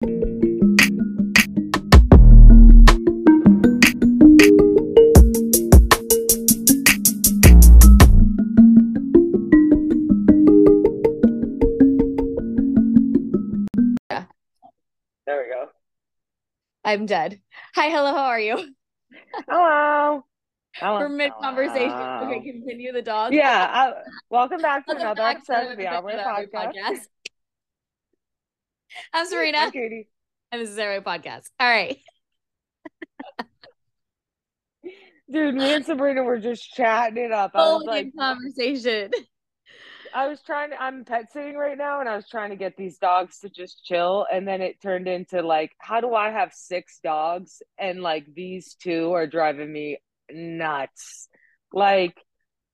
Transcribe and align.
There 0.00 0.10
we 15.26 15.48
go. 15.50 15.66
I'm 16.84 17.06
dead. 17.06 17.40
Hi, 17.74 17.88
hello, 17.88 18.12
how 18.12 18.26
are 18.26 18.38
you? 18.38 18.56
Hello. 19.48 20.24
Hello. 20.76 20.98
We're 21.00 21.08
mid 21.08 21.32
conversation. 21.40 21.90
Okay, 21.90 22.40
continue 22.52 22.92
the 22.92 23.02
dog. 23.02 23.34
Yeah. 23.34 23.92
Uh, 23.96 24.02
welcome 24.30 24.58
back 24.58 24.86
to 24.86 24.92
Welcome 24.92 25.02
another 25.02 25.16
back 25.16 25.44
to 25.46 25.56
episode 25.56 25.72
of 25.72 25.78
the 25.78 25.86
Hour 25.88 26.12
Podcast. 26.12 26.52
podcast. 26.54 26.98
I'm 29.12 29.26
Sabrina, 29.26 29.58
I'm 29.58 29.70
Katie. 29.70 30.08
and 30.52 30.62
this 30.62 30.70
is 30.70 30.78
our 30.78 31.00
podcast. 31.00 31.50
All 31.60 31.68
right. 31.68 31.98
Dude, 35.30 35.54
me 35.54 35.74
and 35.74 35.84
Sabrina 35.84 36.22
were 36.22 36.38
just 36.38 36.72
chatting 36.72 37.22
it 37.22 37.32
up. 37.32 37.50
I 37.54 37.72
was 37.72 37.84
like, 37.84 38.12
conversation. 38.18 39.10
I 40.14 40.26
was 40.26 40.40
trying 40.40 40.70
to, 40.70 40.82
I'm 40.82 41.04
pet 41.04 41.30
sitting 41.30 41.54
right 41.54 41.76
now 41.76 42.00
and 42.00 42.08
I 42.08 42.16
was 42.16 42.26
trying 42.26 42.48
to 42.48 42.56
get 42.56 42.78
these 42.78 42.96
dogs 42.96 43.40
to 43.40 43.50
just 43.50 43.84
chill. 43.84 44.26
And 44.32 44.48
then 44.48 44.62
it 44.62 44.80
turned 44.80 45.06
into 45.06 45.42
like, 45.42 45.72
how 45.78 46.00
do 46.00 46.14
I 46.14 46.30
have 46.30 46.54
six 46.54 46.98
dogs 47.04 47.60
and 47.78 48.00
like 48.00 48.24
these 48.34 48.74
two 48.74 49.12
are 49.12 49.26
driving 49.26 49.70
me 49.70 49.98
nuts? 50.30 51.28
Like, 51.74 52.16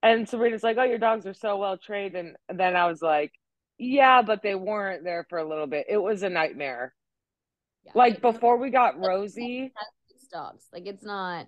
and 0.00 0.28
Sabrina's 0.28 0.62
like, 0.62 0.76
oh, 0.78 0.84
your 0.84 0.98
dogs 0.98 1.26
are 1.26 1.34
so 1.34 1.56
well 1.56 1.76
trained. 1.76 2.14
And 2.14 2.36
then 2.48 2.76
I 2.76 2.86
was 2.86 3.02
like, 3.02 3.32
yeah, 3.78 4.22
but 4.22 4.42
they 4.42 4.54
weren't 4.54 5.04
there 5.04 5.26
for 5.28 5.38
a 5.38 5.48
little 5.48 5.66
bit. 5.66 5.86
It 5.88 5.98
was 5.98 6.22
a 6.22 6.30
nightmare. 6.30 6.94
Yeah, 7.84 7.92
Like 7.94 8.20
before 8.20 8.56
we 8.56 8.70
got 8.70 8.98
Rosie, 8.98 9.72
dogs. 10.34 10.66
Like 10.72 10.86
it's 10.86 11.04
not. 11.04 11.46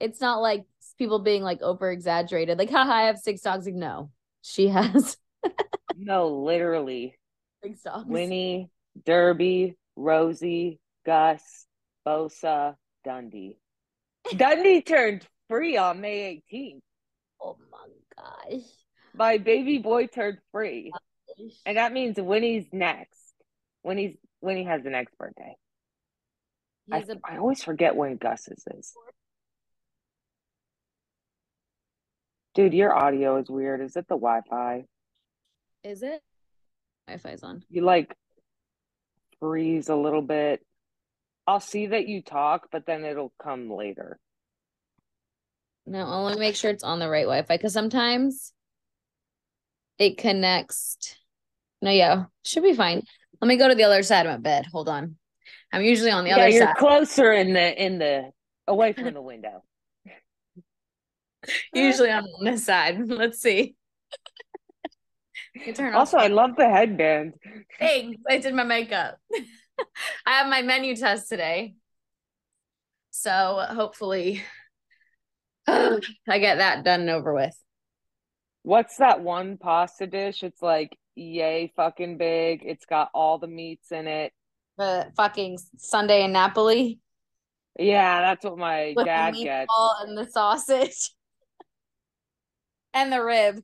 It's 0.00 0.20
not 0.20 0.42
like 0.42 0.64
people 0.98 1.20
being 1.20 1.42
like 1.42 1.62
over 1.62 1.90
exaggerated. 1.90 2.58
Like, 2.58 2.70
haha, 2.70 2.92
I 2.92 3.02
have 3.02 3.18
six 3.18 3.40
dogs. 3.40 3.66
Like, 3.66 3.74
no, 3.74 4.10
she 4.42 4.68
has 4.68 5.16
no, 5.96 6.28
literally, 6.28 7.18
six 7.62 7.82
dogs. 7.82 8.06
Winnie, 8.08 8.70
Derby, 9.04 9.76
Rosie, 9.94 10.80
Gus, 11.04 11.66
Bosa, 12.06 12.74
Dundee. 13.04 13.56
Dundee 14.36 14.82
turned 14.82 15.26
free 15.48 15.76
on 15.76 16.00
May 16.00 16.42
18th. 16.52 16.80
Oh 17.40 17.56
my 17.70 17.86
gosh. 18.16 18.62
My 19.16 19.38
baby 19.38 19.78
boy 19.78 20.06
turned 20.06 20.38
free. 20.52 20.92
And 21.64 21.76
that 21.76 21.92
means 21.92 22.16
Winnie's 22.16 22.66
next. 22.72 23.34
Winnie's 23.82 24.16
Winnie 24.40 24.64
has 24.64 24.82
the 24.82 24.90
next 24.90 25.16
birthday. 25.18 25.54
I, 26.90 27.00
He's 27.00 27.10
always 27.38 27.62
forget 27.62 27.96
when 27.96 28.16
Gus's 28.16 28.64
is. 28.74 28.92
Dude, 32.54 32.74
your 32.74 32.94
audio 32.94 33.36
is 33.38 33.50
weird. 33.50 33.80
Is 33.80 33.96
it 33.96 34.06
the 34.08 34.14
Wi-Fi? 34.14 34.84
is 35.84 36.02
it? 36.02 36.20
Wi-Fi's 37.06 37.42
on. 37.42 37.62
You 37.70 37.82
like 37.82 38.14
freeze 39.40 39.88
a 39.88 39.94
little 39.94 40.22
bit. 40.22 40.64
I'll 41.46 41.60
see 41.60 41.88
that 41.88 42.08
you 42.08 42.22
talk, 42.22 42.68
but 42.72 42.86
then 42.86 43.04
it'll 43.04 43.32
come 43.40 43.70
later. 43.70 44.18
No, 45.86 46.00
I 46.00 46.20
want 46.22 46.34
to 46.34 46.40
make 46.40 46.56
sure 46.56 46.70
it's 46.72 46.82
on 46.82 46.98
the 46.98 47.08
right 47.08 47.22
Wi-Fi 47.22 47.56
because 47.56 47.72
sometimes 47.72 48.52
it 49.98 50.18
connects. 50.18 51.16
No, 51.82 51.90
yeah, 51.90 52.24
should 52.44 52.62
be 52.62 52.74
fine. 52.74 53.02
Let 53.40 53.48
me 53.48 53.56
go 53.56 53.68
to 53.68 53.74
the 53.74 53.84
other 53.84 54.02
side 54.02 54.26
of 54.26 54.32
my 54.32 54.38
bed. 54.38 54.66
Hold 54.72 54.88
on. 54.88 55.16
I'm 55.72 55.82
usually 55.82 56.10
on 56.10 56.24
the 56.24 56.32
other 56.32 56.42
side. 56.42 56.52
yeah, 56.52 56.56
other 56.56 56.56
you're 56.56 56.66
side. 56.66 56.76
closer 56.76 57.32
in 57.32 57.52
the 57.52 57.84
in 57.84 57.98
the 57.98 58.30
away 58.66 58.92
from 58.92 59.12
the 59.12 59.22
window. 59.22 59.62
Usually 61.74 62.10
I'm 62.10 62.24
on 62.24 62.44
this 62.44 62.64
side. 62.64 62.98
Let's 63.06 63.40
see. 63.40 63.76
You 65.54 65.72
turn 65.72 65.94
off. 65.94 66.00
Also, 66.00 66.18
I 66.18 66.26
love 66.28 66.56
the 66.56 66.68
headband. 66.68 67.34
Thanks. 67.78 68.20
I 68.28 68.38
did 68.38 68.54
my 68.54 68.64
makeup. 68.64 69.18
I 70.26 70.32
have 70.32 70.48
my 70.48 70.62
menu 70.62 70.96
test 70.96 71.28
today. 71.28 71.74
So 73.10 73.64
hopefully 73.70 74.42
I 75.66 76.00
get 76.38 76.56
that 76.56 76.84
done 76.84 77.02
and 77.02 77.10
over 77.10 77.32
with. 77.32 77.56
What's 78.66 78.96
that 78.96 79.20
one 79.20 79.58
pasta 79.58 80.08
dish? 80.08 80.42
It's 80.42 80.60
like 80.60 80.98
yay 81.14 81.72
fucking 81.76 82.18
big. 82.18 82.62
It's 82.64 82.84
got 82.84 83.10
all 83.14 83.38
the 83.38 83.46
meats 83.46 83.92
in 83.92 84.08
it. 84.08 84.32
The 84.76 85.12
fucking 85.16 85.60
Sunday 85.78 86.24
in 86.24 86.32
Napoli 86.32 86.98
Yeah, 87.78 88.22
that's 88.22 88.44
what 88.44 88.58
my 88.58 88.92
with 88.96 89.06
dad 89.06 89.34
the 89.34 89.44
gets. 89.44 89.70
meatball 89.70 90.02
and 90.02 90.18
the 90.18 90.26
sausage 90.26 91.12
and 92.92 93.12
the 93.12 93.22
rib. 93.22 93.62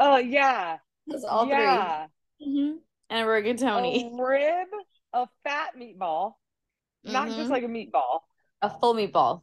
Oh 0.00 0.16
yeah. 0.16 0.78
That's 1.06 1.22
all 1.22 1.46
yeah. 1.46 2.06
3 2.42 2.48
Mm-hmm. 2.48 2.76
And 3.10 3.28
rigatoni. 3.28 4.10
A 4.18 4.22
rib, 4.22 4.66
a 5.12 5.28
fat 5.44 5.76
meatball, 5.78 6.32
not 7.04 7.28
just 7.28 7.48
Mhm. 7.48 7.50
like 7.50 7.62
a 7.62 7.68
meatball, 7.68 8.22
a 8.62 8.68
full 8.80 8.94
meatball 8.96 9.42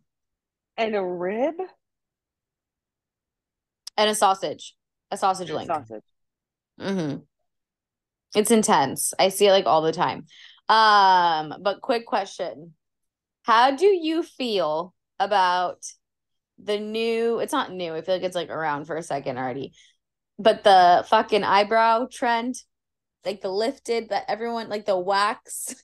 and 0.76 0.96
a 0.96 1.02
rib 1.02 1.56
and 3.98 4.10
a 4.10 4.16
sausage. 4.16 4.76
A 5.12 5.18
sausage 5.18 5.50
and 5.50 5.58
link. 5.58 5.68
sausage. 5.68 6.04
Mm-hmm. 6.80 7.18
It's 8.36 8.52
intense. 8.52 9.14
I 9.20 9.30
see 9.30 9.48
it 9.48 9.52
like 9.52 9.66
all 9.66 9.82
the 9.82 9.92
time. 9.92 10.26
Um, 10.70 11.56
but 11.62 11.82
quick 11.82 12.06
question. 12.06 12.74
How 13.44 13.76
do 13.76 13.86
you 13.86 14.24
feel 14.24 14.94
about 15.20 15.84
the 16.58 16.80
new, 16.80 17.40
it's 17.40 17.54
not 17.54 17.72
new, 17.72 17.94
I 17.94 18.02
feel 18.02 18.16
like 18.16 18.24
it's 18.24 18.36
like 18.36 18.50
around 18.50 18.86
for 18.86 18.96
a 18.96 19.04
second 19.04 19.38
already. 19.38 19.74
But 20.40 20.64
the 20.64 21.06
fucking 21.10 21.44
eyebrow 21.44 22.08
trend, 22.12 22.56
like 23.26 23.42
the 23.42 23.50
lifted 23.50 24.10
that 24.10 24.26
everyone 24.28 24.70
like 24.70 24.86
the 24.86 24.98
wax. 24.98 25.76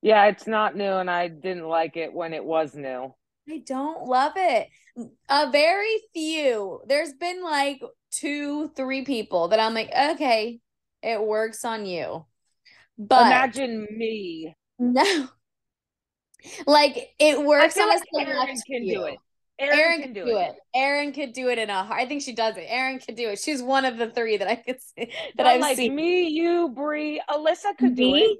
Yeah, 0.00 0.26
it's 0.26 0.48
not 0.48 0.74
new, 0.74 0.94
and 0.94 1.08
I 1.08 1.28
didn't 1.28 1.68
like 1.68 1.96
it 1.96 2.12
when 2.12 2.34
it 2.34 2.44
was 2.44 2.74
new. 2.74 3.14
I 3.48 3.58
don't 3.66 4.04
love 4.06 4.32
it. 4.36 4.68
A 5.28 5.50
very 5.50 5.96
few. 6.12 6.80
There's 6.86 7.12
been 7.14 7.42
like 7.42 7.82
two, 8.10 8.68
three 8.76 9.04
people 9.04 9.48
that 9.48 9.60
I'm 9.60 9.74
like, 9.74 9.90
okay, 10.12 10.60
it 11.02 11.22
works 11.22 11.64
on 11.64 11.86
you. 11.86 12.26
But 12.98 13.26
Imagine 13.26 13.86
me. 13.90 14.54
no. 14.78 15.28
Like 16.66 17.10
it 17.18 17.40
works 17.44 17.76
on 17.76 17.88
a 17.88 17.94
like 17.94 18.28
Aaron 18.28 18.46
can 18.66 18.82
few. 18.82 18.94
do 18.94 19.04
it. 19.04 19.18
Aaron, 19.58 19.78
Aaron, 19.78 20.02
can 20.02 20.12
do 20.12 20.36
it. 20.38 20.52
Aaron 20.74 21.12
could 21.12 21.32
do 21.32 21.48
it 21.48 21.58
in 21.58 21.70
a 21.70 21.84
heart. 21.84 22.00
I 22.00 22.06
think 22.06 22.22
she 22.22 22.34
does 22.34 22.56
it. 22.56 22.64
Aaron 22.66 22.98
could 22.98 23.14
do 23.14 23.28
it. 23.28 23.38
She's 23.38 23.62
one 23.62 23.84
of 23.84 23.96
the 23.96 24.10
three 24.10 24.36
that 24.38 24.48
I 24.48 24.56
could 24.56 24.80
see 24.96 25.12
that 25.36 25.36
But 25.36 25.46
I've 25.46 25.60
like 25.60 25.76
seen. 25.76 25.94
me, 25.94 26.28
you, 26.28 26.70
Bree, 26.70 27.22
Alyssa 27.30 27.76
could 27.78 27.94
do 27.94 28.14
it. 28.14 28.38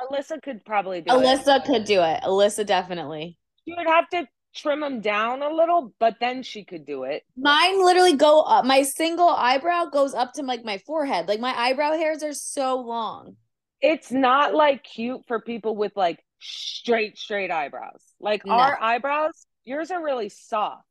Alyssa 0.00 0.42
could 0.42 0.64
probably 0.64 1.02
do 1.02 1.12
it. 1.12 1.14
Alyssa 1.14 1.64
could 1.64 1.84
do 1.84 2.02
it. 2.02 2.20
Alyssa 2.24 2.66
definitely. 2.66 3.38
She 3.66 3.74
would 3.76 3.86
have 3.86 4.08
to 4.10 4.26
trim 4.56 4.80
them 4.80 5.00
down 5.00 5.42
a 5.42 5.48
little, 5.50 5.92
but 6.00 6.16
then 6.20 6.42
she 6.42 6.64
could 6.64 6.84
do 6.86 7.04
it. 7.04 7.22
Mine 7.36 7.84
literally 7.84 8.14
go 8.16 8.40
up. 8.42 8.64
My 8.64 8.82
single 8.82 9.28
eyebrow 9.28 9.86
goes 9.86 10.14
up 10.14 10.32
to 10.34 10.42
like 10.42 10.64
my 10.64 10.78
forehead. 10.78 11.28
Like 11.28 11.40
my 11.40 11.54
eyebrow 11.56 11.92
hairs 11.92 12.22
are 12.22 12.32
so 12.32 12.80
long. 12.80 13.36
It's 13.80 14.10
not 14.10 14.54
like 14.54 14.82
cute 14.82 15.22
for 15.28 15.40
people 15.40 15.76
with 15.76 15.92
like 15.96 16.18
straight, 16.40 17.18
straight 17.18 17.50
eyebrows. 17.50 18.02
Like 18.20 18.44
No. 18.46 18.54
our 18.54 18.80
eyebrows, 18.82 19.46
yours 19.64 19.90
are 19.90 20.02
really 20.02 20.28
soft. 20.30 20.82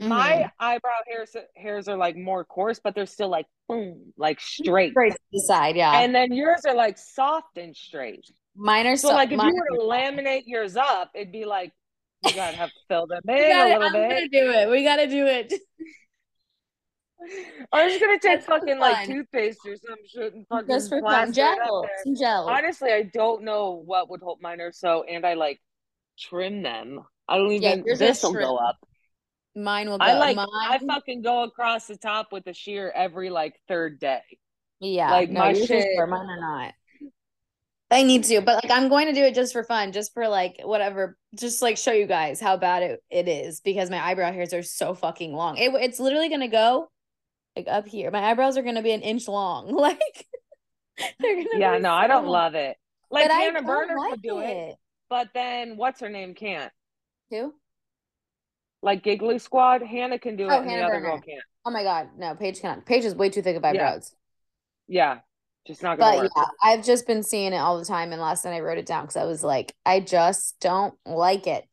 Mhm. 0.00 0.08
My 0.08 0.50
eyebrow 0.58 0.90
hairs 1.06 1.36
hairs 1.54 1.86
are 1.88 1.96
like 1.96 2.16
more 2.16 2.44
coarse, 2.44 2.80
but 2.82 2.96
they're 2.96 3.06
still 3.06 3.28
like 3.28 3.46
boom, 3.68 4.12
like 4.16 4.40
straight. 4.40 4.90
straight 4.90 5.12
to 5.12 5.18
the 5.32 5.40
side, 5.46 5.76
yeah. 5.76 6.00
And 6.00 6.12
then 6.12 6.32
yours 6.32 6.62
are 6.66 6.74
like 6.74 6.98
soft 6.98 7.56
and 7.56 7.76
straight. 7.76 8.24
mine 8.56 8.86
are 8.88 8.96
So, 8.96 9.08
so 9.08 9.14
like 9.14 9.30
if 9.30 9.40
you 9.40 9.54
were 9.54 9.78
to 9.78 9.84
laminate 9.84 10.42
yours 10.46 10.76
up, 10.76 11.10
it'd 11.14 11.30
be 11.32 11.44
like 11.44 11.72
you 12.24 12.34
gotta 12.34 12.56
have 12.56 12.70
to 12.70 12.80
fill 12.88 13.06
them 13.06 13.20
in 13.28 13.34
We 13.34 13.40
a 13.44 13.48
gotta- 13.48 13.68
little 13.70 13.86
I'm 13.86 13.92
bit. 13.92 14.08
gonna 14.08 14.28
do 14.28 14.50
it. 14.58 14.70
We 14.70 14.84
gotta 14.84 15.06
do 15.06 15.26
it. 15.26 15.52
I'm 17.72 17.88
just 17.88 18.00
gonna 18.00 18.18
take 18.18 18.42
for 18.42 18.58
fucking 18.58 18.78
like 18.78 19.06
toothpaste 19.06 19.60
or 19.66 19.76
some 19.76 19.96
shit 20.06 20.34
and 20.34 20.46
fucking 20.48 20.68
Just 20.68 20.88
for 20.90 21.00
fun. 21.00 21.32
Gel. 21.32 21.86
Some 22.04 22.16
gel. 22.16 22.48
Honestly, 22.48 22.92
I 22.92 23.04
don't 23.14 23.42
know 23.44 23.82
what 23.86 24.10
would 24.10 24.20
hold 24.20 24.42
mine 24.42 24.60
or 24.60 24.72
so, 24.72 25.04
and 25.04 25.24
I 25.26 25.34
like 25.34 25.60
trim 26.18 26.62
them. 26.62 27.00
I 27.26 27.38
don't 27.38 27.50
Yeah, 27.50 27.72
even. 27.72 27.84
yours 27.86 27.98
this 27.98 28.22
will 28.22 28.34
go 28.34 28.56
up. 28.56 28.76
Mine 29.56 29.88
will 29.88 29.98
go. 29.98 30.04
I 30.04 30.18
like. 30.18 30.36
Mine, 30.36 30.48
I 30.52 30.78
fucking 30.86 31.22
go 31.22 31.44
across 31.44 31.86
the 31.86 31.96
top 31.96 32.30
with 32.32 32.46
a 32.46 32.52
shear 32.52 32.90
every 32.94 33.30
like 33.30 33.54
third 33.68 33.98
day. 34.00 34.20
yeah. 34.80 35.10
like, 35.10 35.30
no, 35.30 35.40
my 35.40 35.54
shit- 35.54 35.86
Mine 35.96 36.10
are 36.28 36.40
not. 36.40 36.74
I 37.94 38.02
need 38.02 38.24
to, 38.24 38.40
but 38.40 38.62
like 38.64 38.72
I'm 38.72 38.88
going 38.88 39.06
to 39.06 39.12
do 39.12 39.22
it 39.22 39.34
just 39.34 39.52
for 39.52 39.62
fun, 39.62 39.92
just 39.92 40.12
for 40.12 40.26
like 40.26 40.60
whatever, 40.64 41.16
just 41.34 41.62
like 41.62 41.76
show 41.76 41.92
you 41.92 42.06
guys 42.06 42.40
how 42.40 42.56
bad 42.56 42.82
it, 42.82 43.02
it 43.08 43.28
is 43.28 43.60
because 43.60 43.88
my 43.88 44.04
eyebrow 44.04 44.32
hairs 44.32 44.52
are 44.52 44.64
so 44.64 44.94
fucking 44.94 45.32
long. 45.32 45.56
It, 45.58 45.72
it's 45.74 46.00
literally 46.00 46.28
gonna 46.28 46.48
go 46.48 46.88
like 47.56 47.68
up 47.68 47.86
here. 47.86 48.10
My 48.10 48.30
eyebrows 48.30 48.56
are 48.56 48.62
gonna 48.62 48.82
be 48.82 48.92
an 48.92 49.02
inch 49.02 49.28
long. 49.28 49.74
Like 49.84 50.26
they're 51.18 51.34
gonna 51.36 51.58
yeah, 51.58 51.78
no, 51.78 51.92
I 51.92 52.06
don't 52.06 52.26
love 52.26 52.54
it. 52.54 52.76
Like 53.10 53.28
but 53.28 53.34
Hannah 53.34 53.62
Berner 53.62 53.96
like 53.96 54.12
could 54.12 54.22
do 54.22 54.38
it. 54.38 54.50
it. 54.50 54.76
but 55.08 55.28
then 55.34 55.76
what's 55.76 56.00
her 56.00 56.08
name 56.08 56.34
can't. 56.34 56.72
Who? 57.30 57.54
Like 58.82 59.02
Giggly 59.02 59.38
Squad, 59.38 59.82
Hannah 59.82 60.18
can 60.18 60.36
do 60.36 60.44
oh, 60.44 60.48
it, 60.48 60.52
Oh, 60.52 60.60
and 60.60 60.70
Hannah 60.70 60.82
the 60.82 60.86
other 60.88 61.00
girl 61.00 61.20
can't. 61.20 61.42
Oh 61.64 61.70
my 61.70 61.82
god, 61.82 62.10
no, 62.16 62.34
Paige 62.34 62.60
cannot. 62.60 62.86
Paige 62.86 63.04
is 63.04 63.14
way 63.14 63.28
too 63.28 63.42
thick 63.42 63.56
of 63.56 63.64
eyebrows. 63.64 64.14
Yeah, 64.86 65.18
just 65.66 65.82
not 65.82 65.98
gonna 65.98 66.16
But 66.16 66.22
work. 66.24 66.32
yeah, 66.36 66.44
I've 66.62 66.84
just 66.84 67.06
been 67.06 67.22
seeing 67.22 67.52
it 67.52 67.58
all 67.58 67.78
the 67.78 67.84
time. 67.84 68.12
And 68.12 68.20
last 68.20 68.44
night 68.44 68.54
I 68.54 68.60
wrote 68.60 68.78
it 68.78 68.86
down 68.86 69.04
because 69.04 69.16
I 69.16 69.24
was 69.24 69.42
like, 69.42 69.74
I 69.84 70.00
just 70.00 70.58
don't 70.60 70.94
like 71.06 71.46
it. 71.46 71.66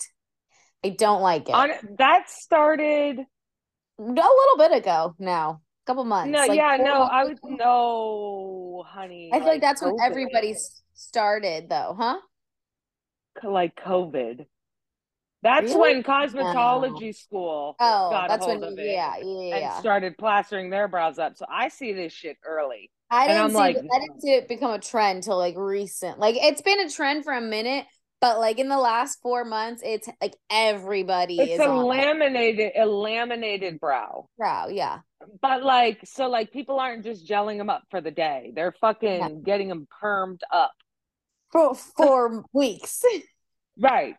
I 0.84 0.90
don't 0.90 1.22
like 1.22 1.50
it. 1.50 1.54
On 1.54 1.70
that 1.98 2.30
started. 2.30 3.20
a 4.00 4.02
little 4.02 4.58
bit 4.58 4.72
ago 4.72 5.16
now, 5.20 5.62
a 5.86 5.86
couple 5.86 6.04
months. 6.06 6.32
No, 6.32 6.40
like 6.40 6.56
yeah, 6.58 6.78
no, 6.78 7.00
months 7.00 7.14
I 7.14 7.24
was 7.26 7.38
no, 7.44 8.84
honey. 8.88 9.30
I 9.34 9.40
feel 9.40 9.48
like 9.48 9.62
that's 9.62 9.82
when 9.82 9.96
everybody 10.02 10.56
started, 10.94 11.70
though, 11.70 11.96
huh? 11.98 12.18
like 13.44 13.76
COVID. 13.76 14.46
That's 15.44 15.74
Really? 15.74 15.80
when 15.96 16.04
cosmetology 16.04 17.16
school 17.16 17.76
Oh, 17.80 18.12
got 18.12 18.28
that's 18.30 18.46
a 18.46 18.50
when, 18.50 18.62
hold 18.62 18.74
of 18.74 18.80
it 18.80 18.92
yeah, 18.92 19.16
yeah, 19.18 19.24
and 19.24 19.62
yeah. 19.62 19.80
started 19.80 20.18
plastering 20.18 20.70
their 20.70 20.88
brows 20.88 21.18
up. 21.18 21.36
So 21.36 21.46
I 21.50 21.70
see 21.70 21.94
this 21.94 22.14
shit 22.14 22.38
early. 22.46 22.92
I 23.12 23.26
and 23.26 23.30
didn't 23.32 23.44
I'm 23.44 23.50
see, 23.52 23.56
like, 23.58 23.76
it- 23.78 23.90
I 23.94 24.00
didn't 24.00 24.22
see 24.22 24.34
it 24.34 24.48
become 24.48 24.72
a 24.72 24.80
trend 24.80 25.24
till 25.24 25.38
like 25.38 25.56
recent. 25.58 26.18
Like 26.18 26.36
it's 26.40 26.62
been 26.62 26.80
a 26.80 26.90
trend 26.90 27.24
for 27.26 27.34
a 27.34 27.42
minute, 27.42 27.86
but 28.22 28.40
like 28.40 28.58
in 28.58 28.70
the 28.70 28.78
last 28.80 29.20
four 29.22 29.44
months, 29.44 29.82
it's 29.86 30.08
like 30.22 30.36
everybody 30.50 31.40
It's 31.40 31.54
is 31.54 31.60
a 31.60 31.68
on 31.70 31.80
it. 31.86 31.88
laminated, 31.88 32.72
a 32.78 32.86
laminated 32.86 33.80
brow. 33.80 34.30
Brow, 34.38 34.68
yeah. 34.70 35.00
But 35.42 35.64
like, 35.64 36.00
so 36.06 36.30
like 36.30 36.52
people 36.52 36.80
aren't 36.80 37.04
just 37.04 37.28
gelling 37.28 37.58
them 37.58 37.70
up 37.70 37.84
for 37.92 38.00
the 38.02 38.12
day. 38.12 38.54
They're 38.56 38.74
fucking 38.80 39.44
getting 39.44 39.68
them 39.68 39.88
permed 40.02 40.40
up. 40.52 40.72
For 41.52 41.76
four 41.76 42.46
weeks. 42.54 43.04
Right. 43.78 44.16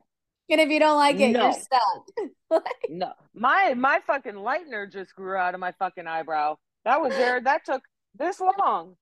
And 0.50 0.60
if 0.60 0.68
you 0.68 0.78
don't 0.80 0.98
like 0.98 1.18
it, 1.18 1.30
No. 1.30 1.44
you're 1.44 1.52
stuck. 1.54 2.62
No, 2.90 3.12
my 3.34 3.72
my 3.74 4.00
fucking 4.06 4.34
lightener 4.34 4.92
just 4.92 5.14
grew 5.14 5.34
out 5.36 5.54
of 5.54 5.60
my 5.60 5.72
fucking 5.78 6.06
eyebrow. 6.06 6.56
That 6.84 7.00
was 7.00 7.12
there. 7.14 7.40
That 7.40 7.64
took 7.64 7.80
this 8.18 8.40
long. 8.40 8.96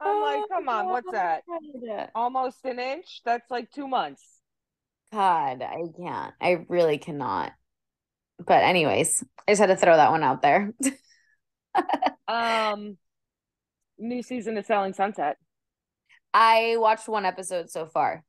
I'm 0.00 0.22
like, 0.22 0.42
Oh, 0.42 0.46
come 0.52 0.68
on, 0.68 0.86
what's 0.88 1.10
that? 1.12 1.42
Almost 2.14 2.64
an 2.64 2.78
inch? 2.78 3.22
That's 3.24 3.50
like 3.50 3.70
two 3.70 3.88
months. 3.88 4.22
God, 5.12 5.62
I 5.62 5.82
can't. 5.96 6.34
I 6.40 6.64
really 6.68 6.98
cannot. 6.98 7.52
But 8.44 8.64
anyways, 8.64 9.22
I 9.46 9.52
just 9.52 9.60
had 9.60 9.66
to 9.66 9.76
throw 9.76 9.96
that 9.96 10.10
one 10.10 10.22
out 10.22 10.42
there. 10.42 10.72
Um, 12.26 12.96
new 13.98 14.22
season 14.22 14.56
of 14.56 14.64
Selling 14.64 14.92
Sunset. 14.94 15.36
I 16.32 16.76
watched 16.78 17.08
one 17.08 17.24
episode 17.24 17.68
so 17.70 17.86
far. 17.86 18.24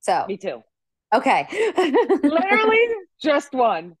So, 0.00 0.24
Me 0.28 0.36
too. 0.36 0.62
okay. 1.14 1.46
Literally 2.22 2.86
just 3.22 3.52
one. 3.54 3.94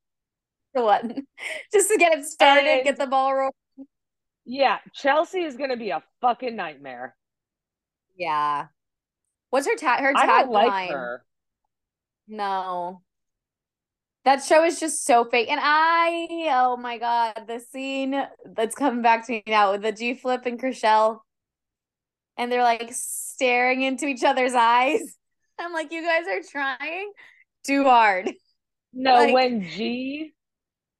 one. 0.72 1.26
Just 1.72 1.90
to 1.90 1.96
get 1.96 2.18
it 2.18 2.24
started, 2.26 2.68
And- 2.68 2.84
get 2.84 2.98
the 2.98 3.06
ball 3.06 3.34
rolling. 3.34 3.52
Yeah, 4.50 4.78
Chelsea 4.94 5.42
is 5.42 5.58
gonna 5.58 5.76
be 5.76 5.90
a 5.90 6.02
fucking 6.22 6.56
nightmare. 6.56 7.14
Yeah. 8.16 8.68
What's 9.50 9.66
her 9.66 9.76
tag? 9.76 10.00
Her 10.00 10.14
like 10.14 10.28
tagline? 10.48 10.90
her. 10.90 11.24
No. 12.26 13.02
That 14.24 14.42
show 14.42 14.64
is 14.64 14.80
just 14.80 15.04
so 15.04 15.26
fake. 15.26 15.50
And 15.50 15.60
I, 15.62 16.48
oh 16.50 16.78
my 16.78 16.96
God, 16.96 17.44
the 17.46 17.60
scene 17.60 18.20
that's 18.56 18.74
coming 18.74 19.02
back 19.02 19.26
to 19.26 19.32
me 19.32 19.42
now 19.46 19.72
with 19.72 19.82
the 19.82 19.92
G 19.92 20.14
Flip 20.14 20.44
and 20.46 20.58
Chrishell. 20.58 21.20
And 22.38 22.50
they're 22.50 22.62
like 22.62 22.88
staring 22.92 23.82
into 23.82 24.06
each 24.06 24.24
other's 24.24 24.54
eyes. 24.54 25.00
I'm 25.58 25.74
like, 25.74 25.92
you 25.92 26.02
guys 26.02 26.24
are 26.26 26.40
trying 26.50 27.12
too 27.66 27.84
hard. 27.84 28.32
No, 28.94 29.14
Like- 29.14 29.34
when 29.34 29.62
G, 29.62 30.32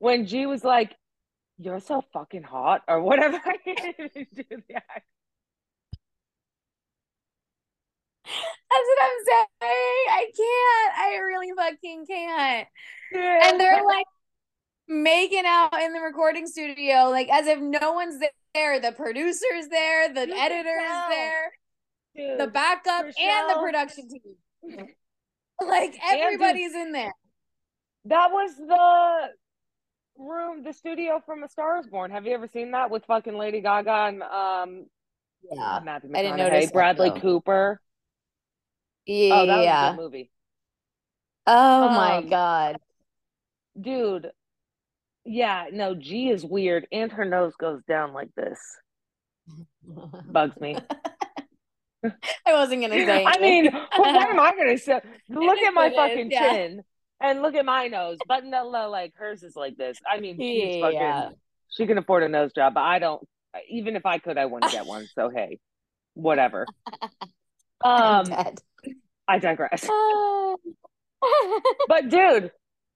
when 0.01 0.27
G 0.27 0.45
was 0.45 0.65
like, 0.65 0.95
"You're 1.59 1.81
so 1.81 2.03
fucking 2.13 2.45
hot" 2.45 2.83
or 2.89 3.01
whatever. 3.03 3.37
I 3.45 3.57
can't 3.65 3.97
do. 4.35 4.45
That's 8.25 8.87
what 8.87 8.99
I'm 9.03 9.25
saying. 9.27 10.07
I 10.11 10.25
can't. 10.37 10.99
I 10.99 11.17
really 11.19 11.53
fucking 11.57 12.07
can't. 12.07 12.69
Yeah. 13.13 13.51
And 13.51 13.61
they're 13.61 13.85
like 13.85 14.07
making 14.87 15.45
out 15.47 15.73
in 15.83 15.93
the 15.95 16.01
recording 16.01 16.47
studio, 16.47 17.09
like 17.11 17.29
as 17.31 17.47
if 17.47 17.59
no 17.61 17.93
one's 17.93 18.21
there. 18.55 18.81
The 18.81 18.93
producer's 18.93 19.69
there, 19.71 20.13
the 20.13 20.27
You 20.29 20.35
can 20.35 20.53
editor 20.53 20.79
is 20.81 21.09
there, 21.09 21.53
Dude, 22.17 22.41
the 22.41 22.47
backup, 22.49 23.05
and 23.05 23.51
the 23.51 23.59
production 23.61 24.09
team. 24.09 24.87
Like 25.61 25.99
everybody's 26.09 26.73
in 26.75 26.93
there. 26.93 27.13
that 28.05 28.31
was 28.31 28.57
the 28.57 29.29
room, 30.19 30.63
the 30.65 30.73
studio 30.73 31.23
from 31.25 31.43
A 31.43 31.49
Star 31.49 31.79
Is 31.79 31.87
Born. 31.87 32.11
Have 32.11 32.27
you 32.27 32.35
ever 32.35 32.49
seen 32.49 32.73
that 32.73 32.91
with 32.91 33.05
fucking 33.07 33.37
Lady 33.37 33.61
Gaga 33.61 33.91
and 33.91 34.23
um 34.23 34.87
Yeah. 35.51 35.81
Matthew 35.85 36.11
I 36.15 36.23
didn't 36.23 36.39
notice 36.39 36.67
that, 36.67 36.73
Bradley 36.73 37.11
though. 37.11 37.21
Cooper? 37.21 37.81
Yeah. 39.07 39.35
Oh, 39.41 39.47
that 39.47 39.59
was 39.59 39.95
a 39.99 40.03
movie. 40.03 40.31
oh 41.47 41.89
my 41.89 42.17
Um, 42.19 42.29
God. 42.29 42.77
Dude, 43.81 44.33
yeah, 45.25 45.67
no, 45.73 45.95
G 45.95 46.31
is 46.31 46.45
weird, 46.45 46.87
and 46.91 47.13
her 47.13 47.25
nose 47.25 47.55
goes 47.57 47.83
down 47.85 48.13
like 48.13 48.35
this. 48.35 48.59
Bugs 50.31 50.59
me. 50.61 50.77
I 52.47 52.53
wasn't 52.53 52.83
gonna 52.83 53.05
say 53.05 53.25
I 53.27 53.39
mean, 53.39 53.71
well, 53.73 54.15
what 54.15 54.29
am 54.31 54.41
I 54.41 54.53
gonna 54.57 54.79
say? 54.79 55.01
Look 55.29 55.59
at 55.59 55.75
my 55.75 55.89
what 55.89 56.11
it 56.11 56.19
is, 56.19 56.29
fucking 56.29 56.31
yeah. 56.31 56.51
chin 56.53 56.83
and 57.21 57.43
look 57.43 57.55
at 57.55 57.65
my 57.65 57.89
nose. 57.89 58.19
But 58.27 58.45
no, 58.45 58.71
no, 58.71 58.91
like 58.91 59.15
hers 59.17 59.43
is 59.43 59.57
like 59.57 59.77
this. 59.77 59.99
I 60.11 60.21
mean, 60.21 60.37
she's 60.39 60.81
fucking. 60.81 60.99
She 61.71 61.87
can 61.87 61.99
afford 61.99 62.23
a 62.23 62.29
nose 62.29 62.53
job, 62.55 62.75
but 62.75 62.81
I 62.83 62.99
don't. 62.99 63.27
Even 63.69 63.97
if 63.97 64.07
I 64.07 64.19
could, 64.19 64.39
I 64.39 64.47
wouldn't 64.47 64.73
get 64.73 64.87
one. 64.87 65.07
So 65.15 65.29
hey, 65.31 65.59
whatever. 66.15 66.69
Um. 67.85 68.25
I 69.29 69.39
digress. 69.39 69.87
Oh. 69.91 70.57
But 71.89 72.09
dude, 72.11 72.51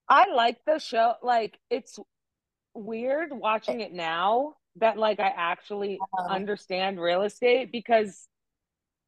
I 0.08 0.32
like 0.32 0.58
the 0.66 0.78
show. 0.78 1.14
Like 1.22 1.58
it's 1.70 1.98
weird 2.74 3.30
watching 3.32 3.80
it 3.80 3.92
now 3.92 4.54
that 4.76 4.96
like 4.98 5.20
I 5.20 5.32
actually 5.36 5.98
Uh-huh. 6.00 6.32
understand 6.34 7.00
real 7.00 7.22
estate 7.22 7.70
because 7.70 8.26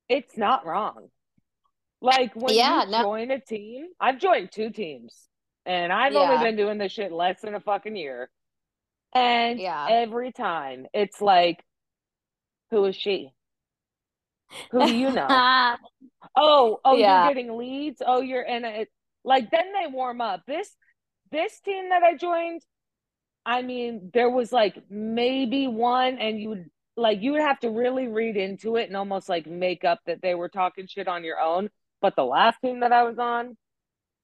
it's 0.08 0.36
not 0.36 0.66
wrong. 0.66 1.08
Like 2.04 2.36
when 2.36 2.54
Yeah, 2.54 2.84
you 2.84 2.90
no- 2.90 3.02
join 3.02 3.30
a 3.30 3.40
team, 3.40 3.86
I've 3.98 4.18
joined 4.18 4.52
two 4.52 4.68
teams 4.68 5.26
and 5.64 5.90
I've 5.90 6.12
Yeah. 6.12 6.32
only 6.32 6.44
been 6.44 6.54
doing 6.54 6.76
this 6.76 6.92
shit 6.92 7.10
less 7.10 7.40
than 7.40 7.54
a 7.54 7.60
fucking 7.60 7.96
year. 7.96 8.30
And 9.14 9.58
Yeah. 9.58 9.86
every 9.88 10.30
time 10.30 10.86
it's 10.92 11.22
like, 11.22 11.64
who 12.70 12.84
is 12.84 12.94
she? 12.94 13.32
Who 14.70 14.84
do 14.84 14.94
you 14.94 15.10
know? 15.12 15.26
Oh, 16.36 16.80
oh, 16.84 16.96
Yeah. 16.96 17.24
you're 17.24 17.34
getting 17.34 17.56
leads. 17.56 18.02
Oh, 18.04 18.20
you're 18.20 18.42
in 18.42 18.64
it. 18.64 18.90
Like 19.24 19.50
then 19.50 19.72
they 19.72 19.86
warm 19.86 20.20
up. 20.20 20.42
This 20.46 20.76
this 21.30 21.60
team 21.60 21.88
that 21.90 22.02
I 22.02 22.16
joined, 22.16 22.60
I 23.46 23.62
mean, 23.62 24.10
there 24.12 24.28
was 24.30 24.52
like 24.52 24.76
maybe 24.90 25.68
one, 25.68 26.18
and 26.18 26.40
you 26.40 26.48
would 26.50 26.70
like 26.96 27.20
you 27.22 27.32
would 27.32 27.40
have 27.42 27.60
to 27.60 27.70
really 27.70 28.08
read 28.08 28.36
into 28.36 28.76
it 28.76 28.88
and 28.88 28.96
almost 28.96 29.28
like 29.28 29.46
make 29.46 29.84
up 29.84 30.00
that 30.06 30.22
they 30.22 30.34
were 30.34 30.48
talking 30.48 30.86
shit 30.86 31.06
on 31.08 31.24
your 31.24 31.40
own. 31.40 31.70
But 32.04 32.16
the 32.16 32.24
last 32.26 32.60
team 32.60 32.80
that 32.80 32.92
I 32.92 33.04
was 33.04 33.18
on, 33.18 33.56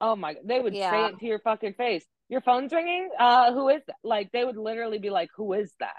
oh 0.03 0.15
my, 0.15 0.37
they 0.45 0.61
would 0.61 0.75
say 0.77 1.07
it 1.07 1.19
to 1.21 1.25
your 1.25 1.39
fucking 1.39 1.73
face. 1.73 2.05
Your 2.29 2.43
phone's 2.43 2.75
ringing. 2.75 3.09
Uh, 3.19 3.55
who 3.55 3.71
is 3.71 3.81
that? 3.87 3.97
Like 4.05 4.31
they 4.33 4.45
would 4.45 4.59
literally 4.59 4.99
be 4.99 5.09
like, 5.09 5.31
"Who 5.37 5.55
is 5.55 5.73
that?" 5.81 5.97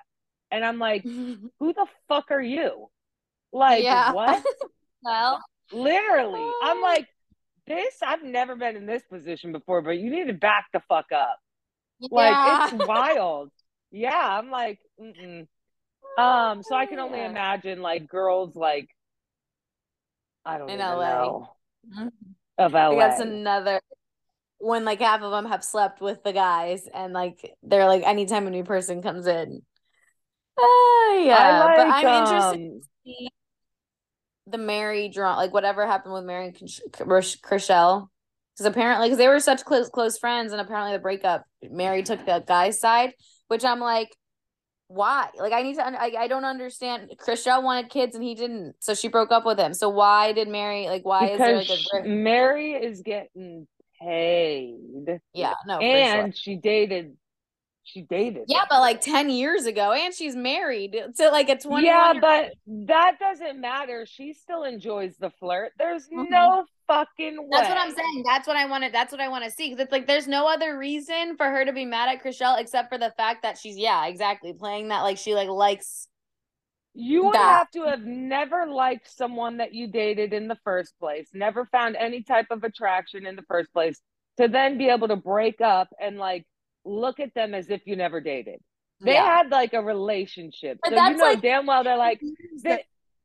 And 0.51 0.63
I'm 0.63 0.77
like, 0.77 1.03
"Who 1.59 1.73
the 1.73 1.87
fuck 2.07 2.29
are 2.29 2.39
you?" 2.41 2.91
Like 3.51 3.83
Yeah. 3.85 4.11
what? 4.13 4.43
well, 5.03 5.43
Literally. 5.71 6.55
I'm 6.61 6.77
Oh. 6.77 6.81
like, 6.83 7.07
this, 7.65 7.95
I've 8.05 8.23
never 8.23 8.55
been 8.55 8.75
in 8.75 8.85
this 8.85 9.03
position 9.09 9.51
before, 9.51 9.81
but 9.81 9.97
you 9.97 10.11
need 10.11 10.27
to 10.27 10.33
back 10.33 10.65
the 10.73 10.81
fuck 10.87 11.11
up. 11.11 11.39
Like, 12.11 12.37
it's 12.45 12.73
wild. 12.73 13.51
Yeah. 13.91 14.11
I'm 14.39 14.51
like, 14.51 14.79
mm-mm. 14.99 15.47
Um, 16.17 16.63
so 16.63 16.75
I 16.75 16.85
can 16.85 16.99
only 16.99 17.19
Yeah. 17.19 17.29
imagine 17.31 17.81
like 17.81 18.07
girls 18.07 18.55
like, 18.55 18.89
I 20.45 20.57
don't 20.57 20.69
In 20.69 20.79
LA. 20.79 20.97
know 20.97 21.49
Mhm. 21.87 22.11
of 22.57 22.73
LA. 22.73 22.97
That's 22.97 23.21
another 23.21 23.81
when 24.59 24.85
like 24.85 24.99
half 24.99 25.21
of 25.21 25.31
them 25.31 25.45
have 25.45 25.63
slept 25.63 26.01
with 26.01 26.23
the 26.23 26.33
guys 26.33 26.87
and 26.93 27.13
like 27.13 27.55
they're 27.63 27.87
like 27.87 28.03
anytime 28.03 28.47
a 28.47 28.51
new 28.51 28.63
person 28.63 29.01
comes 29.01 29.27
in. 29.27 29.61
Oh 30.57 31.23
yeah, 31.25 31.65
I 31.65 31.75
but 31.75 31.87
I'm 31.87 32.07
interested 32.07 32.71
um, 32.71 32.81
to 32.81 32.87
see 33.03 33.29
the 34.47 34.57
Mary 34.57 35.09
draw 35.09 35.35
like 35.35 35.53
whatever 35.53 35.85
happened 35.85 36.13
with 36.13 36.25
Mary 36.25 36.47
and 36.47 36.55
Chrishell 36.55 38.07
because 38.53 38.65
apparently 38.65 39.07
because 39.07 39.17
they 39.17 39.27
were 39.27 39.39
such 39.39 39.63
close 39.63 39.89
close 39.89 40.17
friends 40.17 40.51
and 40.51 40.61
apparently 40.61 40.93
the 40.93 40.99
breakup 40.99 41.45
Mary 41.69 42.03
took 42.03 42.25
the 42.25 42.43
guy's 42.45 42.79
side 42.79 43.13
which 43.47 43.63
I'm 43.63 43.79
like 43.79 44.15
why? 44.93 45.29
Like 45.37 45.53
I 45.53 45.61
need 45.61 45.75
to 45.75 45.85
I, 45.85 46.13
I 46.19 46.27
don't 46.27 46.45
understand. 46.45 47.11
Chrishell 47.17 47.63
wanted 47.63 47.89
kids 47.89 48.15
and 48.15 48.23
he 48.23 48.35
didn't. 48.35 48.75
So 48.79 48.93
she 48.93 49.07
broke 49.07 49.31
up 49.31 49.45
with 49.45 49.59
him. 49.59 49.73
So 49.73 49.89
why 49.89 50.33
did 50.33 50.47
Mary? 50.47 50.87
like 50.87 51.05
why 51.05 51.31
because 51.31 51.69
is 51.69 51.87
there 51.91 52.01
like 52.01 52.05
a 52.05 52.09
Mary 52.09 52.73
is 52.73 53.01
getting 53.01 53.67
paid. 54.01 55.19
Yeah, 55.33 55.53
no. 55.65 55.79
And 55.79 56.33
sure. 56.35 56.41
she 56.41 56.55
dated 56.55 57.15
she 57.83 58.03
dated. 58.03 58.43
Yeah, 58.47 58.63
but 58.69 58.79
like 58.79 59.01
10 59.01 59.29
years 59.29 59.65
ago 59.65 59.91
and 59.91 60.13
she's 60.13 60.35
married 60.35 60.97
to 61.17 61.29
like 61.29 61.49
a 61.49 61.57
20 61.57 61.85
Yeah, 61.85 62.13
but 62.19 62.53
that 62.67 63.17
doesn't 63.19 63.59
matter. 63.59 64.05
She 64.05 64.33
still 64.33 64.63
enjoys 64.63 65.17
the 65.17 65.31
flirt. 65.31 65.71
There's 65.77 66.07
mm-hmm. 66.07 66.29
no 66.29 66.65
fucking 66.87 67.37
way. 67.37 67.47
That's 67.51 67.69
what 67.69 67.77
I'm 67.77 67.93
saying. 67.93 68.23
That's 68.25 68.47
what 68.47 68.57
I 68.57 68.65
wanted. 68.65 68.93
That's 68.93 69.11
what 69.11 69.21
I 69.21 69.29
want 69.29 69.45
to 69.45 69.51
see. 69.51 69.69
Cause 69.69 69.79
it's 69.79 69.91
like 69.91 70.07
there's 70.07 70.27
no 70.27 70.47
other 70.47 70.77
reason 70.77 71.35
for 71.37 71.47
her 71.47 71.65
to 71.65 71.73
be 71.73 71.85
mad 71.85 72.09
at 72.09 72.23
Chrishell 72.23 72.59
except 72.59 72.89
for 72.89 72.97
the 72.97 73.11
fact 73.17 73.43
that 73.43 73.57
she's 73.57 73.77
yeah, 73.77 74.05
exactly 74.05 74.53
playing 74.53 74.89
that 74.89 75.01
like 75.01 75.17
she 75.17 75.33
like 75.33 75.49
likes 75.49 76.07
you 76.93 77.25
would 77.25 77.35
that. 77.35 77.57
have 77.59 77.71
to 77.71 77.83
have 77.85 78.03
never 78.03 78.67
liked 78.67 79.09
someone 79.09 79.57
that 79.57 79.73
you 79.73 79.87
dated 79.87 80.33
in 80.33 80.47
the 80.47 80.57
first 80.63 80.97
place, 80.99 81.29
never 81.33 81.65
found 81.65 81.95
any 81.95 82.21
type 82.21 82.47
of 82.51 82.63
attraction 82.63 83.25
in 83.25 83.35
the 83.35 83.43
first 83.43 83.71
place, 83.71 84.01
to 84.37 84.47
then 84.47 84.77
be 84.77 84.89
able 84.89 85.07
to 85.07 85.15
break 85.15 85.61
up 85.61 85.87
and 85.99 86.17
like 86.17 86.45
look 86.85 87.19
at 87.19 87.33
them 87.33 87.53
as 87.53 87.69
if 87.69 87.81
you 87.85 87.95
never 87.95 88.21
dated. 88.21 88.59
They 89.01 89.13
yeah. 89.13 89.37
had 89.37 89.49
like 89.49 89.73
a 89.73 89.81
relationship. 89.81 90.79
But 90.83 90.93
so 90.93 91.07
you 91.07 91.17
know 91.17 91.23
like, 91.23 91.41
damn 91.41 91.65
well 91.65 91.83
they're 91.83 91.97
like 91.97 92.21
they, 92.63 92.83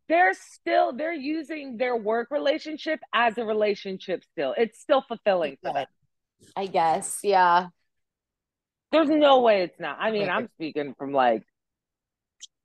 they're 0.08 0.34
still 0.34 0.94
they're 0.96 1.12
using 1.12 1.76
their 1.76 1.96
work 1.96 2.28
relationship 2.30 3.00
as 3.14 3.36
a 3.38 3.44
relationship 3.44 4.22
still. 4.32 4.54
It's 4.56 4.80
still 4.80 5.02
fulfilling 5.06 5.58
for 5.62 5.72
them. 5.72 5.86
I 6.56 6.66
guess. 6.66 7.20
Yeah. 7.22 7.68
There's 8.92 9.08
no 9.08 9.40
way 9.40 9.62
it's 9.62 9.78
not. 9.80 9.98
I 10.00 10.10
mean, 10.10 10.28
I'm 10.28 10.48
speaking 10.56 10.94
from 10.96 11.12
like 11.12 11.42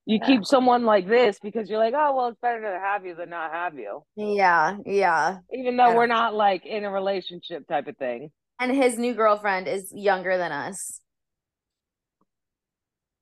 you 0.05 0.19
yeah. 0.21 0.27
keep 0.27 0.45
someone 0.45 0.85
like 0.85 1.07
this 1.07 1.39
because 1.41 1.69
you're 1.69 1.79
like, 1.79 1.93
oh 1.95 2.15
well, 2.15 2.27
it's 2.29 2.39
better 2.41 2.61
to 2.61 2.79
have 2.79 3.05
you 3.05 3.15
than 3.15 3.29
not 3.29 3.51
have 3.51 3.75
you. 3.75 4.03
Yeah, 4.15 4.77
yeah. 4.85 5.39
Even 5.53 5.77
though 5.77 5.95
we're 5.95 6.07
not 6.07 6.33
like 6.33 6.65
in 6.65 6.85
a 6.85 6.91
relationship 6.91 7.67
type 7.67 7.87
of 7.87 7.97
thing. 7.97 8.31
And 8.61 8.71
his 8.71 8.95
new 8.95 9.15
girlfriend 9.15 9.67
is 9.67 9.91
younger 9.91 10.37
than 10.37 10.51
us. 10.51 11.01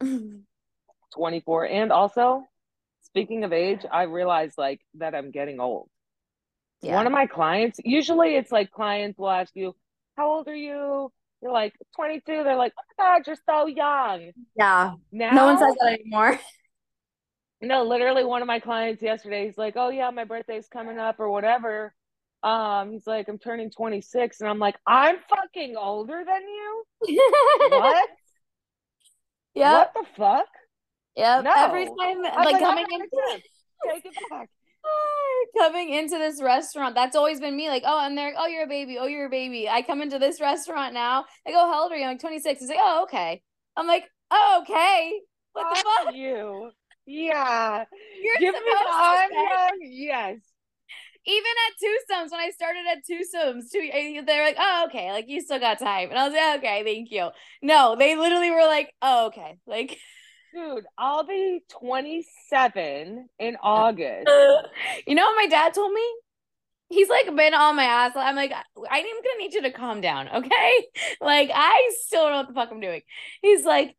24. 1.16 1.66
And 1.66 1.94
also, 1.94 2.44
speaking 3.04 3.46
of 3.46 3.54
age, 3.54 3.86
I 3.90 4.04
realized 4.04 4.58
like 4.58 4.82
that 4.96 5.16
I'm 5.16 5.32
getting 5.32 5.62
old. 5.62 5.90
Yeah. 6.82 6.96
One 6.96 7.06
of 7.06 7.14
my 7.14 7.26
clients, 7.26 7.80
usually 7.86 8.36
it's 8.36 8.52
like 8.52 8.70
clients 8.72 9.18
will 9.18 9.30
ask 9.30 9.56
you, 9.56 9.78
How 10.18 10.30
old 10.30 10.50
are 10.50 10.56
you? 10.56 11.10
You're 11.42 11.54
like 11.54 11.74
22. 11.96 12.44
They're 12.44 12.58
like, 12.58 12.74
Oh 12.78 12.84
my 12.98 13.06
God, 13.06 13.26
you're 13.26 13.38
so 13.50 13.68
young. 13.68 14.32
Yeah. 14.58 14.96
Now, 15.10 15.32
no 15.32 15.46
one 15.46 15.58
says 15.58 15.74
that 15.80 16.00
anymore. 16.02 16.38
no, 17.62 17.84
literally 17.84 18.26
one 18.26 18.42
of 18.42 18.48
my 18.50 18.60
clients 18.60 19.02
yesterday, 19.02 19.46
he's 19.46 19.58
like, 19.58 19.76
Oh 19.78 19.88
yeah, 19.88 20.10
my 20.10 20.26
birthday's 20.26 20.68
coming 20.68 21.00
up 21.00 21.18
or 21.18 21.30
whatever. 21.30 21.94
Um, 22.42 22.94
he's 22.94 23.06
like, 23.06 23.28
I'm 23.28 23.38
turning 23.38 23.70
26, 23.70 24.40
and 24.40 24.50
I'm 24.50 24.60
like, 24.60 24.78
I'm 24.88 25.18
fucking 25.30 25.76
older 25.76 26.24
than 26.26 26.42
you. 26.42 26.84
what? 27.70 28.10
Yeah. 29.54 29.74
What 29.74 29.94
the 29.94 30.06
fuck? 30.16 30.48
Yeah. 31.16 31.42
No. 31.42 31.52
Every 31.56 31.86
time, 31.86 32.22
like, 32.24 32.36
like 32.36 32.60
coming 32.60 32.86
into 32.92 33.42
take 33.92 34.06
it 34.06 34.14
back. 34.30 34.50
coming 35.58 35.94
into 35.94 36.18
this 36.18 36.42
restaurant, 36.42 36.96
that's 36.96 37.16
always 37.16 37.42
been 37.42 37.58
me. 37.58 37.68
Like, 37.68 37.84
oh, 37.86 38.06
and 38.06 38.18
they're, 38.18 38.34
oh, 38.38 38.48
you're 38.48 38.64
a 38.64 38.68
baby. 38.68 38.98
Oh, 38.98 39.08
you're 39.08 39.26
a 39.26 39.30
baby. 39.30 39.68
I 39.68 39.82
come 39.82 40.02
into 40.02 40.18
this 40.18 40.40
restaurant 40.40 40.94
now. 40.94 41.26
I 41.46 41.52
go, 41.52 41.58
how 41.58 41.84
old 41.84 41.92
are 41.92 41.98
you? 41.98 42.04
I'm 42.04 42.12
like 42.12 42.22
26. 42.22 42.60
He's 42.62 42.70
like, 42.70 42.80
oh, 42.82 43.04
okay. 43.04 43.42
I'm 43.76 43.88
like, 43.88 44.06
oh, 44.32 44.60
okay. 44.62 45.20
What 45.52 45.76
the 45.76 45.84
fuck? 46.06 46.16
You. 46.16 46.72
Yeah. 47.06 47.84
You're 48.22 48.38
Give 48.40 48.54
me 48.54 48.62
I'm 48.92 49.32
young. 49.34 49.78
Yes 49.82 50.38
even 51.26 51.52
at 51.68 52.18
twosomes 52.18 52.32
when 52.32 52.40
I 52.40 52.52
started 52.52 52.84
at 52.92 53.00
twosomes, 53.00 53.72
two 53.72 53.90
eh, 53.92 54.22
they're 54.26 54.46
like, 54.46 54.58
oh 54.60 54.86
okay, 54.88 55.12
like 55.12 55.26
you 55.28 55.42
still 55.42 55.60
got 55.60 55.80
time, 55.80 56.10
and 56.10 56.18
I 56.18 56.28
was 56.28 56.34
like, 56.34 56.60
okay, 56.60 56.84
thank 56.84 57.12
you. 57.12 57.30
No, 57.62 57.96
they 57.98 58.16
literally 58.16 58.52
were 58.52 58.66
like, 58.66 58.94
oh 59.02 59.28
okay, 59.28 59.58
like. 59.66 59.98
Dude, 60.52 60.86
I'll 60.98 61.28
be 61.28 61.62
27 61.80 63.30
in 63.38 63.58
August. 63.62 64.28
you 65.06 65.14
know 65.14 65.24
what 65.26 65.36
my 65.36 65.46
dad 65.46 65.76
told 65.76 65.94
me? 65.94 66.02
He's 66.90 67.08
like 67.08 67.28
been 67.36 67.54
on 67.54 67.76
my 67.76 67.84
ass. 67.84 68.14
I'm 68.16 68.36
like, 68.36 68.52
I'm 68.52 69.04
gonna 69.04 69.38
need 69.38 69.54
you 69.54 69.62
to 69.62 69.72
calm 69.72 70.02
down, 70.02 70.28
okay? 70.28 70.88
Like, 71.22 71.52
I 71.54 71.92
still 72.02 72.24
don't 72.24 72.32
know 72.32 72.38
what 72.38 72.48
the 72.48 72.54
fuck 72.56 72.70
I'm 72.72 72.80
doing. 72.80 73.02
He's 73.44 73.64
like, 73.64 73.96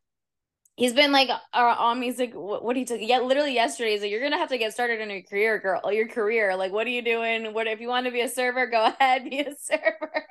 he's 0.81 0.93
been 0.93 1.11
like 1.11 1.29
uh, 1.29 1.39
on 1.53 1.99
me. 1.99 2.07
He's 2.07 2.17
like, 2.17 2.33
what, 2.33 2.63
what 2.63 2.75
he 2.75 2.85
took? 2.85 2.99
Yeah, 2.99 3.19
literally 3.19 3.53
yesterday. 3.53 3.91
He's 3.91 4.01
like, 4.01 4.09
you're 4.09 4.21
gonna 4.21 4.39
have 4.39 4.49
to 4.49 4.57
get 4.57 4.73
started 4.73 4.99
in 4.99 5.11
your 5.11 5.21
career, 5.21 5.59
girl. 5.59 5.93
Your 5.93 6.07
career. 6.07 6.55
Like, 6.55 6.71
what 6.71 6.87
are 6.87 6.89
you 6.89 7.03
doing? 7.03 7.53
What 7.53 7.67
if 7.67 7.79
you 7.79 7.87
want 7.87 8.07
to 8.07 8.11
be 8.11 8.21
a 8.21 8.27
server? 8.27 8.65
Go 8.65 8.85
ahead, 8.99 9.29
be 9.29 9.41
a 9.41 9.53
server. 9.55 10.25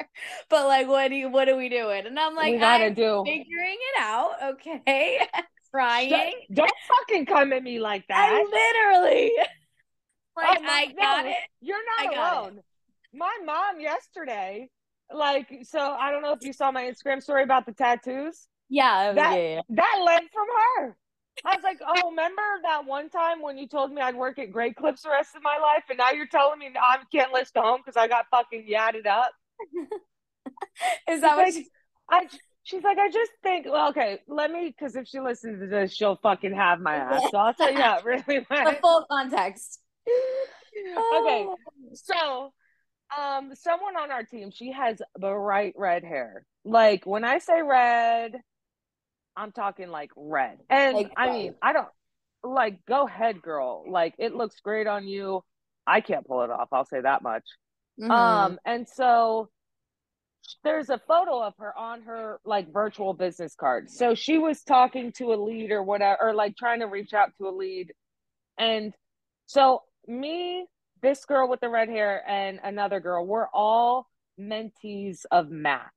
but 0.48 0.66
like, 0.66 0.88
what 0.88 1.08
do 1.08 1.14
you? 1.14 1.30
What 1.30 1.48
are 1.48 1.56
we 1.56 1.68
doing? 1.68 2.04
And 2.06 2.18
I'm 2.18 2.34
like, 2.34 2.54
we 2.54 2.58
gotta 2.58 2.86
I'm 2.86 2.94
do 2.94 3.22
figuring 3.24 3.78
it 3.94 4.00
out. 4.00 4.32
Okay, 4.54 5.20
trying. 5.70 6.10
Don't, 6.10 6.54
don't 6.54 6.72
fucking 6.88 7.26
come 7.26 7.52
at 7.52 7.62
me 7.62 7.78
like 7.78 8.06
that. 8.08 8.30
I 8.32 8.92
literally. 8.92 9.32
Like, 10.36 10.60
oh, 10.62 10.66
I 10.66 10.86
got 10.86 11.24
no, 11.24 11.30
it. 11.32 11.36
You're 11.60 11.76
not 11.98 12.16
alone. 12.16 12.58
It. 12.58 12.64
My 13.12 13.36
mom 13.44 13.78
yesterday, 13.78 14.70
like, 15.12 15.48
so 15.64 15.80
I 15.80 16.12
don't 16.12 16.22
know 16.22 16.32
if 16.32 16.42
you 16.42 16.54
saw 16.54 16.70
my 16.70 16.84
Instagram 16.84 17.20
story 17.20 17.42
about 17.42 17.66
the 17.66 17.72
tattoos. 17.72 18.46
Yeah, 18.70 19.12
that, 19.12 19.34
yeah, 19.36 19.54
yeah. 19.54 19.60
that 19.70 20.02
led 20.04 20.22
from 20.32 20.46
her. 20.78 20.96
I 21.44 21.56
was 21.56 21.64
like, 21.64 21.80
oh, 21.86 22.10
remember 22.10 22.42
that 22.62 22.84
one 22.86 23.08
time 23.08 23.42
when 23.42 23.58
you 23.58 23.66
told 23.66 23.92
me 23.92 24.00
I'd 24.00 24.14
work 24.14 24.38
at 24.38 24.52
Great 24.52 24.76
Clips 24.76 25.02
the 25.02 25.10
rest 25.10 25.34
of 25.34 25.42
my 25.42 25.58
life, 25.58 25.84
and 25.88 25.98
now 25.98 26.10
you're 26.12 26.26
telling 26.26 26.58
me 26.58 26.70
I 26.80 26.98
can't 27.10 27.32
list 27.32 27.56
home 27.56 27.80
because 27.84 27.96
I 27.96 28.08
got 28.08 28.26
fucking 28.30 28.66
yadded 28.70 29.06
up. 29.06 29.32
Is 31.08 31.20
that 31.22 31.36
what? 31.36 31.54
Like, 31.54 31.66
I 32.08 32.28
she's 32.62 32.82
like, 32.82 32.98
I 32.98 33.10
just 33.10 33.32
think, 33.42 33.66
well, 33.66 33.90
okay, 33.90 34.20
let 34.28 34.50
me, 34.50 34.74
because 34.76 34.96
if 34.96 35.08
she 35.08 35.20
listens 35.20 35.60
to 35.60 35.66
this, 35.66 35.94
she'll 35.94 36.16
fucking 36.16 36.54
have 36.54 36.80
my 36.80 36.96
ass. 36.96 37.22
So 37.30 37.38
I'll 37.38 37.54
tell 37.54 37.70
you 37.70 37.78
that 37.78 38.04
really. 38.04 38.22
The 38.48 38.78
full 38.80 39.06
context. 39.10 39.80
okay, 40.08 41.46
so 41.94 42.52
um, 43.18 43.52
someone 43.54 43.96
on 43.96 44.10
our 44.10 44.22
team, 44.22 44.50
she 44.50 44.72
has 44.72 45.00
bright 45.18 45.74
red 45.76 46.04
hair. 46.04 46.44
Like 46.64 47.06
when 47.06 47.24
I 47.24 47.38
say 47.38 47.62
red, 47.62 48.32
I'm 49.36 49.52
talking 49.52 49.88
like 49.88 50.10
red. 50.16 50.58
And 50.68 50.96
like 50.96 51.12
I 51.16 51.30
mean, 51.30 51.54
I 51.62 51.72
don't 51.72 51.88
like 52.42 52.84
go 52.86 53.06
ahead, 53.06 53.42
girl. 53.42 53.84
Like 53.88 54.14
it 54.18 54.34
looks 54.34 54.60
great 54.60 54.86
on 54.86 55.06
you. 55.06 55.42
I 55.86 56.00
can't 56.00 56.26
pull 56.26 56.42
it 56.42 56.50
off. 56.50 56.68
I'll 56.72 56.84
say 56.84 57.00
that 57.00 57.22
much. 57.22 57.44
Mm-hmm. 58.00 58.10
Um, 58.10 58.58
and 58.64 58.88
so 58.88 59.48
there's 60.64 60.90
a 60.90 61.00
photo 61.06 61.42
of 61.42 61.54
her 61.58 61.76
on 61.76 62.02
her 62.02 62.40
like 62.44 62.72
virtual 62.72 63.14
business 63.14 63.54
card. 63.54 63.90
So 63.90 64.14
she 64.14 64.38
was 64.38 64.62
talking 64.62 65.12
to 65.12 65.32
a 65.32 65.36
lead 65.36 65.70
or 65.70 65.82
whatever, 65.82 66.18
or 66.20 66.34
like 66.34 66.56
trying 66.56 66.80
to 66.80 66.86
reach 66.86 67.12
out 67.12 67.30
to 67.38 67.48
a 67.48 67.50
lead. 67.50 67.92
And 68.58 68.92
so 69.46 69.82
me, 70.06 70.66
this 71.02 71.24
girl 71.24 71.48
with 71.48 71.60
the 71.60 71.68
red 71.68 71.88
hair, 71.88 72.22
and 72.28 72.60
another 72.62 73.00
girl, 73.00 73.26
we're 73.26 73.48
all 73.52 74.06
mentees 74.38 75.20
of 75.30 75.50
Matt. 75.50 75.90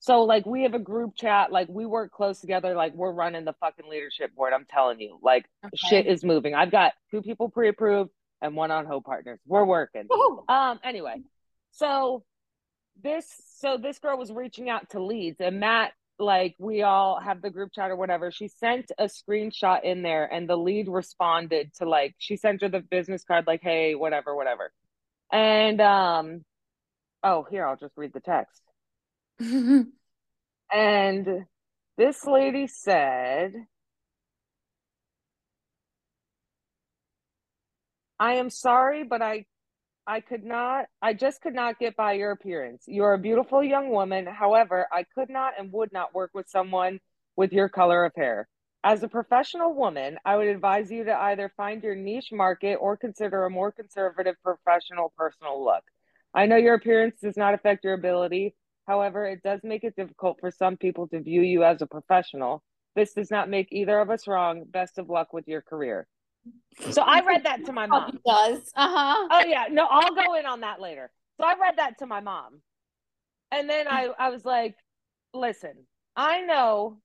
So 0.00 0.22
like 0.22 0.46
we 0.46 0.62
have 0.62 0.72
a 0.72 0.78
group 0.78 1.14
chat, 1.14 1.52
like 1.52 1.68
we 1.68 1.84
work 1.84 2.10
close 2.10 2.40
together, 2.40 2.74
like 2.74 2.94
we're 2.94 3.12
running 3.12 3.44
the 3.44 3.52
fucking 3.60 3.88
leadership 3.88 4.34
board. 4.34 4.54
I'm 4.54 4.64
telling 4.64 4.98
you, 4.98 5.18
like 5.22 5.44
okay. 5.62 5.76
shit 5.76 6.06
is 6.06 6.24
moving. 6.24 6.54
I've 6.54 6.70
got 6.70 6.94
two 7.10 7.20
people 7.20 7.50
pre-approved 7.50 8.10
and 8.40 8.56
one 8.56 8.70
on 8.70 8.86
Hope 8.86 9.04
Partners. 9.04 9.38
We're 9.46 9.66
working. 9.66 10.08
Ooh. 10.10 10.42
Um 10.48 10.80
anyway, 10.82 11.20
so 11.72 12.24
this 13.02 13.26
so 13.58 13.76
this 13.76 13.98
girl 13.98 14.16
was 14.16 14.32
reaching 14.32 14.70
out 14.70 14.88
to 14.90 15.02
leads 15.02 15.38
and 15.38 15.60
Matt 15.60 15.92
like 16.18 16.54
we 16.58 16.80
all 16.82 17.20
have 17.20 17.42
the 17.42 17.50
group 17.50 17.70
chat 17.74 17.90
or 17.90 17.96
whatever. 17.96 18.30
She 18.30 18.48
sent 18.48 18.90
a 18.98 19.04
screenshot 19.04 19.84
in 19.84 20.00
there 20.00 20.24
and 20.24 20.48
the 20.48 20.56
lead 20.56 20.88
responded 20.88 21.74
to 21.74 21.86
like 21.86 22.14
she 22.16 22.36
sent 22.36 22.62
her 22.62 22.70
the 22.70 22.80
business 22.80 23.22
card 23.22 23.46
like 23.46 23.60
hey, 23.62 23.94
whatever, 23.94 24.34
whatever. 24.34 24.72
And 25.30 25.78
um 25.82 26.44
oh, 27.22 27.46
here 27.50 27.66
I'll 27.66 27.76
just 27.76 27.98
read 27.98 28.14
the 28.14 28.20
text. 28.20 28.62
and 30.72 31.46
this 31.96 32.24
lady 32.26 32.66
said, 32.66 33.54
I 38.18 38.34
am 38.34 38.50
sorry, 38.50 39.04
but 39.04 39.22
I 39.22 39.46
I 40.06 40.20
could 40.20 40.44
not 40.44 40.86
I 41.02 41.14
just 41.14 41.42
could 41.42 41.54
not 41.54 41.78
get 41.78 41.96
by 41.96 42.14
your 42.14 42.32
appearance. 42.32 42.84
You're 42.86 43.14
a 43.14 43.18
beautiful 43.18 43.62
young 43.64 43.90
woman. 43.90 44.26
However, 44.26 44.86
I 44.92 45.04
could 45.04 45.30
not 45.30 45.54
and 45.58 45.72
would 45.72 45.92
not 45.92 46.14
work 46.14 46.32
with 46.34 46.48
someone 46.48 47.00
with 47.36 47.52
your 47.52 47.68
color 47.68 48.04
of 48.04 48.14
hair. 48.16 48.48
As 48.84 49.02
a 49.02 49.08
professional 49.08 49.74
woman, 49.74 50.18
I 50.24 50.36
would 50.36 50.48
advise 50.48 50.90
you 50.90 51.04
to 51.04 51.14
either 51.14 51.52
find 51.56 51.82
your 51.82 51.94
niche 51.96 52.32
market 52.32 52.76
or 52.76 52.96
consider 52.96 53.44
a 53.44 53.50
more 53.50 53.72
conservative 53.72 54.36
professional 54.42 55.12
personal 55.16 55.64
look. 55.64 55.84
I 56.34 56.46
know 56.46 56.56
your 56.56 56.74
appearance 56.74 57.20
does 57.20 57.36
not 57.36 57.54
affect 57.54 57.84
your 57.84 57.94
ability, 57.94 58.54
However, 58.90 59.24
it 59.24 59.40
does 59.44 59.60
make 59.62 59.84
it 59.84 59.94
difficult 59.94 60.40
for 60.40 60.50
some 60.50 60.76
people 60.76 61.06
to 61.08 61.20
view 61.20 61.42
you 61.42 61.62
as 61.62 61.80
a 61.80 61.86
professional. 61.86 62.60
This 62.96 63.12
does 63.12 63.30
not 63.30 63.48
make 63.48 63.68
either 63.70 64.00
of 64.00 64.10
us 64.10 64.26
wrong. 64.26 64.64
Best 64.66 64.98
of 64.98 65.08
luck 65.08 65.32
with 65.32 65.46
your 65.46 65.62
career. 65.62 66.08
So 66.90 67.02
I 67.02 67.24
read 67.24 67.44
that 67.44 67.64
to 67.66 67.72
my 67.72 67.86
mom. 67.94 68.16
It 68.16 68.22
does. 68.26 68.72
Uh-huh. 68.74 69.28
Oh 69.30 69.44
yeah, 69.46 69.66
no, 69.70 69.86
I'll 69.88 70.12
go 70.12 70.34
in 70.34 70.44
on 70.44 70.62
that 70.62 70.80
later. 70.80 71.12
So 71.40 71.46
I 71.46 71.54
read 71.56 71.74
that 71.76 71.98
to 72.00 72.06
my 72.06 72.18
mom. 72.18 72.62
And 73.52 73.70
then 73.70 73.86
I 73.86 74.08
I 74.18 74.30
was 74.30 74.44
like, 74.44 74.74
listen, 75.32 75.86
I 76.16 76.40
know 76.40 76.98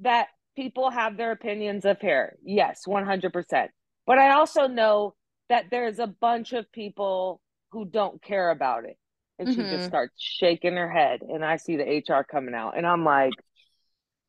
that 0.00 0.26
people 0.54 0.90
have 0.90 1.16
their 1.16 1.32
opinions 1.32 1.86
of 1.86 1.98
hair. 1.98 2.36
Yes, 2.44 2.82
100%. 2.86 3.68
But 4.06 4.18
I 4.18 4.32
also 4.34 4.66
know 4.66 5.14
that 5.48 5.70
there's 5.70 5.98
a 5.98 6.08
bunch 6.08 6.52
of 6.52 6.70
people 6.72 7.40
who 7.70 7.86
don't 7.86 8.22
care 8.22 8.50
about 8.50 8.84
it. 8.84 8.98
And 9.42 9.50
mm-hmm. 9.50 9.60
she 9.60 9.68
just 9.68 9.74
mm-hmm. 9.74 9.88
starts 9.88 10.14
shaking 10.16 10.76
her 10.76 10.90
head 10.90 11.22
and 11.22 11.44
I 11.44 11.56
see 11.56 11.76
the 11.76 11.84
HR 12.08 12.22
coming 12.22 12.54
out 12.54 12.76
and 12.76 12.86
I'm 12.86 13.04
like 13.04 13.32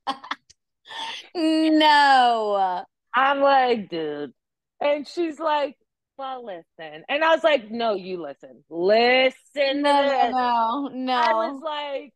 No. 1.35 2.83
I'm 3.13 3.41
like, 3.41 3.89
dude. 3.89 4.33
And 4.81 5.07
she's 5.07 5.39
like, 5.39 5.77
well, 6.17 6.45
listen. 6.45 7.03
And 7.07 7.23
I 7.23 7.33
was 7.33 7.43
like, 7.43 7.71
no, 7.71 7.93
you 7.95 8.21
listen. 8.21 8.63
Listen 8.69 9.81
no, 9.81 10.29
No, 10.31 10.89
no. 10.93 11.13
I 11.13 11.33
was 11.33 11.61
like, 11.63 12.13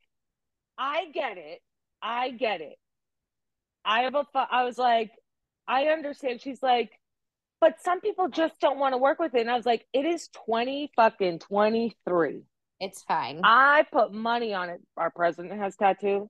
I 0.78 1.06
get 1.14 1.38
it. 1.38 1.60
I 2.02 2.32
get 2.32 2.62
it. 2.62 2.78
I 3.86 4.02
have 4.02 4.16
a, 4.16 4.26
I 4.34 4.66
was 4.66 4.78
like, 4.78 5.12
I 5.68 5.86
understand. 5.86 6.42
She's 6.42 6.62
like, 6.62 6.92
but 7.60 7.82
some 7.82 8.02
people 8.02 8.28
just 8.28 8.60
don't 8.60 8.78
want 8.78 8.94
to 8.94 8.98
work 8.98 9.20
with 9.20 9.34
it. 9.34 9.42
And 9.42 9.50
I 9.50 9.56
was 9.56 9.66
like, 9.66 9.86
it 9.94 10.06
is 10.06 10.30
20 10.46 10.92
fucking 10.96 11.40
23. 11.40 12.42
It's 12.80 13.02
fine. 13.04 13.42
I 13.44 13.86
put 13.92 14.14
money 14.14 14.54
on 14.54 14.70
it. 14.70 14.82
Our 14.96 15.10
president 15.10 15.60
has 15.60 15.76
tattoo. 15.76 16.30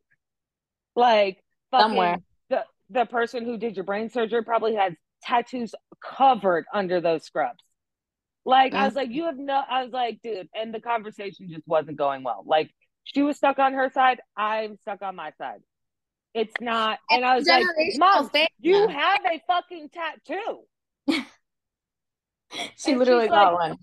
Like 0.95 1.43
somewhere. 1.71 2.19
The 2.49 2.63
the 2.89 3.05
person 3.05 3.43
who 3.43 3.57
did 3.57 3.75
your 3.75 3.83
brain 3.83 4.09
surgery 4.09 4.43
probably 4.43 4.75
has 4.75 4.93
tattoos 5.23 5.75
covered 6.03 6.65
under 6.73 7.01
those 7.01 7.23
scrubs. 7.23 7.63
Like 8.45 8.71
mm-hmm. 8.71 8.81
I 8.81 8.85
was 8.85 8.95
like, 8.95 9.09
you 9.11 9.25
have 9.25 9.37
no 9.37 9.61
I 9.69 9.83
was 9.83 9.91
like, 9.91 10.21
dude, 10.23 10.47
and 10.55 10.73
the 10.73 10.79
conversation 10.79 11.49
just 11.49 11.67
wasn't 11.67 11.97
going 11.97 12.23
well. 12.23 12.43
Like 12.45 12.71
she 13.03 13.23
was 13.23 13.37
stuck 13.37 13.59
on 13.59 13.73
her 13.73 13.91
side, 13.93 14.19
I'm 14.35 14.77
stuck 14.77 15.01
on 15.01 15.15
my 15.15 15.31
side. 15.37 15.59
It's 16.33 16.53
not 16.61 16.99
and, 17.09 17.23
and 17.23 17.25
I 17.25 17.35
was 17.35 17.47
like, 17.47 17.65
Mom, 17.97 18.29
you 18.59 18.87
have 18.87 19.19
a 19.25 19.41
fucking 19.47 19.89
tattoo. 19.89 20.59
she 22.77 22.91
and 22.91 22.99
literally 22.99 23.27
got 23.27 23.53
like, 23.53 23.69
one. 23.69 23.77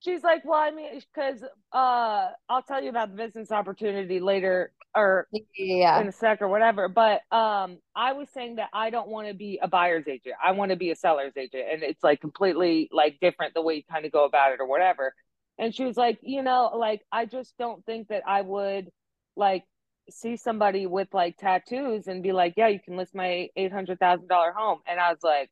She's 0.00 0.22
like, 0.22 0.44
well, 0.44 0.60
I 0.60 0.70
mean, 0.70 1.00
because 1.12 1.42
uh, 1.72 2.28
I'll 2.48 2.62
tell 2.62 2.82
you 2.82 2.88
about 2.88 3.10
the 3.10 3.16
business 3.16 3.50
opportunity 3.50 4.20
later 4.20 4.72
or 4.94 5.26
yeah. 5.56 6.00
in 6.00 6.08
a 6.08 6.12
sec 6.12 6.40
or 6.40 6.48
whatever. 6.48 6.88
But 6.88 7.22
um, 7.32 7.78
I 7.96 8.12
was 8.12 8.28
saying 8.30 8.56
that 8.56 8.68
I 8.72 8.90
don't 8.90 9.08
want 9.08 9.28
to 9.28 9.34
be 9.34 9.58
a 9.60 9.68
buyer's 9.68 10.06
agent. 10.06 10.36
I 10.42 10.52
want 10.52 10.70
to 10.70 10.76
be 10.76 10.90
a 10.90 10.96
seller's 10.96 11.36
agent, 11.36 11.64
and 11.70 11.82
it's 11.82 12.02
like 12.02 12.20
completely 12.20 12.88
like 12.92 13.18
different 13.20 13.54
the 13.54 13.62
way 13.62 13.74
you 13.74 13.82
kind 13.90 14.04
of 14.04 14.12
go 14.12 14.24
about 14.24 14.52
it 14.52 14.60
or 14.60 14.66
whatever. 14.66 15.14
And 15.58 15.74
she 15.74 15.84
was 15.84 15.96
like, 15.96 16.18
you 16.22 16.42
know, 16.42 16.70
like 16.76 17.02
I 17.10 17.26
just 17.26 17.54
don't 17.58 17.84
think 17.84 18.08
that 18.08 18.22
I 18.26 18.42
would 18.42 18.90
like 19.36 19.64
see 20.10 20.36
somebody 20.36 20.86
with 20.86 21.08
like 21.12 21.36
tattoos 21.36 22.06
and 22.06 22.22
be 22.22 22.32
like, 22.32 22.54
yeah, 22.56 22.68
you 22.68 22.80
can 22.80 22.96
list 22.96 23.14
my 23.14 23.48
eight 23.56 23.72
hundred 23.72 23.98
thousand 23.98 24.28
dollar 24.28 24.52
home. 24.52 24.80
And 24.86 25.00
I 25.00 25.10
was 25.10 25.22
like, 25.22 25.50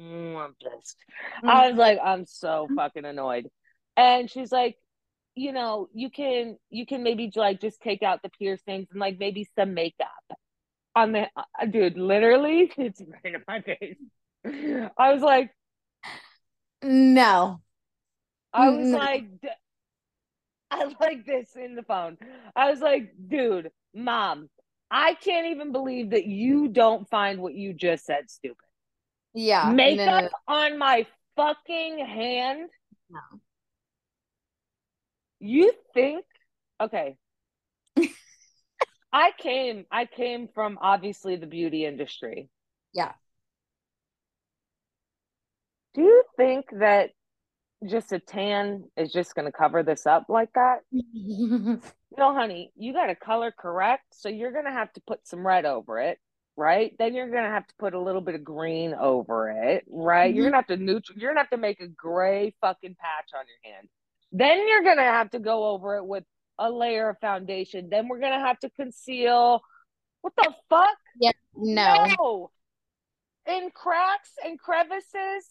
mm, 0.00 0.36
I'm 0.36 0.54
pissed. 0.54 0.96
Mm-hmm. 1.38 1.48
I 1.48 1.68
was 1.68 1.76
like, 1.76 1.98
I'm 2.02 2.26
so 2.26 2.68
fucking 2.74 3.04
annoyed. 3.04 3.48
And 3.96 4.30
she's 4.30 4.52
like, 4.52 4.76
you 5.34 5.52
know, 5.52 5.88
you 5.92 6.10
can 6.10 6.58
you 6.70 6.86
can 6.86 7.02
maybe 7.02 7.30
like 7.34 7.60
just 7.60 7.80
take 7.80 8.02
out 8.02 8.22
the 8.22 8.28
piercings 8.28 8.88
and 8.90 9.00
like 9.00 9.18
maybe 9.18 9.48
some 9.56 9.74
makeup 9.74 10.08
on 10.94 11.12
the 11.12 11.28
uh, 11.36 11.66
dude. 11.68 11.98
Literally, 11.98 12.72
it's 12.78 13.00
right 13.00 13.34
in 13.34 13.42
my 13.46 13.60
face. 13.60 13.96
I 14.96 15.12
was 15.12 15.22
like, 15.22 15.50
no. 16.82 17.60
I 18.52 18.68
was 18.68 18.88
no. 18.88 18.98
like, 18.98 19.24
I 20.70 20.84
like 21.00 21.26
this 21.26 21.56
in 21.56 21.74
the 21.74 21.82
phone. 21.82 22.18
I 22.54 22.70
was 22.70 22.80
like, 22.80 23.12
dude, 23.28 23.72
mom, 23.92 24.48
I 24.90 25.14
can't 25.14 25.48
even 25.48 25.72
believe 25.72 26.10
that 26.10 26.26
you 26.26 26.68
don't 26.68 27.08
find 27.08 27.40
what 27.40 27.54
you 27.54 27.72
just 27.72 28.06
said 28.06 28.30
stupid. 28.30 28.56
Yeah. 29.34 29.72
Makeup 29.72 30.06
no, 30.06 30.20
no, 30.20 30.30
on 30.46 30.78
my 30.78 31.06
fucking 31.36 31.98
hand. 31.98 32.68
You 35.46 35.74
think 35.92 36.24
okay. 36.80 37.18
I 39.12 39.32
came 39.38 39.84
I 39.92 40.06
came 40.06 40.48
from 40.54 40.78
obviously 40.80 41.36
the 41.36 41.46
beauty 41.46 41.84
industry. 41.84 42.48
Yeah. 42.94 43.12
Do 45.92 46.00
you 46.00 46.24
think 46.38 46.64
that 46.78 47.10
just 47.86 48.10
a 48.12 48.18
tan 48.18 48.84
is 48.96 49.12
just 49.12 49.34
going 49.34 49.44
to 49.44 49.52
cover 49.52 49.82
this 49.82 50.06
up 50.06 50.24
like 50.30 50.48
that? 50.54 50.78
no, 50.90 51.82
honey, 52.18 52.72
you 52.74 52.94
got 52.94 53.06
to 53.06 53.14
color 53.14 53.52
correct, 53.56 54.04
so 54.12 54.30
you're 54.30 54.50
going 54.50 54.64
to 54.64 54.72
have 54.72 54.92
to 54.94 55.02
put 55.06 55.28
some 55.28 55.46
red 55.46 55.66
over 55.66 56.00
it 56.00 56.18
right? 56.56 56.94
Then 57.00 57.14
you're 57.14 57.30
gonna 57.30 57.50
have 57.50 57.66
to 57.66 57.74
put 57.80 57.94
a 57.94 58.00
little 58.00 58.20
bit 58.20 58.36
of 58.36 58.44
green 58.44 58.94
over 58.94 59.50
it, 59.50 59.84
right? 59.90 60.28
Mm-hmm. 60.28 60.36
You're 60.36 60.46
gonna 60.46 60.56
have 60.58 60.66
to 60.68 60.76
neutral. 60.76 61.18
You're 61.18 61.30
gonna 61.30 61.40
have 61.40 61.50
to 61.50 61.56
make 61.56 61.80
a 61.80 61.88
gray 61.88 62.54
fucking 62.60 62.94
patch 62.94 63.30
on 63.34 63.44
your 63.48 63.74
hand. 63.74 63.88
Then 64.34 64.68
you're 64.68 64.82
gonna 64.82 65.02
have 65.02 65.30
to 65.30 65.38
go 65.38 65.68
over 65.68 65.96
it 65.96 66.04
with 66.04 66.24
a 66.58 66.68
layer 66.68 67.08
of 67.08 67.18
foundation. 67.20 67.88
Then 67.88 68.08
we're 68.08 68.18
gonna 68.18 68.44
have 68.44 68.58
to 68.60 68.70
conceal. 68.70 69.62
What 70.22 70.32
the 70.36 70.52
fuck? 70.68 70.96
Yeah, 71.20 71.30
no. 71.56 72.06
no. 72.18 72.50
In 73.46 73.70
cracks 73.72 74.32
and 74.44 74.58
crevices. 74.58 75.48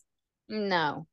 No. 0.50 1.08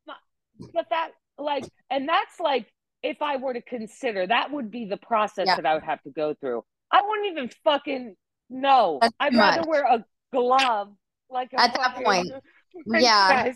But 0.74 0.86
that 0.90 1.10
like, 1.38 1.64
and 1.90 2.08
that's 2.08 2.40
like, 2.40 2.66
if 3.02 3.22
I 3.22 3.36
were 3.36 3.54
to 3.54 3.62
consider, 3.62 4.26
that 4.26 4.50
would 4.50 4.70
be 4.70 4.84
the 4.86 4.96
process 4.96 5.46
yeah. 5.46 5.56
that 5.56 5.64
I 5.64 5.74
would 5.74 5.84
have 5.84 6.02
to 6.02 6.10
go 6.10 6.34
through. 6.34 6.64
I 6.90 7.02
wouldn't 7.06 7.28
even 7.30 7.50
fucking 7.64 8.16
no, 8.50 8.98
That's 9.00 9.14
I'd 9.20 9.36
rather 9.36 9.62
wear 9.66 9.84
a 9.84 10.04
glove 10.32 10.92
like 11.30 11.52
a 11.52 11.60
at 11.60 11.74
that 11.74 12.04
point. 12.04 12.28
Yeah, 12.86 13.52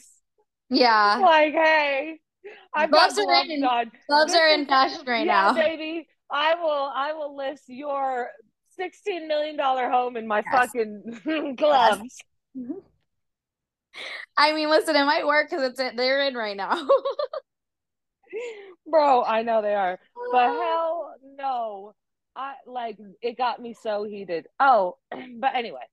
yeah. 0.71 1.19
Like, 1.23 1.53
hey, 1.53 2.19
I've 2.75 2.91
gloves 2.91 3.17
got 3.17 3.25
gloves 3.25 3.49
are 3.49 3.53
in, 3.53 3.65
on. 3.65 3.93
Gloves 4.09 4.33
this 4.33 4.41
are 4.41 4.49
in 4.49 4.67
fashion 4.67 5.05
right 5.07 5.27
yeah, 5.27 5.53
now, 5.53 5.55
baby. 5.55 6.09
I 6.31 6.55
will. 6.55 6.91
I 6.95 7.13
will 7.13 7.37
list 7.37 7.65
your 7.69 8.31
sixteen 8.77 9.29
million 9.29 9.57
dollar 9.57 9.91
home 9.91 10.17
in 10.17 10.27
my 10.27 10.43
yes. 10.45 10.55
fucking 10.55 11.55
gloves. 11.57 12.03
Yes. 12.55 12.67
I 14.37 14.53
mean, 14.53 14.69
listen, 14.69 14.97
it 14.97 15.05
might 15.05 15.27
work 15.27 15.49
because 15.49 15.71
it's 15.71 15.97
they're 15.97 16.27
in 16.27 16.35
right 16.35 16.57
now. 16.57 16.75
Bro, 18.91 19.23
I 19.25 19.43
know 19.43 19.63
they 19.63 19.75
are, 19.75 19.99
but 20.33 20.49
hell 20.49 21.15
no. 21.39 21.95
I 22.37 22.55
like 22.67 22.99
it 23.23 23.39
got 23.39 23.61
me 23.61 23.75
so 23.81 24.03
heated. 24.03 24.47
Oh, 24.59 24.97
but 25.39 25.55
anyway, 25.55 25.87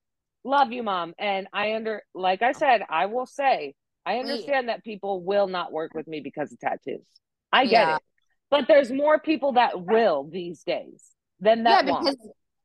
love 0.43 0.71
you, 0.71 0.83
mom. 0.83 1.13
And 1.19 1.47
I 1.53 1.75
under 1.75 2.01
like 2.13 2.41
I 2.41 2.53
said, 2.53 2.81
I 2.89 3.05
will 3.05 3.27
say 3.27 3.75
I 4.05 4.17
understand 4.17 4.69
that 4.69 4.83
people 4.83 5.23
will 5.23 5.47
not 5.47 5.71
work 5.71 5.93
with 5.93 6.07
me 6.07 6.21
because 6.21 6.51
of 6.51 6.59
tattoos. 6.59 7.05
I 7.51 7.65
get 7.65 7.71
yeah. 7.71 7.95
it. 7.97 8.01
But 8.49 8.67
there's 8.67 8.91
more 8.91 9.19
people 9.19 9.53
that 9.53 9.85
will 9.85 10.27
these 10.29 10.63
days 10.63 11.03
than 11.39 11.63
that. 11.63 11.85
Yeah, 11.85 11.99
because 11.99 12.17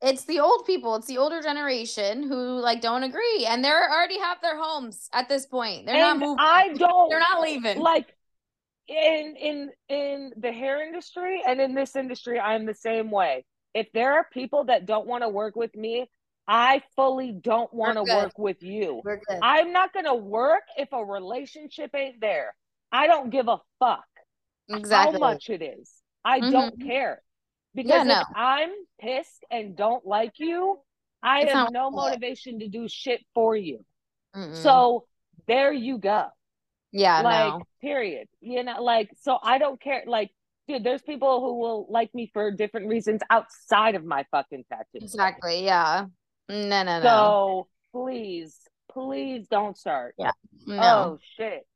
it's 0.03 0.25
the 0.25 0.41
old 0.41 0.67
people, 0.67 0.97
it's 0.97 1.07
the 1.07 1.19
older 1.19 1.41
generation 1.41 2.23
who 2.23 2.59
like 2.61 2.81
don't 2.81 3.03
agree 3.03 3.47
and 3.49 3.65
they're 3.65 3.91
already 3.91 4.19
have 4.19 4.39
their 4.43 4.61
homes 4.61 5.09
at 5.13 5.29
this 5.29 5.47
point. 5.47 5.87
They're 5.87 5.95
and 5.95 6.19
not 6.21 6.27
moving. 6.27 6.45
I 6.45 6.73
don't 6.75 7.09
they're 7.11 7.21
not 7.21 7.41
leaving. 7.41 7.79
Like 7.79 8.15
in 8.89 9.37
in 9.37 9.71
in 9.89 10.33
the 10.37 10.53
hair 10.53 10.85
industry 10.85 11.43
and 11.47 11.61
in 11.61 11.75
this 11.75 11.97
industry, 11.97 12.41
I'm 12.41 12.67
the 12.67 12.75
same 12.75 13.11
way 13.11 13.45
if 13.77 13.93
there 13.93 14.15
are 14.15 14.27
people 14.33 14.65
that 14.65 14.87
don't 14.87 15.07
want 15.07 15.23
to 15.23 15.29
work 15.29 15.55
with 15.55 15.77
me, 15.77 16.09
I 16.49 16.83
fully 16.95 17.33
don't 17.33 17.73
want 17.75 17.97
to 17.97 18.03
work 18.03 18.39
with 18.39 18.63
you. 18.63 19.03
I'm 19.43 19.73
not 19.73 19.93
going 19.93 20.05
to 20.05 20.15
work 20.15 20.63
if 20.77 20.89
a 20.93 21.05
relationship 21.05 21.91
ain't 21.95 22.21
there. 22.21 22.55
I 22.93 23.07
don't 23.09 23.31
give 23.31 23.49
a 23.49 23.59
fuck 23.81 24.05
exactly. 24.69 25.15
how 25.15 25.19
much 25.19 25.51
it 25.51 25.63
is. 25.63 25.91
I 26.25 26.41
mm-hmm. 26.41 26.51
don't 26.51 26.81
care. 26.81 27.23
Because 27.75 27.91
yeah, 27.91 28.03
no. 28.05 28.21
if 28.21 28.27
I'm 28.35 28.71
pissed 29.01 29.45
and 29.51 29.77
don't 29.77 30.07
like 30.07 30.35
you, 30.39 30.79
I 31.23 31.43
it's 31.43 31.53
have 31.53 31.73
no 31.73 31.91
motivation 31.91 32.61
to 32.61 32.69
do 32.69 32.89
shit 32.89 33.21
for 33.35 33.57
you. 33.57 33.85
Mm-mm. 34.35 34.57
So 34.63 35.07
there 35.47 35.73
you 35.73 35.99
go. 35.99 36.27
Yeah, 36.93 37.21
like 37.21 37.53
no. 37.55 37.63
period. 37.83 38.29
You 38.41 38.65
know, 38.65 38.83
like 38.83 39.11
so 39.21 39.39
I 39.43 39.59
don't 39.59 39.81
care. 39.81 40.05
Like 40.07 40.31
dude, 40.69 40.85
there's 40.85 41.03
people 41.03 41.41
who 41.41 41.59
will 41.59 41.87
like 41.91 42.15
me 42.15 42.31
for 42.33 42.51
different 42.51 42.89
reasons 42.89 43.21
outside 43.29 43.95
of 43.95 44.05
my 44.05 44.25
fucking 44.31 44.65
tattoo. 44.71 45.05
Exactly. 45.05 45.65
Yeah. 45.65 46.07
No, 46.49 46.83
no, 46.83 47.01
no. 47.01 47.03
So 47.03 47.69
please, 47.93 48.57
please 48.93 49.47
don't 49.49 49.77
start. 49.77 50.15
Yeah. 50.19 50.33
No. 50.67 50.83
Oh 50.83 51.19
shit. 51.37 51.67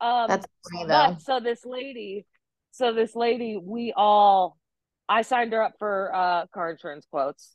Um 0.00 0.26
That's 0.28 0.46
funny, 0.70 0.86
though. 0.86 1.14
But, 1.14 1.22
so 1.22 1.40
this 1.40 1.64
lady, 1.64 2.26
so 2.70 2.92
this 2.92 3.14
lady, 3.14 3.56
we 3.62 3.92
all 3.96 4.56
I 5.08 5.22
signed 5.22 5.52
her 5.52 5.62
up 5.62 5.74
for 5.78 6.14
uh 6.14 6.46
car 6.54 6.70
insurance 6.70 7.06
quotes. 7.10 7.54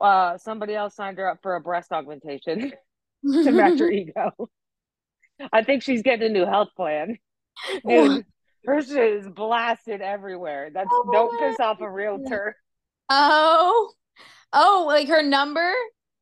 Uh 0.00 0.38
somebody 0.38 0.74
else 0.74 0.94
signed 0.94 1.18
her 1.18 1.28
up 1.28 1.38
for 1.42 1.56
a 1.56 1.60
breast 1.60 1.92
augmentation. 1.92 2.72
to 3.24 3.50
match 3.50 3.78
her 3.78 3.90
ego. 3.90 4.32
I 5.52 5.62
think 5.62 5.82
she's 5.82 6.02
getting 6.02 6.30
a 6.30 6.32
new 6.32 6.46
health 6.46 6.68
plan. 6.76 7.18
Dude, 7.86 8.24
her 8.66 8.82
shit 8.82 9.14
is 9.14 9.28
blasted 9.28 10.00
everywhere. 10.00 10.70
That's 10.72 10.88
oh, 10.90 11.10
don't 11.12 11.38
piss 11.40 11.60
off 11.60 11.80
a 11.80 11.90
realtor. 11.90 12.56
Oh, 13.08 13.90
oh, 14.52 14.84
like 14.86 15.08
her 15.08 15.22
number? 15.22 15.72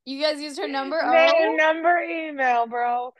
You 0.07 0.23
guys 0.23 0.41
used 0.41 0.59
her 0.59 0.69
number? 0.69 1.03
Name, 1.03 1.33
oh. 1.37 1.57
number, 1.57 1.99
email, 1.99 2.67
bro. 2.67 3.13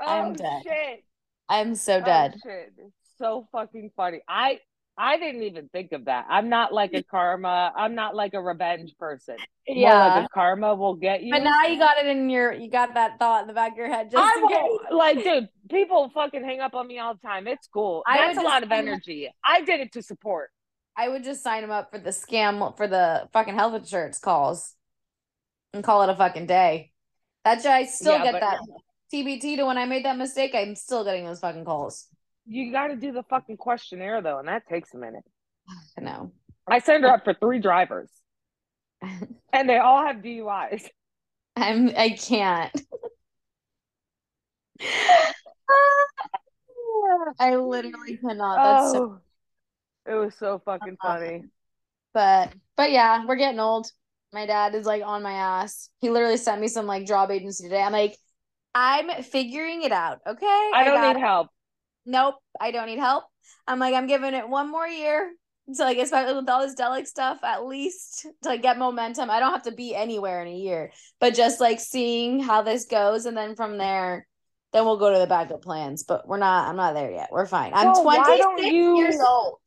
Oh, 0.00 0.04
I'm 0.04 0.32
dead. 0.32 0.62
Shit. 0.64 1.04
I'm 1.48 1.74
so 1.74 1.98
oh, 1.98 2.04
dead. 2.04 2.34
Oh, 2.36 2.40
shit. 2.48 2.72
So 3.18 3.46
fucking 3.52 3.90
funny. 3.96 4.22
I 4.26 4.58
I 4.98 5.18
didn't 5.18 5.42
even 5.42 5.68
think 5.68 5.92
of 5.92 6.06
that. 6.06 6.26
I'm 6.30 6.48
not 6.48 6.72
like 6.72 6.94
a 6.94 7.02
karma. 7.02 7.70
I'm 7.76 7.94
not 7.94 8.14
like 8.14 8.32
a 8.32 8.40
revenge 8.40 8.94
person. 8.98 9.36
Yeah, 9.66 10.20
like 10.20 10.30
karma 10.30 10.74
will 10.74 10.94
get 10.94 11.22
you. 11.22 11.34
But 11.34 11.42
now 11.42 11.64
you 11.64 11.78
got 11.78 11.98
it 11.98 12.06
in 12.06 12.30
your, 12.30 12.52
you 12.52 12.70
got 12.70 12.94
that 12.94 13.18
thought 13.18 13.42
in 13.42 13.46
the 13.46 13.52
back 13.52 13.72
of 13.72 13.78
your 13.78 13.88
head. 13.88 14.10
Just 14.10 14.24
I 14.24 14.40
will, 14.40 14.96
like, 14.96 15.22
dude, 15.22 15.48
people 15.70 16.10
fucking 16.14 16.42
hang 16.42 16.60
up 16.60 16.74
on 16.74 16.86
me 16.86 16.98
all 16.98 17.12
the 17.14 17.20
time. 17.20 17.46
It's 17.46 17.66
cool. 17.66 18.04
That's 18.06 18.38
a 18.38 18.42
lot 18.42 18.62
of 18.62 18.72
energy. 18.72 19.30
I 19.44 19.60
did 19.60 19.80
it 19.80 19.92
to 19.92 20.02
support. 20.02 20.50
I 20.96 21.10
would 21.10 21.24
just 21.24 21.42
sign 21.42 21.60
them 21.60 21.70
up 21.70 21.90
for 21.90 21.98
the 21.98 22.08
scam 22.08 22.74
for 22.78 22.88
the 22.88 23.28
fucking 23.34 23.54
health 23.54 23.74
insurance 23.74 24.18
calls, 24.18 24.75
and 25.76 25.84
call 25.84 26.02
it 26.02 26.10
a 26.10 26.16
fucking 26.16 26.46
day. 26.46 26.90
That 27.44 27.64
I 27.64 27.86
still 27.86 28.18
yeah, 28.18 28.32
get 28.32 28.40
that 28.40 28.58
TBT 29.14 29.56
to 29.56 29.66
when 29.66 29.78
I 29.78 29.84
made 29.84 30.04
that 30.04 30.18
mistake. 30.18 30.52
I'm 30.54 30.74
still 30.74 31.04
getting 31.04 31.24
those 31.24 31.40
fucking 31.40 31.64
calls 31.64 32.08
you 32.46 32.72
got 32.72 32.88
to 32.88 32.96
do 32.96 33.12
the 33.12 33.22
fucking 33.24 33.56
questionnaire 33.58 34.22
though, 34.22 34.38
and 34.38 34.48
that 34.48 34.66
takes 34.68 34.94
a 34.94 34.98
minute. 34.98 35.24
I 35.98 36.00
know. 36.00 36.32
I 36.68 36.78
send 36.80 37.04
her 37.04 37.10
up 37.10 37.24
for 37.24 37.34
three 37.34 37.60
drivers, 37.60 38.10
and 39.52 39.68
they 39.68 39.78
all 39.78 40.04
have 40.04 40.16
DUIs. 40.16 40.88
I'm. 41.56 41.90
I 41.96 42.10
can't. 42.10 42.72
I 47.38 47.56
literally 47.56 48.16
cannot. 48.16 48.56
That's 48.56 48.94
oh, 48.94 49.20
so. 50.06 50.12
It 50.12 50.14
was 50.14 50.34
so 50.36 50.60
fucking 50.64 50.96
funny. 51.00 51.44
But 52.12 52.52
but 52.76 52.90
yeah, 52.90 53.24
we're 53.26 53.36
getting 53.36 53.60
old. 53.60 53.90
My 54.32 54.46
dad 54.46 54.74
is 54.74 54.86
like 54.86 55.02
on 55.04 55.22
my 55.22 55.32
ass. 55.32 55.88
He 56.00 56.10
literally 56.10 56.36
sent 56.36 56.60
me 56.60 56.68
some 56.68 56.86
like 56.86 57.06
job 57.06 57.30
agency 57.30 57.64
today. 57.64 57.82
I'm 57.82 57.92
like, 57.92 58.16
I'm 58.74 59.22
figuring 59.22 59.82
it 59.82 59.92
out. 59.92 60.18
Okay. 60.26 60.46
I, 60.46 60.72
I 60.74 60.84
don't 60.84 61.14
need 61.14 61.20
help 61.20 61.48
nope, 62.06 62.36
I 62.60 62.70
don't 62.70 62.86
need 62.86 62.98
help. 62.98 63.24
I'm 63.66 63.78
like, 63.78 63.94
I'm 63.94 64.06
giving 64.06 64.32
it 64.32 64.48
one 64.48 64.70
more 64.70 64.86
year 64.86 65.32
to 65.74 65.82
like, 65.82 65.98
especially 65.98 66.34
with 66.34 66.48
all 66.48 66.62
this 66.62 66.76
Delic 66.76 67.06
stuff, 67.06 67.40
at 67.42 67.66
least 67.66 68.26
to 68.42 68.48
like 68.48 68.62
get 68.62 68.78
momentum. 68.78 69.28
I 69.28 69.40
don't 69.40 69.52
have 69.52 69.64
to 69.64 69.72
be 69.72 69.94
anywhere 69.94 70.40
in 70.40 70.48
a 70.48 70.56
year, 70.56 70.92
but 71.20 71.34
just 71.34 71.60
like 71.60 71.80
seeing 71.80 72.40
how 72.40 72.62
this 72.62 72.86
goes, 72.86 73.26
and 73.26 73.36
then 73.36 73.56
from 73.56 73.76
there, 73.76 74.26
then 74.72 74.84
we'll 74.84 74.98
go 74.98 75.12
to 75.12 75.18
the 75.18 75.26
backup 75.26 75.62
plans. 75.62 76.04
But 76.04 76.26
we're 76.26 76.38
not. 76.38 76.68
I'm 76.68 76.76
not 76.76 76.94
there 76.94 77.10
yet. 77.10 77.28
We're 77.32 77.46
fine. 77.46 77.72
I'm 77.74 77.88
well, 77.88 78.02
26 78.02 78.72
you, 78.72 78.96
years 78.98 79.18
old. 79.20 79.58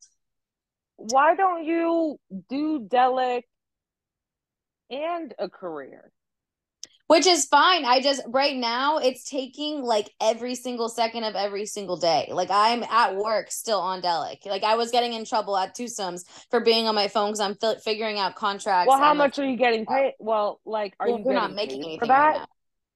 Why 0.96 1.34
don't 1.34 1.64
you 1.64 2.18
do 2.48 2.80
Delic 2.80 3.42
and 4.90 5.34
a 5.38 5.48
career? 5.48 6.12
which 7.10 7.26
is 7.26 7.44
fine. 7.46 7.84
I 7.84 8.00
just 8.00 8.22
right 8.28 8.54
now 8.54 8.98
it's 8.98 9.28
taking 9.28 9.82
like 9.82 10.08
every 10.20 10.54
single 10.54 10.88
second 10.88 11.24
of 11.24 11.34
every 11.34 11.66
single 11.66 11.96
day. 11.96 12.28
Like 12.30 12.50
I'm 12.52 12.84
at 12.84 13.16
work 13.16 13.50
still 13.50 13.80
on 13.80 14.00
Delic. 14.00 14.46
Like 14.46 14.62
I 14.62 14.76
was 14.76 14.92
getting 14.92 15.14
in 15.14 15.24
trouble 15.24 15.56
at 15.56 15.76
Twosomes 15.76 16.24
for 16.52 16.60
being 16.60 16.86
on 16.86 16.94
my 16.94 17.08
phone 17.08 17.30
because 17.30 17.40
I'm 17.40 17.56
fi- 17.56 17.80
figuring 17.82 18.20
out 18.20 18.36
contracts. 18.36 18.88
Well, 18.88 19.00
how 19.00 19.12
much 19.12 19.40
are 19.40 19.44
you 19.44 19.56
getting 19.56 19.86
paid? 19.86 20.12
Well, 20.20 20.60
like 20.64 20.94
are 21.00 21.08
well, 21.08 21.18
you? 21.18 21.24
We're 21.24 21.32
not 21.32 21.52
making 21.52 21.82
anything 21.82 21.98
for 21.98 22.06
that. 22.06 22.36
Right 22.36 22.46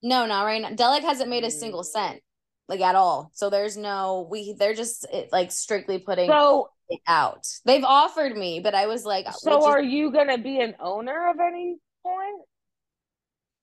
no, 0.04 0.26
not 0.26 0.44
right 0.44 0.62
now. 0.62 0.68
Delic 0.68 1.00
hasn't 1.00 1.28
made 1.28 1.42
a 1.42 1.50
single 1.50 1.80
mm. 1.80 1.86
cent, 1.86 2.20
like 2.68 2.80
at 2.82 2.94
all. 2.94 3.32
So 3.34 3.50
there's 3.50 3.76
no 3.76 4.28
we. 4.30 4.54
They're 4.56 4.74
just 4.74 5.06
it, 5.12 5.30
like 5.32 5.50
strictly 5.50 5.98
putting 5.98 6.28
so 6.30 6.68
out. 7.08 7.48
They've 7.64 7.82
offered 7.82 8.36
me, 8.36 8.60
but 8.60 8.76
I 8.76 8.86
was 8.86 9.04
like, 9.04 9.26
so 9.32 9.66
are 9.66 9.82
you 9.82 10.12
gonna 10.12 10.38
be 10.38 10.60
an 10.60 10.76
owner 10.78 11.30
of 11.30 11.40
any 11.40 11.78
point? 12.04 12.42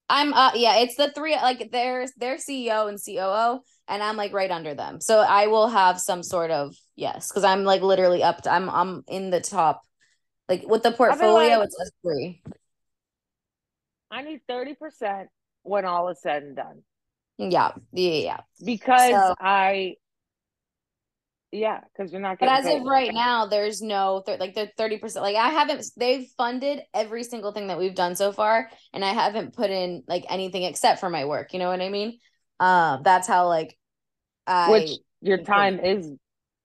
I'm 0.10 0.34
uh 0.34 0.52
yeah, 0.56 0.78
it's 0.78 0.96
the 0.96 1.12
three 1.12 1.36
like 1.36 1.72
there's 1.72 2.12
their 2.18 2.36
CEO 2.36 2.90
and 2.90 3.00
COO 3.04 3.62
and 3.88 4.04
I'm 4.04 4.18
like 4.18 4.34
right 4.34 4.52
under 4.52 4.74
them. 4.76 5.00
So 5.00 5.20
I 5.20 5.48
will 5.48 5.70
have 5.70 6.02
some 6.02 6.22
sort 6.22 6.52
of 6.52 6.76
yes, 6.96 7.30
because 7.30 7.46
I'm 7.46 7.64
like 7.64 7.82
literally 7.82 8.22
up 8.22 8.42
to 8.44 8.52
I'm 8.52 8.70
I'm 8.70 9.04
in 9.08 9.30
the 9.30 9.40
top. 9.40 9.82
Like 10.50 10.68
with 10.68 10.84
the 10.84 10.92
portfolio, 10.92 11.60
like, 11.60 11.70
it's 11.70 11.92
three. 12.04 12.42
I 14.12 14.24
need 14.24 14.42
30% 14.50 15.28
when 15.64 15.86
all 15.86 16.10
is 16.10 16.22
said 16.22 16.44
and 16.44 16.56
done. 16.58 16.84
Yeah, 17.38 17.72
yeah, 17.94 18.12
yeah. 18.12 18.40
Because 18.64 19.12
so, 19.12 19.36
I 19.40 19.96
yeah, 21.52 21.82
because 21.96 22.12
you're 22.12 22.22
not. 22.22 22.40
But 22.40 22.50
as 22.50 22.66
of 22.66 22.84
right 22.84 23.14
now, 23.14 23.46
there's 23.46 23.82
no 23.82 24.24
th- 24.26 24.40
like 24.40 24.56
the 24.56 24.70
thirty 24.78 24.98
percent. 24.98 25.24
Like 25.24 25.36
I 25.36 25.50
haven't. 25.50 25.86
They've 25.98 26.28
funded 26.38 26.82
every 26.94 27.24
single 27.24 27.52
thing 27.52 27.68
that 27.68 27.78
we've 27.78 27.96
done 27.96 28.16
so 28.16 28.32
far, 28.32 28.70
and 28.94 29.04
I 29.04 29.14
haven't 29.14 29.56
put 29.56 29.70
in 29.70 30.04
like 30.08 30.26
anything 30.30 30.64
except 30.64 31.00
for 31.00 31.10
my 31.10 31.26
work. 31.26 31.54
You 31.54 31.60
know 31.60 31.70
what 31.70 31.82
I 31.82 31.90
mean? 31.90 32.20
Um, 32.60 33.02
that's 33.04 33.28
how 33.28 33.48
like. 33.48 33.78
I 34.48 34.72
Which 34.72 34.90
your 35.22 35.38
time 35.38 35.80
is 35.80 36.10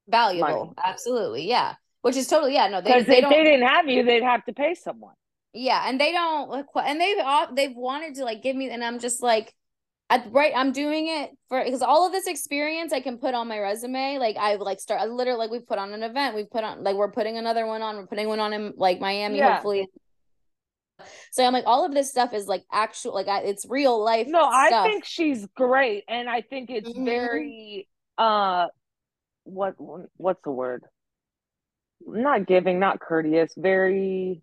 valuable. 0.08 0.48
Money. 0.48 0.72
Absolutely, 0.82 1.46
yeah. 1.46 1.74
Which 2.00 2.16
is 2.16 2.26
totally 2.26 2.54
yeah. 2.54 2.68
No, 2.68 2.80
they, 2.80 3.02
they, 3.02 3.18
if 3.18 3.28
they 3.28 3.44
didn't 3.44 3.66
have 3.66 3.86
you, 3.88 4.02
they'd 4.02 4.22
have 4.22 4.44
to 4.46 4.52
pay 4.54 4.74
someone. 4.74 5.14
Yeah, 5.52 5.82
and 5.86 6.00
they 6.00 6.12
don't. 6.12 6.66
And 6.74 7.00
they've 7.00 7.16
they've 7.54 7.76
wanted 7.76 8.14
to 8.16 8.24
like 8.24 8.42
give 8.42 8.56
me, 8.56 8.70
and 8.70 8.82
I'm 8.82 8.98
just 8.98 9.22
like 9.22 9.52
at 10.08 10.30
right 10.30 10.52
i'm 10.54 10.72
doing 10.72 11.08
it 11.08 11.30
for 11.48 11.62
because 11.64 11.82
all 11.82 12.06
of 12.06 12.12
this 12.12 12.26
experience 12.26 12.92
i 12.92 13.00
can 13.00 13.18
put 13.18 13.34
on 13.34 13.48
my 13.48 13.58
resume 13.58 14.18
like 14.18 14.36
i 14.36 14.54
like 14.54 14.78
start 14.80 15.00
I 15.00 15.06
literally 15.06 15.38
like 15.38 15.50
we 15.50 15.60
put 15.60 15.78
on 15.78 15.92
an 15.92 16.02
event 16.02 16.36
we 16.36 16.44
put 16.44 16.64
on 16.64 16.84
like 16.84 16.96
we're 16.96 17.10
putting 17.10 17.38
another 17.38 17.66
one 17.66 17.82
on 17.82 17.96
we're 17.96 18.06
putting 18.06 18.28
one 18.28 18.40
on 18.40 18.52
in 18.52 18.72
like 18.76 19.00
miami 19.00 19.38
yeah. 19.38 19.54
hopefully 19.54 19.88
so 21.32 21.44
i'm 21.44 21.52
like 21.52 21.66
all 21.66 21.84
of 21.84 21.92
this 21.92 22.08
stuff 22.08 22.32
is 22.34 22.46
like 22.46 22.64
actual 22.72 23.14
like 23.14 23.28
I, 23.28 23.40
it's 23.40 23.66
real 23.68 24.02
life 24.02 24.28
no 24.28 24.48
stuff. 24.48 24.72
i 24.72 24.88
think 24.88 25.04
she's 25.04 25.46
great 25.56 26.04
and 26.08 26.28
i 26.28 26.40
think 26.40 26.70
it's 26.70 26.88
mm-hmm. 26.88 27.04
very 27.04 27.88
uh 28.16 28.66
what 29.44 29.74
what's 30.16 30.42
the 30.44 30.50
word 30.50 30.84
not 32.06 32.46
giving 32.46 32.78
not 32.78 33.00
courteous 33.00 33.52
very 33.56 34.40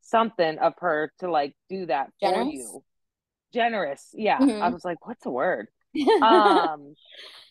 something 0.00 0.58
of 0.58 0.74
her 0.78 1.12
to 1.20 1.30
like 1.30 1.54
do 1.68 1.86
that 1.86 2.10
Generous? 2.20 2.44
for 2.44 2.52
you 2.52 2.84
generous. 3.52 4.10
Yeah. 4.14 4.38
Mm-hmm. 4.38 4.62
i 4.62 4.68
was 4.68 4.84
like 4.84 5.06
what's 5.06 5.22
the 5.22 5.30
word? 5.30 5.68
Um 6.22 6.94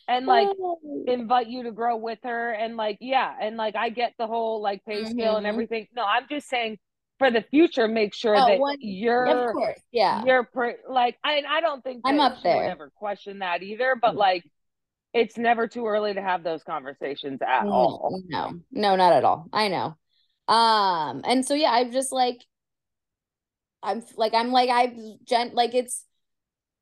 and 0.07 0.25
like 0.25 0.47
oh. 0.59 0.79
invite 1.07 1.47
you 1.47 1.63
to 1.63 1.71
grow 1.71 1.95
with 1.95 2.19
her 2.23 2.51
and 2.51 2.75
like 2.75 2.97
yeah 2.99 3.33
and 3.39 3.55
like 3.55 3.75
i 3.75 3.89
get 3.89 4.13
the 4.17 4.27
whole 4.27 4.61
like 4.61 4.83
pay 4.85 5.05
scale 5.05 5.13
mm-hmm. 5.13 5.37
and 5.37 5.47
everything. 5.47 5.87
No 5.95 6.03
i'm 6.03 6.25
just 6.29 6.49
saying 6.49 6.77
for 7.19 7.29
the 7.29 7.43
future 7.51 7.87
make 7.87 8.15
sure 8.15 8.35
oh, 8.35 8.47
that 8.47 8.59
one, 8.59 8.77
you're 8.79 9.25
of 9.25 9.53
course, 9.53 9.79
yeah. 9.91 10.23
you're 10.25 10.43
pre- 10.43 10.75
like 10.89 11.17
i 11.23 11.43
i 11.47 11.61
don't 11.61 11.83
think 11.83 12.01
i'm 12.03 12.19
up 12.19 12.41
there. 12.43 12.63
ever 12.63 12.91
question 12.95 13.39
that 13.39 13.61
either 13.61 13.95
but 14.01 14.09
mm-hmm. 14.09 14.17
like 14.17 14.43
it's 15.13 15.37
never 15.37 15.67
too 15.67 15.85
early 15.85 16.13
to 16.13 16.21
have 16.21 16.43
those 16.43 16.63
conversations 16.63 17.39
at 17.41 17.65
no, 17.65 17.71
all. 17.71 18.21
no 18.27 18.59
no 18.71 18.95
not 18.95 19.13
at 19.13 19.25
all. 19.25 19.45
I 19.51 19.67
know. 19.67 19.95
Um 20.47 21.21
and 21.25 21.45
so 21.45 21.53
yeah 21.53 21.71
i'm 21.71 21.91
just 21.91 22.11
like 22.11 22.43
I'm 23.83 24.03
like 24.15 24.33
I'm 24.33 24.51
like 24.51 24.69
I've 24.69 24.95
gen 25.23 25.51
like 25.53 25.73
it's 25.73 26.05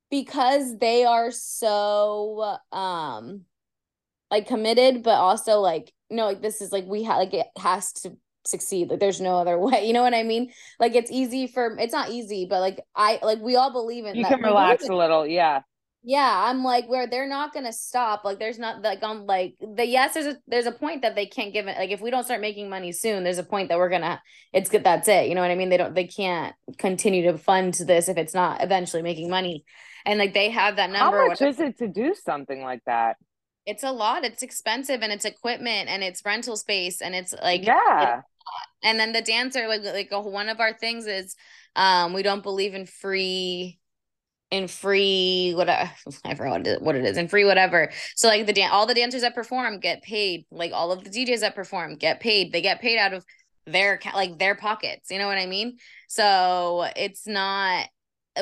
because 0.10 0.78
they 0.78 1.06
are 1.06 1.32
so 1.32 2.58
um 2.72 3.42
like 4.32 4.48
committed 4.48 5.04
but 5.04 5.16
also 5.16 5.60
like 5.60 5.94
no 6.10 6.26
like 6.26 6.42
this 6.42 6.62
is 6.62 6.72
like 6.72 6.86
we 6.86 7.04
have 7.04 7.18
like 7.18 7.34
it 7.34 7.48
has 7.58 7.94
to 7.94 8.16
succeed 8.46 8.90
like 8.90 9.00
there's 9.00 9.22
no 9.22 9.38
other 9.38 9.58
way 9.60 9.86
you 9.86 9.94
know 9.94 10.02
what 10.02 10.14
i 10.14 10.24
mean 10.24 10.52
like 10.80 10.96
it's 10.96 11.12
easy 11.12 11.48
for 11.48 11.78
it's 11.78 11.94
not 11.94 12.10
easy 12.10 12.48
but 12.50 12.60
like 12.60 12.80
i 12.96 13.20
like 13.22 13.40
we 13.40 13.56
all 13.56 13.72
believe 13.72 14.06
in 14.06 14.16
you 14.16 14.24
that. 14.24 14.32
can 14.32 14.42
relax 14.42 14.88
a 14.88 14.96
little 14.96 15.26
yeah 15.26 15.62
yeah 16.02 16.44
i'm 16.46 16.64
like 16.64 16.88
where 16.88 17.08
they're 17.08 17.28
not 17.28 17.54
gonna 17.54 17.74
stop 17.74 18.24
like 18.24 18.40
there's 18.40 18.58
not 18.58 18.82
like 18.82 19.04
i'm 19.04 19.26
like 19.26 19.56
the 19.76 19.86
yes 19.86 20.14
there's 20.14 20.28
a 20.28 20.38
there's 20.48 20.66
a 20.66 20.72
point 20.72 21.02
that 21.02 21.14
they 21.14 21.26
can't 21.26 21.52
give 21.52 21.68
it 21.68 21.78
like 21.78 21.92
if 21.92 22.00
we 22.00 22.10
don't 22.10 22.24
start 22.24 22.40
making 22.40 22.70
money 22.70 22.92
soon 22.92 23.24
there's 23.24 23.38
a 23.38 23.44
point 23.44 23.68
that 23.68 23.78
we're 23.78 23.90
gonna 23.90 24.22
it's 24.54 24.70
good 24.70 24.84
that's 24.84 25.08
it 25.08 25.28
you 25.28 25.36
know 25.36 25.42
what 25.42 25.52
i 25.52 25.56
mean? 25.56 25.70
They 25.70 25.78
don't 25.78 25.94
they 25.94 26.08
can't 26.08 26.56
continue 26.78 27.32
to 27.32 27.38
fund 27.38 27.74
this 27.74 28.10
if 28.10 28.18
it's 28.18 28.34
not 28.34 28.64
eventually 28.64 29.04
making 29.04 29.30
money. 29.30 29.66
And 30.06 30.18
like 30.18 30.34
they 30.34 30.50
have 30.50 30.78
that 30.78 30.90
number 30.90 31.20
how 31.20 31.28
much 31.28 31.42
is 31.42 31.60
it 31.60 31.78
to 31.80 31.88
do 31.88 32.16
something 32.16 32.62
like 32.62 32.84
that? 32.86 33.18
It's 33.66 33.84
a 33.84 33.92
lot 33.92 34.24
it's 34.24 34.44
expensive 34.44 35.02
and 35.02 35.12
it's 35.12 35.26
equipment 35.26 35.90
and 35.90 36.04
it's 36.04 36.24
rental 36.26 36.58
space 36.58 37.02
and 37.02 37.14
it's 37.14 37.34
like 37.44 37.66
yeah. 37.66 38.20
it's 38.20 38.28
and 38.84 39.00
then 39.00 39.12
the 39.12 39.22
dancer 39.22 39.68
like 39.68 39.84
like 39.84 40.10
one 40.12 40.50
of 40.50 40.60
our 40.60 40.74
things 40.74 41.06
is 41.06 41.36
um 41.76 42.14
we 42.14 42.24
don't 42.24 42.44
believe 42.44 42.74
in 42.74 42.86
free 42.86 43.79
in 44.52 44.68
free 44.68 45.54
uh, 45.54 45.58
whatever 45.58 45.92
I 46.26 46.36
forgot 46.36 46.82
what 46.82 46.96
it 46.96 47.06
is 47.06 47.18
in 47.18 47.28
free 47.28 47.46
whatever. 47.46 47.92
So 48.16 48.28
like 48.28 48.46
the 48.46 48.54
dan- 48.54 48.72
all 48.72 48.86
the 48.86 48.94
dancers 48.94 49.22
that 49.22 49.36
perform 49.36 49.80
get 49.80 50.02
paid. 50.02 50.46
Like 50.52 50.72
all 50.74 50.92
of 50.92 51.04
the 51.04 51.10
DJs 51.10 51.42
that 51.42 51.56
perform 51.56 51.96
get 51.96 52.20
paid. 52.20 52.52
They 52.52 52.62
get 52.62 52.82
paid 52.82 52.98
out 52.98 53.14
of 53.14 53.26
their 53.66 54.00
like 54.14 54.40
their 54.40 54.56
pockets. 54.56 55.12
You 55.12 55.20
know 55.20 55.28
what 55.28 55.38
I 55.38 55.46
mean? 55.46 55.78
So 56.08 56.88
it's 56.96 57.28
not 57.28 57.88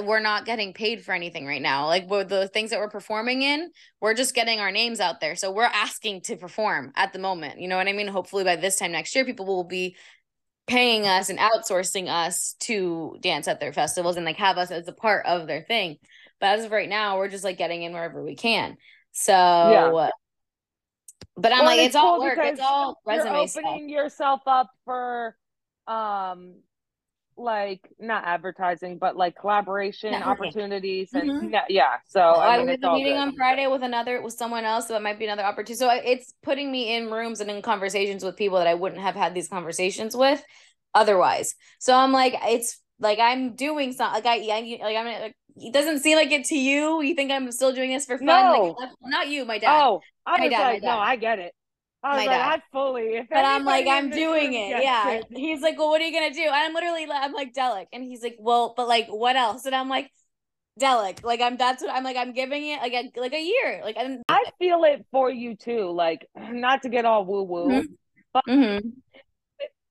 we're 0.04 0.20
not 0.20 0.46
getting 0.46 0.74
paid 0.74 1.04
for 1.04 1.14
anything 1.14 1.46
right 1.46 1.62
now. 1.62 1.88
Like 1.88 2.08
the 2.08 2.50
things 2.54 2.70
that 2.70 2.80
we're 2.80 2.90
performing 2.90 3.42
in, 3.42 3.72
we're 4.02 4.14
just 4.14 4.36
getting 4.36 4.60
our 4.60 4.72
names 4.72 5.00
out 5.00 5.20
there. 5.22 5.36
So 5.36 5.52
we're 5.52 5.64
asking 5.64 6.22
to 6.24 6.36
perform 6.36 6.92
at 6.96 7.14
the 7.14 7.20
moment. 7.20 7.60
You 7.60 7.68
know 7.68 7.78
what 7.78 7.88
I 7.88 7.94
mean? 7.94 8.08
Hopefully 8.08 8.44
by 8.44 8.58
this 8.58 8.76
time 8.78 8.92
next 8.92 9.16
year, 9.16 9.26
people 9.26 9.46
will 9.46 9.64
be 9.64 9.96
paying 10.68 11.06
us 11.08 11.30
and 11.30 11.40
outsourcing 11.40 12.08
us 12.08 12.56
to 12.60 13.18
dance 13.22 13.48
at 13.48 13.60
their 13.60 13.74
festivals 13.74 14.18
and 14.18 14.26
like 14.26 14.38
have 14.38 14.58
us 14.58 14.70
as 14.70 14.88
a 14.88 14.94
part 14.94 15.26
of 15.26 15.48
their 15.48 15.62
thing. 15.62 15.98
But 16.40 16.60
as 16.60 16.66
of 16.66 16.72
right 16.72 16.90
now, 16.90 17.18
we're 17.18 17.30
just 17.30 17.44
like 17.44 17.58
getting 17.58 17.84
in 17.84 17.94
wherever 17.94 18.24
we 18.24 18.36
can. 18.36 18.78
So 19.12 19.32
yeah. 19.34 20.10
But 21.36 21.52
I'm 21.52 21.60
well, 21.60 21.68
like, 21.68 21.80
it's, 21.80 21.88
it's 21.88 21.96
all 21.96 22.20
work. 22.20 22.38
It's 22.42 22.60
all 22.60 23.00
resume 23.06 23.32
You're 23.32 23.44
opening 23.44 23.48
stuff. 23.50 23.90
yourself 23.90 24.42
up 24.48 24.70
for 24.86 25.36
um 25.88 26.56
like 27.38 27.88
not 28.00 28.24
advertising, 28.26 28.98
but 28.98 29.16
like 29.16 29.36
collaboration 29.36 30.14
Networking. 30.14 30.26
opportunities 30.26 31.10
and 31.14 31.30
mm-hmm. 31.30 31.56
yeah. 31.70 31.98
So 32.08 32.22
I, 32.22 32.56
I 32.56 32.58
mean, 32.58 32.68
was 32.68 32.78
a 32.82 32.94
meeting 32.94 33.14
good. 33.14 33.20
on 33.20 33.36
Friday 33.36 33.68
with 33.68 33.84
another 33.84 34.22
with 34.22 34.34
someone 34.34 34.66
else, 34.66 34.88
so 34.88 34.96
it 34.96 35.02
might 35.02 35.20
be 35.20 35.26
another 35.26 35.44
opportunity. 35.44 35.76
So 35.76 35.90
it's 35.92 36.34
putting 36.44 36.72
me 36.72 36.96
in 36.96 37.12
rooms 37.12 37.40
and 37.40 37.50
in 37.50 37.62
conversations 37.62 38.24
with 38.24 38.36
people 38.36 38.58
that 38.58 38.68
I 38.68 38.74
wouldn't 38.74 39.02
have 39.02 39.16
had 39.16 39.34
these 39.34 39.48
conversations 39.48 40.16
with 40.16 40.44
otherwise. 40.94 41.56
So 41.80 41.96
I'm 41.96 42.12
like, 42.12 42.36
it's 42.44 42.80
like 43.00 43.20
I'm 43.20 43.56
doing 43.56 43.94
something. 43.94 44.24
Like 44.24 44.26
I, 44.26 44.36
yeah, 44.38 44.84
like 44.84 44.98
I'm. 44.98 45.06
Like, 45.06 45.36
it 45.60 45.74
doesn't 45.74 46.02
seem 46.02 46.16
like 46.18 46.32
it 46.32 46.46
to 46.46 46.56
you. 46.56 47.02
You 47.02 47.16
think 47.16 47.32
I'm 47.32 47.52
still 47.52 47.74
doing 47.74 47.90
this 47.90 48.06
for 48.06 48.18
fun? 48.20 48.28
No. 48.28 48.76
Like, 48.80 48.90
not 49.02 49.28
you, 49.28 49.44
my 49.44 49.58
dad. 49.58 49.82
Oh, 49.82 50.02
I 50.24 50.38
my 50.38 50.50
dad, 50.50 50.64
my 50.64 50.80
dad. 50.80 50.84
no, 50.84 51.00
I 51.00 51.16
get 51.16 51.40
it. 51.40 51.54
I 52.04 52.10
was 52.10 52.26
my 52.26 52.32
like, 52.32 52.40
dad. 52.40 52.60
I 52.60 52.64
fully. 52.72 53.28
but 53.30 53.46
I'm 53.46 53.66
like, 53.66 53.88
I'm 53.88 54.10
doing 54.10 54.54
it. 54.54 54.84
Yeah. 54.84 55.10
It. 55.12 55.26
He's 55.32 55.62
like, 55.62 55.78
well, 55.78 55.90
what 55.90 56.02
are 56.02 56.06
you 56.06 56.14
gonna 56.14 56.34
do? 56.34 56.42
And 56.42 56.54
I'm 56.54 56.74
literally, 56.74 57.08
I'm 57.10 57.34
like, 57.34 57.54
Delic, 57.54 57.88
and 57.92 58.04
he's 58.04 58.22
like, 58.22 58.38
well, 58.40 58.74
but 58.78 58.88
like, 58.88 59.08
what 59.08 59.36
else? 59.36 59.66
And 59.66 59.76
I'm 59.76 59.90
like, 59.90 60.12
Delic. 60.80 61.24
Like, 61.24 61.42
I'm. 61.42 61.58
That's 61.58 61.82
what 61.82 61.92
I'm 61.92 62.04
like. 62.04 62.18
I'm 62.18 62.34
giving 62.34 62.68
it 62.68 62.80
like 62.82 62.94
a 62.94 63.20
like 63.20 63.34
a 63.34 63.44
year. 63.44 63.82
Like, 63.84 63.98
I, 63.98 64.20
I 64.30 64.44
feel 64.60 64.84
it 64.84 65.06
for 65.12 65.30
you 65.30 65.56
too. 65.56 65.90
Like, 65.92 66.28
not 66.36 66.84
to 66.84 66.90
get 66.90 67.06
all 67.06 67.26
woo 67.26 67.44
woo, 67.44 67.68
mm-hmm. 67.68 67.94
but 68.34 68.44
mm-hmm. 68.48 68.90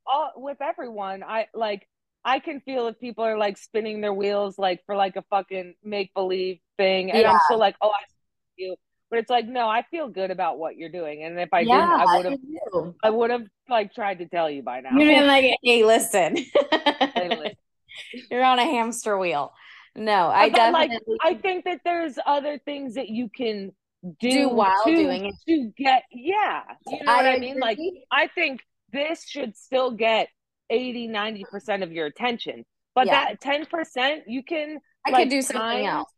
all 0.06 0.32
with 0.36 0.58
everyone, 0.60 1.22
I 1.22 1.46
like. 1.54 1.88
I 2.24 2.40
can 2.40 2.60
feel 2.60 2.88
if 2.88 2.98
people 2.98 3.22
are 3.22 3.38
like 3.38 3.56
spinning 3.56 4.00
their 4.00 4.12
wheels 4.12 4.58
like 4.58 4.80
for 4.84 4.96
like 4.96 5.14
a 5.14 5.22
fucking 5.30 5.74
make 5.84 6.12
believe 6.12 6.58
thing, 6.76 7.12
and 7.12 7.20
yeah. 7.20 7.32
I'm 7.32 7.40
still 7.44 7.58
like, 7.58 7.76
oh, 7.80 7.90
I 7.90 8.02
see 8.08 8.64
you 8.64 8.76
but 9.10 9.18
it's 9.18 9.30
like 9.30 9.46
no 9.46 9.68
i 9.68 9.82
feel 9.90 10.08
good 10.08 10.30
about 10.30 10.58
what 10.58 10.76
you're 10.76 10.90
doing 10.90 11.22
and 11.22 11.38
if 11.38 11.48
i 11.52 11.60
yeah, 11.60 11.74
didn't 11.74 12.08
i 12.08 12.16
would 12.16 12.26
have 12.26 12.94
i 13.02 13.10
would 13.10 13.30
have 13.30 13.46
like 13.68 13.94
tried 13.94 14.18
to 14.18 14.26
tell 14.26 14.48
you 14.50 14.62
by 14.62 14.80
now. 14.80 14.90
You 14.90 15.06
mean 15.06 15.26
like 15.26 15.44
hey 15.62 15.84
listen, 15.84 16.36
hey, 16.36 17.28
listen. 17.28 17.56
you're 18.30 18.44
on 18.44 18.58
a 18.58 18.64
hamster 18.64 19.18
wheel. 19.18 19.52
No 19.94 20.28
i 20.28 20.50
but 20.50 20.56
definitely 20.56 20.98
like 21.08 21.18
i 21.22 21.34
think 21.34 21.64
that 21.64 21.80
there's 21.84 22.18
other 22.26 22.58
things 22.58 22.94
that 22.94 23.08
you 23.08 23.28
can 23.28 23.72
do, 24.20 24.30
do 24.30 24.48
while 24.50 24.84
to, 24.84 24.94
doing 24.94 25.26
it. 25.26 25.34
to 25.48 25.72
get 25.76 26.02
yeah 26.12 26.62
you 26.86 27.02
know 27.02 27.12
I 27.12 27.16
what 27.16 27.26
i 27.26 27.38
mean? 27.38 27.58
Like 27.58 27.78
i 28.10 28.26
think 28.26 28.60
this 28.92 29.26
should 29.26 29.56
still 29.56 29.90
get 29.90 30.28
80 30.68 31.08
90% 31.08 31.82
of 31.82 31.92
your 31.92 32.06
attention 32.06 32.64
but 32.94 33.06
yeah. 33.06 33.34
that 33.34 33.40
10% 33.40 34.22
you 34.26 34.42
can 34.42 34.78
i 35.06 35.10
like, 35.10 35.24
could 35.24 35.30
do 35.30 35.40
something 35.40 35.60
time, 35.60 35.84
else 35.86 36.12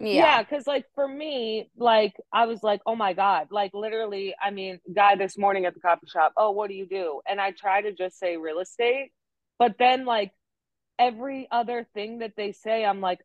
yeah. 0.00 0.42
Because 0.42 0.64
yeah, 0.66 0.72
like 0.72 0.86
for 0.94 1.06
me 1.06 1.70
like 1.76 2.14
i 2.32 2.46
was 2.46 2.62
like 2.62 2.80
oh 2.86 2.96
my 2.96 3.12
god. 3.12 3.48
Like 3.50 3.72
literally 3.74 4.34
i 4.42 4.50
mean 4.50 4.80
guy 4.94 5.16
this 5.16 5.36
morning 5.38 5.66
at 5.66 5.74
the 5.74 5.80
coffee 5.80 6.08
shop 6.08 6.32
oh 6.36 6.50
what 6.50 6.68
do 6.68 6.74
you 6.74 6.86
do? 6.86 7.20
And 7.28 7.40
i 7.40 7.52
try 7.52 7.82
to 7.82 7.92
just 7.92 8.18
say 8.18 8.36
real 8.36 8.60
estate 8.60 9.10
but 9.58 9.76
then 9.78 10.04
like 10.04 10.32
every 10.98 11.48
other 11.50 11.86
thing 11.94 12.18
that 12.18 12.32
they 12.36 12.52
say 12.52 12.84
i'm 12.84 13.00
like 13.00 13.20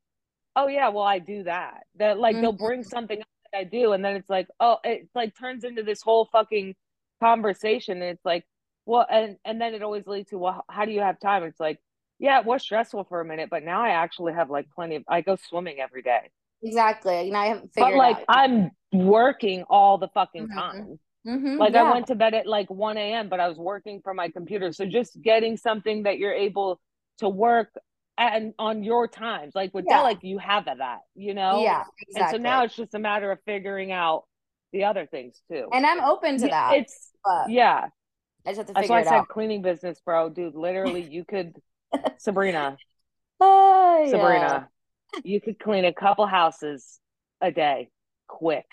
oh 0.55 0.67
yeah 0.67 0.89
well 0.89 1.03
i 1.03 1.19
do 1.19 1.43
that. 1.43 1.83
That 1.95 2.19
like 2.19 2.35
mm-hmm. 2.35 2.41
they'll 2.41 2.51
bring 2.53 2.83
something 2.83 3.21
up 3.21 3.27
that 3.51 3.59
i 3.59 3.63
do 3.63 3.93
and 3.93 4.03
then 4.03 4.15
it's 4.15 4.29
like 4.29 4.47
oh 4.59 4.77
it 4.83 5.07
like 5.15 5.37
turns 5.37 5.63
into 5.63 5.83
this 5.83 6.01
whole 6.01 6.27
fucking 6.31 6.75
conversation 7.21 8.01
and 8.01 8.11
it's 8.11 8.25
like 8.25 8.45
well 8.85 9.05
and 9.09 9.37
and 9.45 9.59
then 9.61 9.73
it 9.73 9.81
always 9.81 10.05
leads 10.07 10.29
to 10.29 10.37
well 10.37 10.63
how 10.69 10.85
do 10.85 10.91
you 10.91 11.01
have 11.01 11.19
time? 11.19 11.43
It's 11.43 11.59
like 11.59 11.79
yeah 12.19 12.39
it 12.39 12.45
was 12.45 12.61
stressful 12.61 13.05
for 13.05 13.21
a 13.21 13.25
minute 13.25 13.49
but 13.49 13.63
now 13.63 13.81
i 13.81 13.89
actually 13.89 14.33
have 14.33 14.49
like 14.49 14.69
plenty 14.71 14.95
of 14.95 15.03
i 15.07 15.21
go 15.21 15.35
swimming 15.35 15.79
every 15.79 16.01
day 16.01 16.29
Exactly. 16.63 17.23
You 17.23 17.31
know, 17.31 17.39
I 17.39 17.47
haven't 17.47 17.73
figured 17.73 17.93
But 17.93 17.97
like 17.97 18.17
out. 18.17 18.25
I'm 18.27 18.71
working 18.91 19.63
all 19.69 19.97
the 19.97 20.07
fucking 20.09 20.47
mm-hmm. 20.47 20.57
time. 20.57 20.99
Mm-hmm, 21.27 21.57
like 21.57 21.73
yeah. 21.73 21.83
I 21.83 21.91
went 21.91 22.07
to 22.07 22.15
bed 22.15 22.35
at 22.35 22.45
like 22.45 22.69
1 22.69 22.97
a.m., 22.97 23.29
but 23.29 23.39
I 23.39 23.47
was 23.47 23.57
working 23.57 23.99
from 24.03 24.17
my 24.17 24.29
computer. 24.29 24.71
So 24.71 24.85
just 24.85 25.19
getting 25.21 25.57
something 25.57 26.03
that 26.03 26.19
you're 26.19 26.33
able 26.33 26.79
to 27.17 27.29
work 27.29 27.69
and 28.17 28.53
on 28.59 28.83
your 28.83 29.07
times, 29.07 29.53
like 29.55 29.73
with 29.73 29.85
yeah. 29.89 30.01
like 30.01 30.19
you 30.21 30.37
have 30.37 30.65
that, 30.65 30.99
you 31.15 31.33
know? 31.33 31.63
Yeah. 31.63 31.83
Exactly. 32.07 32.21
And 32.21 32.31
so 32.31 32.37
now 32.37 32.63
it's 32.63 32.75
just 32.75 32.93
a 32.93 32.99
matter 32.99 33.31
of 33.31 33.39
figuring 33.45 33.91
out 33.91 34.25
the 34.71 34.83
other 34.83 35.07
things 35.07 35.41
too. 35.51 35.67
And 35.73 35.85
I'm 35.85 36.01
open 36.01 36.37
to 36.39 36.47
that. 36.47 36.75
It's 36.75 37.11
yeah. 37.49 37.87
I 38.45 38.49
just 38.49 38.57
have 38.57 38.67
to 38.67 38.73
That's 38.73 38.89
why 38.89 38.99
I 38.99 39.03
said 39.03 39.27
cleaning 39.27 39.63
business, 39.63 39.99
bro. 40.05 40.29
Dude, 40.29 40.53
literally 40.53 41.01
you 41.11 41.25
could 41.25 41.55
Sabrina. 42.19 42.77
Oh, 43.39 44.07
Sabrina 44.09 44.69
you 45.23 45.41
could 45.41 45.59
clean 45.59 45.85
a 45.85 45.93
couple 45.93 46.25
houses 46.25 46.99
a 47.41 47.51
day 47.51 47.89
quick 48.27 48.65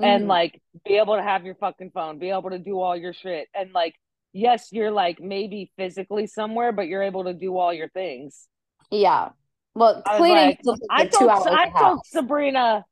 mm. 0.00 0.06
and 0.06 0.28
like 0.28 0.60
be 0.84 0.96
able 0.96 1.16
to 1.16 1.22
have 1.22 1.44
your 1.44 1.54
fucking 1.54 1.90
phone, 1.90 2.18
be 2.18 2.30
able 2.30 2.50
to 2.50 2.58
do 2.58 2.80
all 2.80 2.96
your 2.96 3.12
shit. 3.12 3.48
And 3.54 3.72
like, 3.72 3.94
yes, 4.32 4.68
you're 4.72 4.90
like 4.90 5.20
maybe 5.20 5.72
physically 5.76 6.26
somewhere, 6.26 6.72
but 6.72 6.88
you're 6.88 7.02
able 7.02 7.24
to 7.24 7.34
do 7.34 7.56
all 7.56 7.72
your 7.72 7.88
things. 7.88 8.48
Yeah. 8.90 9.30
Well, 9.74 10.02
cleaning. 10.02 10.56
Like, 10.64 10.78
I 10.90 11.06
told, 11.06 11.48
I 11.48 11.70
told 11.70 12.06
Sabrina, 12.06 12.84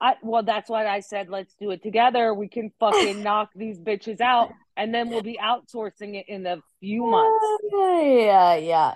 I 0.00 0.14
well, 0.22 0.44
that's 0.44 0.70
what 0.70 0.86
I 0.86 1.00
said. 1.00 1.28
Let's 1.28 1.54
do 1.60 1.70
it 1.70 1.82
together. 1.82 2.32
We 2.32 2.48
can 2.48 2.70
fucking 2.78 3.22
knock 3.24 3.50
these 3.56 3.80
bitches 3.80 4.20
out, 4.20 4.50
and 4.76 4.94
then 4.94 5.10
we'll 5.10 5.22
be 5.22 5.40
outsourcing 5.42 6.14
it 6.14 6.26
in 6.28 6.46
a 6.46 6.58
few 6.78 7.04
months. 7.04 7.44
Yeah, 7.72 8.54
yeah 8.54 8.94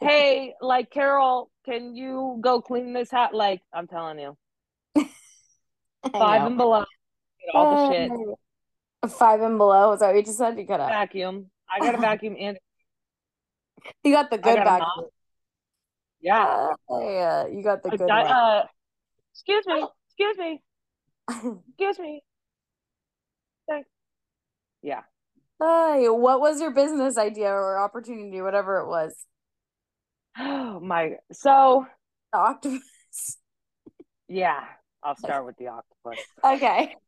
hey, 0.00 0.54
like 0.60 0.90
Carol, 0.90 1.50
can 1.64 1.94
you 1.94 2.38
go 2.40 2.60
clean 2.60 2.92
this 2.92 3.10
hat? 3.10 3.34
Like, 3.34 3.60
I'm 3.72 3.86
telling 3.86 4.18
you. 4.18 4.36
Five 6.12 6.46
and 6.46 6.56
below. 6.56 6.84
all 7.54 7.88
the 7.88 7.94
shit. 7.94 9.10
Five 9.12 9.40
and 9.40 9.58
below. 9.58 9.92
Is 9.92 10.00
that 10.00 10.08
what 10.08 10.16
you 10.16 10.22
just 10.22 10.38
said? 10.38 10.58
You 10.58 10.64
got 10.64 10.80
a 10.80 10.86
vacuum. 10.86 11.50
I 11.70 11.80
got 11.80 11.94
a 11.94 11.98
vacuum 11.98 12.36
and 12.38 12.58
you 14.04 14.12
got 14.12 14.30
the 14.30 14.38
good 14.38 14.58
vacuum. 14.58 15.06
Yeah. 16.20 16.68
Uh, 16.90 17.00
yeah, 17.00 17.46
you 17.46 17.62
got 17.62 17.82
the 17.82 17.90
good 17.90 18.00
one. 18.00 18.10
Uh, 18.10 18.64
excuse 19.32 19.64
me. 19.66 19.86
Excuse 20.08 20.38
me. 20.38 20.62
excuse 21.28 21.98
me. 21.98 22.22
Thanks. 23.68 23.88
Yeah. 24.82 25.02
Hi, 25.60 26.08
what 26.08 26.40
was 26.40 26.60
your 26.60 26.70
business 26.70 27.16
idea 27.16 27.48
or 27.48 27.78
opportunity, 27.78 28.42
whatever 28.42 28.80
it 28.80 28.88
was? 28.88 29.26
Oh 30.38 30.80
my 30.82 31.16
so 31.32 31.86
the 32.32 32.38
octopus. 32.38 33.38
Yeah, 34.28 34.64
I'll 35.02 35.16
start 35.16 35.46
with 35.46 35.56
the 35.56 35.68
octopus. 35.68 36.24
Okay. 36.44 36.94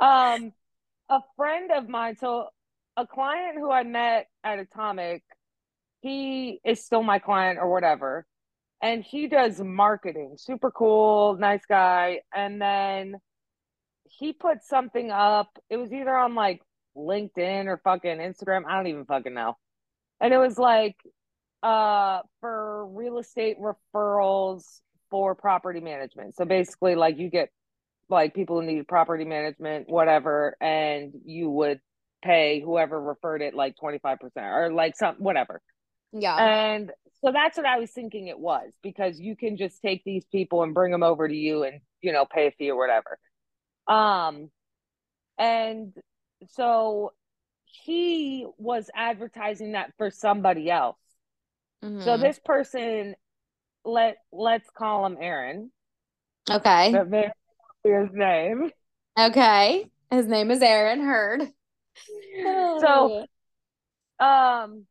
Um 0.00 0.52
a 1.08 1.20
friend 1.36 1.70
of 1.70 1.88
mine, 1.88 2.16
so 2.16 2.48
a 2.96 3.06
client 3.06 3.58
who 3.58 3.70
I 3.70 3.84
met 3.84 4.26
at 4.42 4.58
Atomic, 4.58 5.22
he 6.00 6.60
is 6.64 6.84
still 6.84 7.02
my 7.02 7.18
client 7.18 7.58
or 7.60 7.70
whatever. 7.70 8.26
And 8.82 9.02
he 9.02 9.28
does 9.28 9.60
marketing. 9.60 10.34
Super 10.36 10.70
cool, 10.70 11.36
nice 11.36 11.64
guy. 11.66 12.20
And 12.34 12.60
then 12.60 13.16
he 14.04 14.32
put 14.32 14.62
something 14.62 15.10
up. 15.10 15.48
It 15.70 15.76
was 15.76 15.92
either 15.92 16.14
on 16.14 16.34
like 16.34 16.60
LinkedIn 16.96 17.66
or 17.66 17.80
fucking 17.82 18.18
Instagram. 18.18 18.62
I 18.68 18.76
don't 18.76 18.88
even 18.88 19.06
fucking 19.06 19.34
know. 19.34 19.56
And 20.20 20.34
it 20.34 20.38
was 20.38 20.58
like 20.58 20.96
uh 21.64 22.20
for 22.40 22.86
real 22.88 23.18
estate 23.18 23.56
referrals 23.58 24.80
for 25.10 25.34
property 25.34 25.80
management. 25.80 26.36
So 26.36 26.44
basically 26.44 26.94
like 26.94 27.18
you 27.18 27.30
get 27.30 27.48
like 28.10 28.34
people 28.34 28.60
who 28.60 28.66
need 28.66 28.86
property 28.86 29.24
management 29.24 29.88
whatever 29.88 30.56
and 30.60 31.14
you 31.24 31.48
would 31.48 31.80
pay 32.22 32.60
whoever 32.60 33.00
referred 33.00 33.40
it 33.40 33.54
like 33.54 33.76
25% 33.82 34.18
or 34.36 34.72
like 34.72 34.94
some 34.94 35.16
whatever. 35.16 35.62
Yeah. 36.12 36.36
And 36.36 36.92
so 37.22 37.32
that's 37.32 37.56
what 37.56 37.66
I 37.66 37.78
was 37.78 37.90
thinking 37.90 38.28
it 38.28 38.38
was 38.38 38.70
because 38.82 39.18
you 39.18 39.34
can 39.34 39.56
just 39.56 39.80
take 39.80 40.04
these 40.04 40.26
people 40.26 40.62
and 40.62 40.74
bring 40.74 40.92
them 40.92 41.02
over 41.02 41.26
to 41.26 41.34
you 41.34 41.62
and 41.62 41.80
you 42.02 42.12
know 42.12 42.26
pay 42.26 42.48
a 42.48 42.50
fee 42.50 42.70
or 42.70 42.76
whatever. 42.76 43.18
Um 43.88 44.50
and 45.38 45.94
so 46.50 47.12
he 47.64 48.46
was 48.58 48.90
advertising 48.94 49.72
that 49.72 49.92
for 49.96 50.10
somebody 50.10 50.70
else 50.70 50.98
Mm-hmm. 51.84 52.00
So 52.02 52.16
this 52.16 52.40
person, 52.44 53.14
let 53.84 54.16
let's 54.32 54.68
call 54.70 55.06
him 55.06 55.16
Aaron. 55.20 55.70
Okay. 56.50 56.92
his 57.84 58.08
name. 58.12 58.70
Okay. 59.18 59.90
His 60.10 60.26
name 60.26 60.50
is 60.50 60.62
Aaron 60.62 61.00
Heard. 61.00 61.42
so, 62.42 63.26
um, 64.18 64.86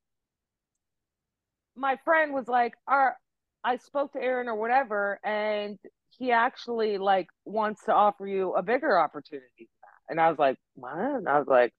my 1.76 1.98
friend 2.06 2.34
was 2.34 2.48
like, 2.48 2.74
"Are 2.88 3.18
I 3.64 3.78
spoke 3.78 4.14
to 4.14 4.22
Aaron 4.22 4.48
or 4.48 4.56
whatever, 4.56 5.20
and 5.24 5.80
he 6.18 6.32
actually 6.32 6.98
like 6.98 7.28
wants 7.46 7.86
to 7.86 7.94
offer 7.94 8.28
you 8.28 8.54
a 8.54 8.62
bigger 8.62 8.98
opportunity. 9.00 9.70
And 10.10 10.20
I 10.20 10.30
was 10.30 10.38
like, 10.38 10.58
what? 10.76 10.98
And 10.98 11.30
I 11.30 11.40
was 11.40 11.48
like, 11.48 11.74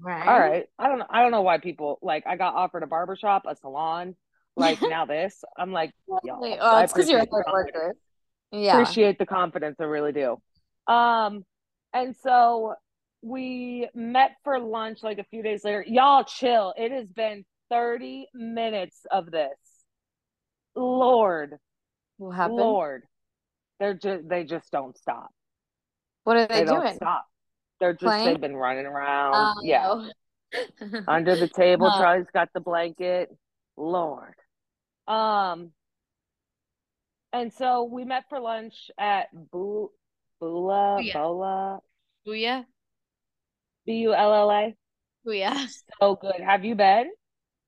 right. 0.00 0.26
all 0.26 0.38
right. 0.38 0.66
I 0.78 0.88
don't. 0.88 1.02
I 1.08 1.22
don't 1.22 1.30
know 1.30 1.42
why 1.42 1.58
people 1.58 1.98
like 2.02 2.26
I 2.26 2.36
got 2.36 2.54
offered 2.54 2.82
a 2.82 2.86
barbershop, 2.86 3.44
a 3.46 3.54
salon, 3.54 4.16
like 4.58 4.82
now 4.82 5.06
this. 5.06 5.42
I'm 5.56 5.72
like, 5.72 5.92
oh, 6.10 6.80
it's 6.82 6.92
because 6.92 7.08
you're 7.08 7.20
a 7.20 7.26
hard 7.30 7.46
worker. 7.52 7.94
Yeah. 8.50 8.80
Appreciate 8.80 9.18
the 9.18 9.26
confidence. 9.26 9.76
I 9.80 9.84
really 9.84 10.12
do. 10.12 10.36
Um, 10.92 11.44
and 11.92 12.14
so 12.22 12.74
we 13.22 13.88
met 13.94 14.32
for 14.44 14.58
lunch 14.58 15.02
like 15.02 15.18
a 15.18 15.24
few 15.24 15.42
days 15.42 15.64
later. 15.64 15.84
Y'all 15.86 16.24
chill. 16.24 16.72
It 16.76 16.92
has 16.92 17.10
been 17.12 17.44
30 17.70 18.26
minutes 18.34 19.00
of 19.10 19.30
this. 19.30 19.56
Lord. 20.74 21.56
What 22.16 22.36
happened? 22.36 22.56
Lord. 22.56 23.02
They're 23.80 23.94
just 23.94 24.28
they 24.28 24.44
just 24.44 24.70
don't 24.72 24.96
stop. 24.98 25.28
What 26.24 26.36
are 26.36 26.46
they, 26.46 26.64
they 26.64 26.72
doing? 26.72 26.94
stop. 26.94 27.26
They're 27.80 27.92
just 27.92 28.04
Playing? 28.04 28.26
they've 28.26 28.40
been 28.40 28.56
running 28.56 28.86
around. 28.86 29.34
Oh. 29.34 29.54
Yeah. 29.62 30.08
Under 31.08 31.36
the 31.36 31.48
table, 31.48 31.88
huh. 31.90 32.00
Charlie's 32.00 32.26
got 32.32 32.48
the 32.54 32.60
blanket. 32.60 33.28
Lord. 33.76 34.34
Um 35.08 35.72
and 37.32 37.52
so 37.52 37.84
we 37.84 38.04
met 38.04 38.24
for 38.28 38.40
lunch 38.40 38.90
at 38.98 39.28
Boo 39.50 39.90
Bula 40.40 40.98
Booyah. 41.00 41.12
Bola. 41.12 41.80
Booyah 42.26 42.64
B 43.86 43.92
U 44.00 44.14
L 44.14 44.34
L 44.34 44.50
A. 44.50 44.76
Booyah 45.26 45.66
so 46.00 46.16
good. 46.16 46.40
Have 46.44 46.64
you 46.64 46.74
been? 46.74 47.10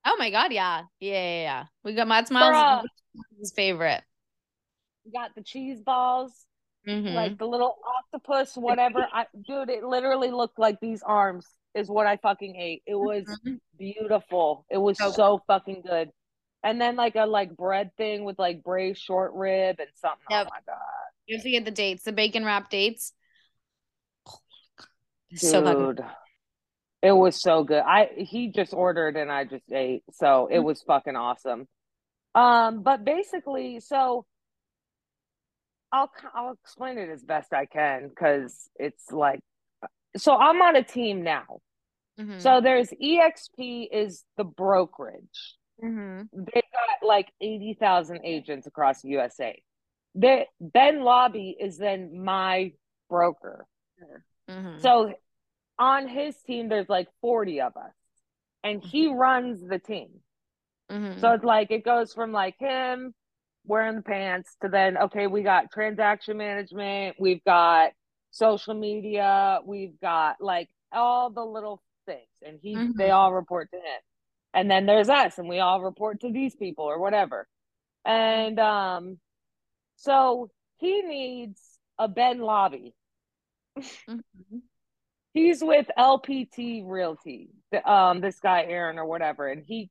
Oh 0.07 0.17
my 0.19 0.31
god 0.31 0.53
yeah. 0.53 0.83
Yeah 1.01 1.13
yeah, 1.13 1.43
yeah. 1.43 1.65
we 1.83 1.95
got 1.95 2.09
Matt 2.09 2.29
Smiles 2.29 2.87
his 3.39 3.53
favorite. 3.53 4.03
We 5.05 5.13
got 5.13 5.35
the 5.35 5.43
cheese 5.43 5.81
balls 5.81 6.47
mm-hmm. 6.87 7.15
like 7.15 7.39
the 7.39 7.47
little 7.47 7.77
octopus 7.99 8.55
whatever. 8.57 9.07
I 9.13 9.27
dude 9.47 9.71
it 9.71 9.83
literally 9.83 10.31
looked 10.31 10.59
like 10.59 10.79
these 10.81 11.03
arms 11.03 11.47
is 11.75 11.89
what 11.89 12.07
I 12.07 12.17
fucking 12.17 12.57
ate. 12.57 12.83
It 12.87 12.97
was 12.97 13.25
mm-hmm. 13.25 13.55
beautiful. 13.79 14.67
It 14.71 14.79
was 14.79 14.99
so, 14.99 15.11
so 15.11 15.41
fucking 15.47 15.83
good 15.87 16.11
and 16.63 16.81
then 16.81 16.97
like 16.97 17.17
a 17.17 17.27
like 17.27 17.57
bread 17.57 17.91
thing 17.97 18.25
with 18.25 18.39
like 18.39 18.63
braised 18.63 19.03
short 19.03 19.33
rib 19.35 19.77
and 19.79 19.89
something. 19.95 20.27
Oh 20.31 20.37
yep. 20.37 20.49
Oh 20.51 20.55
my 20.55 20.73
god! 20.73 20.79
You 21.27 21.37
have 21.37 21.45
to 21.45 21.51
get 21.51 21.65
the 21.65 21.71
dates, 21.71 22.03
the 22.05 22.13
bacon 22.13 22.45
wrap 22.45 22.71
dates. 22.71 23.13
Oh 24.27 24.39
Dude, 25.31 25.41
so 25.41 25.65
fucking. 25.65 26.05
It 27.03 27.13
was 27.13 27.41
so 27.41 27.65
good. 27.65 27.83
I 27.83 28.11
he 28.17 28.53
just 28.53 28.75
ordered 28.75 29.17
and 29.17 29.33
I 29.33 29.45
just 29.45 29.71
ate, 29.73 30.03
so 30.13 30.49
it 30.51 30.57
mm-hmm. 30.57 30.65
was 30.65 30.83
fucking 30.83 31.17
awesome. 31.17 31.67
Um, 32.35 32.83
but 32.83 33.05
basically, 33.05 33.81
so 33.81 34.27
I'll 35.93 36.11
I'll 36.35 36.53
explain 36.53 36.99
it 36.99 37.09
as 37.09 37.23
best 37.23 37.53
I 37.53 37.67
can 37.67 38.09
because 38.09 38.69
it's 38.77 39.11
like, 39.11 39.41
so 40.17 40.37
I'm 40.37 40.61
on 40.61 40.77
a 40.77 40.83
team 40.83 41.23
now. 41.23 41.61
Mm-hmm. 42.19 42.39
So 42.41 42.61
there's 42.61 42.91
EXP 42.91 43.89
is 43.91 44.25
the 44.37 44.45
brokerage. 44.45 45.57
Mm-hmm. 45.83 46.23
They've 46.33 46.63
got 46.73 47.07
like 47.07 47.29
80,000 47.41 48.21
agents 48.25 48.67
across 48.67 49.03
the 49.03 49.09
USA. 49.11 49.61
They, 50.15 50.47
Ben 50.61 51.03
Lobby 51.03 51.57
is 51.59 51.79
then 51.79 52.23
my 52.23 52.73
broker. 53.09 53.67
Mm-hmm. 54.49 54.81
So 54.81 55.13
on 55.79 56.09
his 56.09 56.37
team, 56.47 56.69
there's 56.69 56.89
like 56.89 57.09
40 57.21 57.61
of 57.63 57.77
us, 57.77 57.93
and 58.65 58.83
he 58.83 59.07
mm-hmm. 59.07 59.17
runs 59.17 59.67
the 59.67 59.79
team. 59.79 60.09
Mm-hmm. 60.91 61.21
So 61.21 61.33
it's 61.33 61.45
like 61.45 61.71
it 61.71 61.85
goes 61.85 62.13
from 62.13 62.33
like 62.33 62.57
him 62.59 63.15
wearing 63.65 63.97
the 63.97 64.03
pants 64.03 64.57
to 64.63 64.69
then, 64.69 64.97
okay, 64.97 65.27
we 65.27 65.43
got 65.43 65.71
transaction 65.71 66.37
management, 66.37 67.17
we've 67.21 67.45
got 67.45 67.91
social 68.31 68.75
media, 68.75 69.61
we've 69.65 70.01
got 70.01 70.37
like 70.41 70.69
all 70.93 71.31
the 71.31 71.45
little 71.45 71.81
things, 72.07 72.27
and 72.45 72.59
he 72.61 72.75
they 72.75 72.81
mm-hmm. 72.81 73.13
all 73.13 73.33
report 73.33 73.71
to 73.71 73.77
him 73.77 74.01
and 74.55 74.71
then 74.71 74.87
there's 74.87 75.09
us 75.09 75.39
and 75.39 75.49
we 75.49 75.61
all 75.61 75.81
report 75.83 76.21
to 76.21 76.31
these 76.33 76.55
people 76.55 76.85
or 76.85 76.99
whatever. 76.99 77.47
And 78.05 78.59
um 78.59 79.19
so 79.97 80.51
he 80.79 81.03
needs 81.03 81.61
a 81.99 82.09
ben 82.09 82.39
lobby. 82.41 82.95
Mm-hmm. 83.79 84.59
he's 85.33 85.63
with 85.63 85.87
lpt 85.97 86.83
realty 86.85 87.51
um 87.85 88.21
this 88.21 88.41
guy 88.41 88.65
aaron 88.65 88.99
or 88.99 89.07
whatever 89.07 89.49
and 89.49 89.65
he 89.65 89.89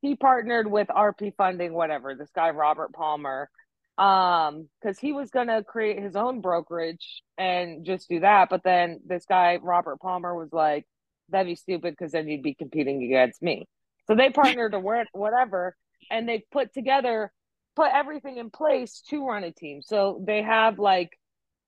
he 0.00 0.16
partnered 0.16 0.66
with 0.66 0.88
rp 0.88 1.34
funding 1.36 1.74
whatever 1.74 2.14
this 2.14 2.30
guy 2.34 2.50
robert 2.50 2.92
palmer 2.94 3.50
um 3.98 4.68
because 4.80 4.98
he 4.98 5.12
was 5.12 5.30
gonna 5.30 5.62
create 5.62 6.02
his 6.02 6.16
own 6.16 6.40
brokerage 6.40 7.22
and 7.36 7.84
just 7.84 8.08
do 8.08 8.20
that 8.20 8.48
but 8.48 8.62
then 8.64 9.00
this 9.06 9.24
guy 9.28 9.58
robert 9.62 10.00
palmer 10.00 10.34
was 10.34 10.52
like 10.52 10.84
that'd 11.28 11.46
be 11.46 11.54
stupid 11.54 11.92
because 11.92 12.12
then 12.12 12.26
you'd 12.28 12.42
be 12.42 12.54
competing 12.54 13.02
against 13.04 13.42
me 13.42 13.66
so 14.08 14.16
they 14.16 14.30
partnered 14.30 14.74
or 14.74 15.04
whatever, 15.12 15.76
and 16.10 16.28
they 16.28 16.44
put 16.50 16.72
together, 16.72 17.30
put 17.76 17.90
everything 17.92 18.38
in 18.38 18.50
place 18.50 19.02
to 19.10 19.24
run 19.24 19.44
a 19.44 19.52
team. 19.52 19.82
So 19.82 20.22
they 20.26 20.42
have 20.42 20.78
like 20.78 21.10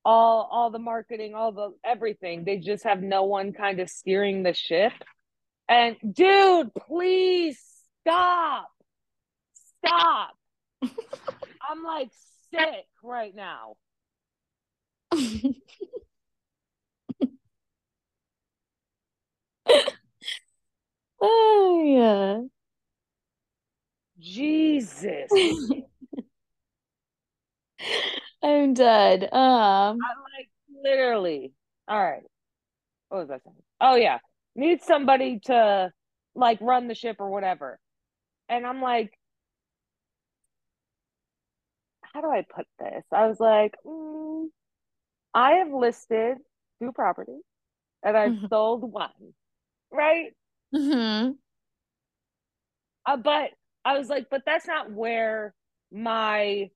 all 0.05 0.49
all 0.51 0.71
the 0.71 0.79
marketing, 0.79 1.35
all 1.35 1.53
the 1.53 1.71
everything. 1.85 2.45
They 2.45 2.57
just 2.57 2.85
have 2.85 3.03
no 3.03 3.25
one 3.25 3.53
kind 3.53 3.81
of 3.81 3.91
steering 3.91 4.43
the 4.43 4.55
ship. 4.55 4.93
And 5.69 5.97
dude, 6.13 6.75
please 6.75 7.61
stop. 8.01 8.71
Stop. 9.85 10.31
I'm 10.83 11.85
like 11.85 12.11
sick 12.51 12.87
right 13.03 13.35
now. 13.35 13.75
Oh 21.21 21.83
yeah. 21.85 22.41
Jesus. 24.19 25.31
I'm 28.43 28.75
dead. 28.75 29.25
Um 29.25 29.31
I'm 29.33 29.97
like 29.99 30.51
literally. 30.83 31.53
All 31.89 32.03
right. 32.03 32.23
What 33.09 33.29
was 33.29 33.31
I 33.31 33.39
saying? 33.45 33.57
Oh 33.81 33.95
yeah. 33.97 34.19
Need 34.57 34.83
somebody 34.83 35.41
to 35.45 35.93
like 36.35 36.59
run 36.61 36.89
the 36.89 36.95
ship 36.95 37.17
or 37.19 37.31
whatever. 37.31 37.79
And 38.49 38.67
I'm 38.67 38.83
like, 38.83 39.13
how 42.03 42.21
do 42.21 42.29
I 42.29 42.45
put 42.55 42.67
this? 42.79 43.05
I 43.13 43.27
was 43.29 43.39
like, 43.39 43.75
mm, 43.87 44.47
I 45.35 45.53
have 45.53 45.73
listed 45.73 46.39
two 46.83 46.93
properties 46.93 47.43
and 48.03 48.17
I've 48.17 48.33
mm-hmm. 48.33 48.47
sold 48.51 48.91
one, 48.91 49.11
right? 49.93 50.33
Mm-hmm. 50.75 51.33
Uh, 53.07 53.17
but 53.17 53.51
I 53.85 53.99
was 53.99 54.09
like, 54.09 54.27
but 54.31 54.43
that's 54.47 54.67
not 54.67 54.93
where 54.93 55.55
my 55.91 56.71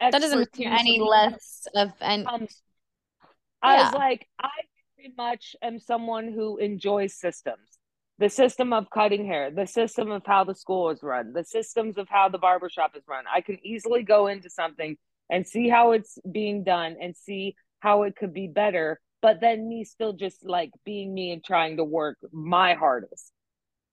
that 0.00 0.20
doesn't 0.20 0.38
make 0.38 0.58
you 0.58 0.68
any 0.68 1.00
less 1.00 1.66
of 1.74 1.92
any. 2.00 2.24
Comes. 2.24 2.60
I 3.62 3.76
yeah. 3.76 3.84
was 3.84 3.94
like, 3.94 4.26
I 4.42 4.50
very 4.96 5.14
much 5.16 5.56
am 5.62 5.78
someone 5.78 6.32
who 6.32 6.58
enjoys 6.58 7.14
systems. 7.14 7.78
The 8.18 8.28
system 8.28 8.72
of 8.72 8.90
cutting 8.90 9.26
hair, 9.26 9.50
the 9.50 9.66
system 9.66 10.10
of 10.10 10.22
how 10.24 10.44
the 10.44 10.54
school 10.54 10.90
is 10.90 11.02
run, 11.02 11.32
the 11.32 11.44
systems 11.44 11.98
of 11.98 12.08
how 12.08 12.28
the 12.28 12.38
barbershop 12.38 12.96
is 12.96 13.02
run. 13.08 13.24
I 13.32 13.40
can 13.40 13.58
easily 13.66 14.02
go 14.02 14.28
into 14.28 14.50
something 14.50 14.96
and 15.30 15.46
see 15.46 15.68
how 15.68 15.92
it's 15.92 16.18
being 16.30 16.62
done 16.62 16.96
and 17.00 17.16
see 17.16 17.56
how 17.80 18.04
it 18.04 18.14
could 18.14 18.32
be 18.32 18.46
better 18.46 19.00
but 19.24 19.40
then 19.40 19.66
me 19.66 19.84
still 19.84 20.12
just 20.12 20.44
like 20.44 20.70
being 20.84 21.14
me 21.14 21.32
and 21.32 21.42
trying 21.42 21.78
to 21.78 21.82
work 21.82 22.18
my 22.30 22.74
hardest. 22.74 23.32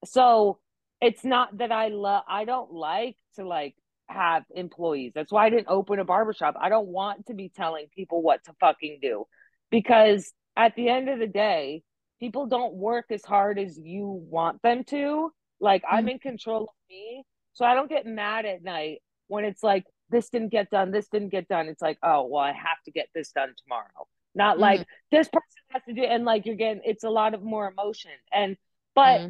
So 0.03 0.59
it's 0.99 1.23
not 1.23 1.59
that 1.59 1.71
I 1.71 1.87
love 1.87 2.23
I 2.27 2.43
don't 2.43 2.73
like 2.73 3.15
to 3.37 3.47
like 3.47 3.75
have 4.09 4.43
employees. 4.53 5.13
That's 5.15 5.31
why 5.31 5.45
I 5.45 5.49
didn't 5.49 5.69
open 5.69 5.99
a 5.99 6.03
barbershop. 6.03 6.55
I 6.59 6.67
don't 6.67 6.89
want 6.89 7.27
to 7.27 7.33
be 7.33 7.47
telling 7.47 7.85
people 7.95 8.21
what 8.21 8.43
to 8.43 8.53
fucking 8.59 8.99
do 9.01 9.23
because 9.69 10.33
at 10.57 10.75
the 10.75 10.89
end 10.89 11.07
of 11.07 11.17
the 11.17 11.27
day, 11.27 11.83
people 12.19 12.47
don't 12.47 12.73
work 12.73 13.05
as 13.09 13.23
hard 13.23 13.57
as 13.57 13.79
you 13.81 14.21
want 14.29 14.61
them 14.63 14.83
to. 14.89 15.31
Like 15.61 15.83
mm-hmm. 15.83 15.95
I'm 15.95 16.09
in 16.09 16.19
control 16.19 16.63
of 16.63 16.75
me. 16.89 17.23
So 17.53 17.63
I 17.63 17.73
don't 17.73 17.89
get 17.89 18.05
mad 18.05 18.45
at 18.45 18.65
night 18.65 18.97
when 19.29 19.45
it's 19.45 19.63
like 19.63 19.85
this 20.09 20.27
didn't 20.27 20.51
get 20.51 20.69
done, 20.71 20.91
this 20.91 21.07
didn't 21.07 21.29
get 21.29 21.47
done. 21.47 21.69
It's 21.69 21.81
like, 21.81 21.99
oh, 22.03 22.25
well, 22.25 22.43
I 22.43 22.51
have 22.51 22.83
to 22.83 22.91
get 22.91 23.07
this 23.15 23.31
done 23.31 23.53
tomorrow 23.63 24.07
not 24.35 24.53
mm-hmm. 24.53 24.61
like 24.61 24.87
this 25.11 25.27
person 25.27 25.43
has 25.69 25.81
to 25.87 25.93
do 25.93 26.03
and 26.03 26.25
like 26.25 26.45
you're 26.45 26.55
getting 26.55 26.81
it's 26.85 27.03
a 27.03 27.09
lot 27.09 27.33
of 27.33 27.41
more 27.41 27.71
emotion 27.71 28.11
and 28.33 28.57
but 28.95 29.21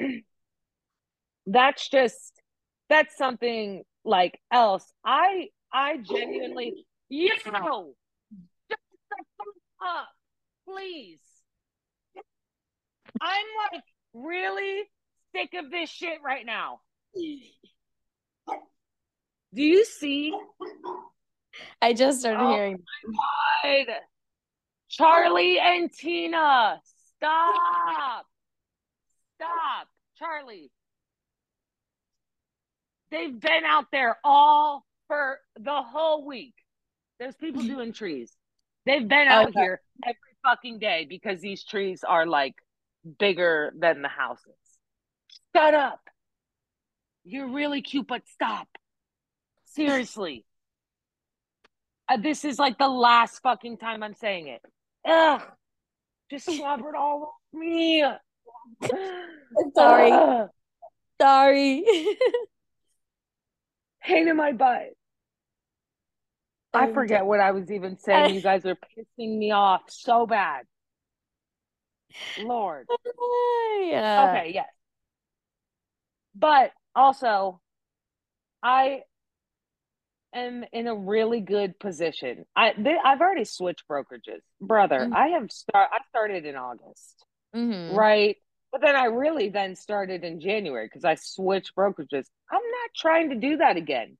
mm-hmm. 0.00 0.18
that's 1.46 1.88
just 1.88 2.32
that's 2.88 3.16
something 3.16 3.82
like 4.04 4.38
else 4.52 4.92
i 5.04 5.48
i 5.72 5.96
genuinely 5.98 6.86
yo 7.08 7.28
shut 7.42 7.52
the 7.52 7.58
fuck 7.58 9.48
up 9.86 10.08
please 10.66 11.20
i'm 13.20 13.46
like 13.72 13.82
really 14.14 14.82
sick 15.34 15.54
of 15.54 15.70
this 15.70 15.90
shit 15.90 16.18
right 16.24 16.46
now 16.46 16.80
Do 19.54 19.62
you 19.62 19.84
see? 19.84 20.36
I 21.80 21.92
just 21.94 22.20
started 22.20 22.42
oh 22.42 22.52
hearing. 22.52 22.78
My 23.06 23.84
God. 23.86 23.94
Charlie 24.88 25.58
and 25.60 25.92
Tina, 25.92 26.80
stop. 27.16 28.26
Stop. 29.36 29.88
Charlie. 30.18 30.70
They've 33.10 33.38
been 33.38 33.64
out 33.66 33.86
there 33.92 34.18
all 34.24 34.84
for 35.06 35.38
the 35.58 35.82
whole 35.82 36.26
week. 36.26 36.54
There's 37.18 37.36
people 37.36 37.62
doing 37.62 37.92
trees. 37.92 38.32
They've 38.86 39.06
been 39.06 39.28
out 39.28 39.48
okay. 39.48 39.60
here 39.60 39.80
every 40.04 40.16
fucking 40.44 40.78
day 40.78 41.06
because 41.08 41.40
these 41.40 41.64
trees 41.64 42.04
are 42.06 42.26
like 42.26 42.54
bigger 43.18 43.72
than 43.78 44.02
the 44.02 44.08
houses. 44.08 44.54
Shut 45.54 45.74
up. 45.74 46.00
You're 47.24 47.48
really 47.48 47.82
cute, 47.82 48.06
but 48.06 48.22
stop. 48.32 48.68
Seriously. 49.66 50.44
uh, 52.08 52.16
this 52.16 52.44
is 52.44 52.58
like 52.58 52.78
the 52.78 52.88
last 52.88 53.40
fucking 53.40 53.78
time 53.78 54.02
I'm 54.02 54.14
saying 54.14 54.48
it. 54.48 54.62
Ugh. 55.08 55.42
Just 56.30 56.46
slobbered 56.56 56.94
all 56.94 57.34
over 57.54 57.64
me. 57.64 58.04
Sorry. 59.74 60.12
Ugh. 60.12 60.48
Sorry. 61.20 61.84
Pain 64.02 64.28
in 64.28 64.36
my 64.36 64.52
butt. 64.52 64.90
I 66.72 66.92
forget 66.92 67.24
what 67.24 67.40
I 67.40 67.52
was 67.52 67.70
even 67.70 67.98
saying. 67.98 68.34
You 68.34 68.42
guys 68.42 68.64
are 68.66 68.76
pissing 68.76 69.38
me 69.38 69.50
off 69.50 69.82
so 69.88 70.26
bad. 70.26 70.64
Lord. 72.40 72.86
yeah. 73.80 74.28
Okay, 74.28 74.52
yes. 74.54 74.68
But 76.34 76.72
also, 76.94 77.60
I 78.62 79.02
am 80.34 80.64
in 80.72 80.86
a 80.86 80.94
really 80.94 81.40
good 81.40 81.78
position. 81.78 82.44
I 82.56 82.74
they, 82.78 82.96
I've 83.02 83.20
already 83.20 83.44
switched 83.44 83.84
brokerages, 83.88 84.40
brother. 84.60 85.00
Mm-hmm. 85.00 85.14
I 85.14 85.26
have 85.28 85.50
start. 85.50 85.88
I 85.92 85.98
started 86.08 86.44
in 86.44 86.56
August, 86.56 87.24
mm-hmm. 87.54 87.96
right? 87.96 88.36
But 88.70 88.82
then 88.82 88.96
I 88.96 89.06
really 89.06 89.48
then 89.48 89.76
started 89.76 90.24
in 90.24 90.40
January 90.40 90.86
because 90.86 91.04
I 91.04 91.14
switched 91.14 91.74
brokerages. 91.74 92.26
I'm 92.50 92.60
not 92.60 92.90
trying 92.94 93.30
to 93.30 93.36
do 93.36 93.56
that 93.58 93.76
again. 93.76 94.18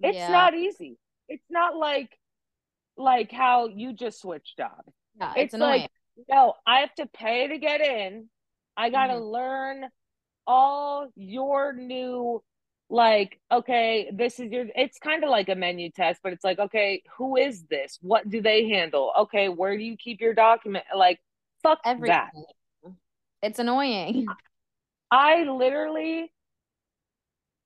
It's 0.00 0.16
yeah. 0.16 0.30
not 0.30 0.54
easy. 0.54 0.98
It's 1.28 1.44
not 1.50 1.76
like 1.76 2.16
like 2.96 3.32
how 3.32 3.68
you 3.68 3.92
just 3.92 4.20
switched 4.20 4.56
jobs. 4.56 4.92
Yeah, 5.18 5.32
it's, 5.36 5.54
it's 5.54 5.60
like 5.60 5.90
no, 6.28 6.54
I 6.66 6.80
have 6.80 6.94
to 6.96 7.06
pay 7.06 7.48
to 7.48 7.58
get 7.58 7.80
in. 7.80 8.28
I 8.76 8.90
got 8.90 9.08
to 9.08 9.14
mm-hmm. 9.14 9.24
learn 9.24 9.84
all 10.46 11.08
your 11.16 11.72
new 11.72 12.42
like 12.90 13.38
okay 13.52 14.10
this 14.14 14.40
is 14.40 14.50
your 14.50 14.66
it's 14.74 14.98
kind 14.98 15.22
of 15.22 15.28
like 15.30 15.48
a 15.48 15.54
menu 15.54 15.90
test 15.90 16.20
but 16.22 16.32
it's 16.32 16.44
like 16.44 16.58
okay 16.58 17.02
who 17.16 17.36
is 17.36 17.64
this 17.64 17.98
what 18.00 18.28
do 18.28 18.40
they 18.40 18.66
handle 18.68 19.12
okay 19.18 19.48
where 19.48 19.76
do 19.76 19.84
you 19.84 19.96
keep 19.96 20.20
your 20.20 20.32
document 20.32 20.84
like 20.96 21.20
fuck 21.62 21.78
Everything. 21.84 22.08
that 22.08 22.92
it's 23.42 23.58
annoying 23.58 24.26
i 25.10 25.44
literally 25.44 26.32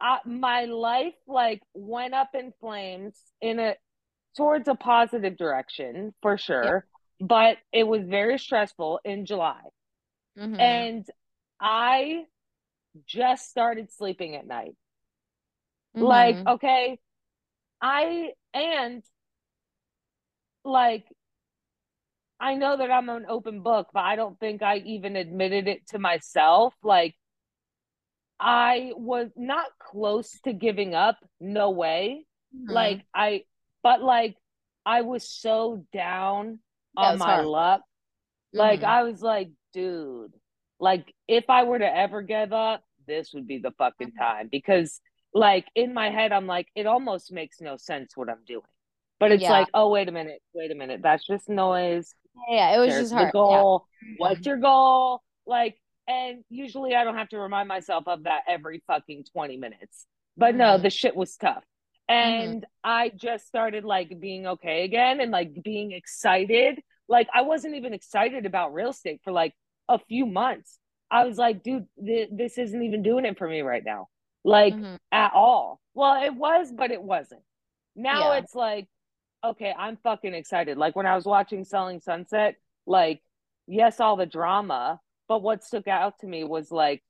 uh, 0.01 0.19
my 0.25 0.65
life 0.65 1.15
like 1.29 1.63
went 1.75 2.15
up 2.15 2.31
in 2.35 2.53
flames 2.61 3.17
in 3.41 3.61
a 3.61 3.77
towards 4.37 4.67
a 4.67 4.75
positive 4.75 5.37
direction 5.37 6.13
for 6.21 6.37
sure 6.37 6.85
yep. 7.21 7.29
but 7.29 7.57
it 7.73 7.87
was 7.87 8.03
very 8.09 8.39
stressful 8.39 8.99
in 9.05 9.25
july 9.25 9.61
mm-hmm. 10.37 10.59
and 10.59 11.07
i 11.61 12.25
just 13.07 13.49
started 13.49 13.91
sleeping 13.93 14.37
at 14.37 14.47
night. 14.47 14.75
Mm-hmm. 15.97 16.05
Like, 16.05 16.37
okay, 16.47 16.99
I 17.81 18.31
and 18.55 19.03
like 20.65 21.05
I 22.41 22.55
know 22.55 22.77
that 22.77 22.91
I'm 22.91 23.09
an 23.09 23.27
open 23.29 23.63
book, 23.63 23.89
but 23.93 24.01
I 24.01 24.17
don't 24.17 24.39
think 24.41 24.63
I 24.63 24.79
even 24.79 25.17
admitted 25.17 25.69
it 25.69 25.87
to 25.89 25.99
myself. 25.99 26.75
Like 26.83 27.15
I 28.41 28.93
was 28.97 29.31
not 29.37 29.67
close 29.79 30.41
to 30.45 30.53
giving 30.53 30.95
up, 30.95 31.19
no 31.41 31.71
way. 31.71 32.27
Mm-hmm. 32.57 32.73
Like 32.73 33.05
I 33.15 33.45
but 33.83 34.03
like 34.03 34.37
I 34.85 35.03
was 35.03 35.29
so 35.29 35.85
down 35.93 36.59
on 36.97 37.19
my 37.19 37.27
hard. 37.27 37.47
luck. 37.47 37.83
Like 38.53 38.81
mm-hmm. 38.81 38.91
I 38.91 39.03
was 39.05 39.23
like, 39.23 39.51
dude, 39.73 40.33
like 40.81 41.13
if 41.29 41.45
I 41.49 41.65
were 41.65 41.79
to 41.79 41.97
ever 41.97 42.23
give 42.23 42.53
up, 42.53 42.83
this 43.07 43.33
would 43.35 43.47
be 43.47 43.59
the 43.59 43.73
fucking 43.79 44.09
mm-hmm. 44.09 44.23
time 44.23 44.49
because 44.51 45.01
like 45.35 45.67
in 45.75 45.95
my 45.95 46.11
head 46.11 46.33
I'm 46.33 46.47
like 46.47 46.69
it 46.75 46.87
almost 46.87 47.33
makes 47.33 47.61
no 47.61 47.77
sense 47.77 48.17
what 48.17 48.29
I'm 48.29 48.45
doing. 48.47 48.63
But 49.19 49.33
it's 49.33 49.43
yeah. 49.43 49.53
like, 49.53 49.69
oh 49.73 49.91
wait 49.91 50.09
a 50.09 50.13
minute, 50.13 50.43
wait 50.55 50.71
a 50.71 50.75
minute, 50.75 51.01
that's 51.03 51.27
just 51.27 51.49
noise. 51.49 52.15
Yeah, 52.49 52.75
it 52.75 52.79
was 52.79 52.91
There's 52.91 53.03
just 53.05 53.13
hard. 53.13 53.29
The 53.29 53.33
goal. 53.33 53.87
Yeah. 54.03 54.15
What's 54.19 54.47
your 54.47 54.57
goal? 54.57 55.23
Like 55.47 55.77
and 56.09 56.45
usually 56.49 56.95
I 56.95 57.05
don't 57.05 57.17
have 57.17 57.29
to 57.31 57.39
remind 57.39 57.69
myself 57.69 58.05
of 58.07 58.25
that 58.25 58.43
every 58.49 58.83
fucking 58.87 59.25
20 59.33 59.57
minutes. 59.57 60.07
But 60.37 60.51
mm-hmm. 60.51 60.59
no, 60.59 60.79
the 60.79 60.91
shit 60.91 61.15
was 61.15 61.37
tough. 61.37 61.65
And 62.09 62.63
mm-hmm. 62.63 62.65
I 62.85 63.13
just 63.15 63.47
started 63.47 63.85
like 63.85 64.19
being 64.19 64.47
okay 64.47 64.85
again 64.85 65.21
and 65.21 65.31
like 65.31 65.63
being 65.63 65.93
excited. 65.93 66.81
Like 67.09 67.29
I 67.33 67.43
wasn't 67.43 67.77
even 67.77 67.93
excited 67.95 68.47
about 68.47 68.75
real 68.75 68.91
estate 68.91 69.21
for 69.23 69.33
like 69.33 69.55
a 69.89 69.99
few 69.99 70.27
months. 70.27 70.79
I 71.11 71.25
was 71.25 71.37
like, 71.39 71.63
dude, 71.63 71.87
th- 72.05 72.31
this 72.33 72.59
isn't 72.59 72.83
even 72.83 73.03
doing 73.03 73.25
it 73.25 73.39
for 73.39 73.49
me 73.49 73.61
right 73.61 73.85
now, 73.85 74.09
like 74.45 74.75
mm-hmm. 74.75 74.97
at 75.11 75.33
all. 75.35 75.81
Well, 75.95 76.23
it 76.23 76.35
was, 76.35 76.73
but 76.73 76.91
it 76.91 77.03
wasn't. 77.03 77.43
Now 77.95 78.33
yeah. 78.33 78.39
it's 78.39 78.55
like, 78.55 78.89
okay, 79.45 79.75
I'm 79.77 79.99
fucking 80.03 80.35
excited. 80.35 80.79
Like 80.79 80.97
when 80.97 81.07
I 81.07 81.15
was 81.15 81.25
watching 81.25 81.65
Selling 81.65 82.01
Sunset, 82.01 82.57
like, 82.87 83.21
yes, 83.67 84.01
all 84.01 84.17
the 84.17 84.27
drama, 84.27 85.01
but 85.29 85.43
what 85.43 85.65
stuck 85.65 85.89
out 85.89 86.19
to 86.21 86.27
me 86.27 86.45
was 86.45 86.71
like, 86.71 87.03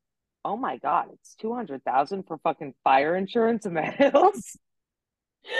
oh 0.44 0.56
my 0.56 0.78
god, 0.78 1.06
it's 1.12 1.34
two 1.36 1.54
hundred 1.54 1.84
thousand 1.84 2.24
for 2.26 2.38
fucking 2.38 2.74
fire 2.84 3.16
insurance 3.16 3.66
in 3.66 3.74
the 3.74 3.82
hills. 3.82 4.56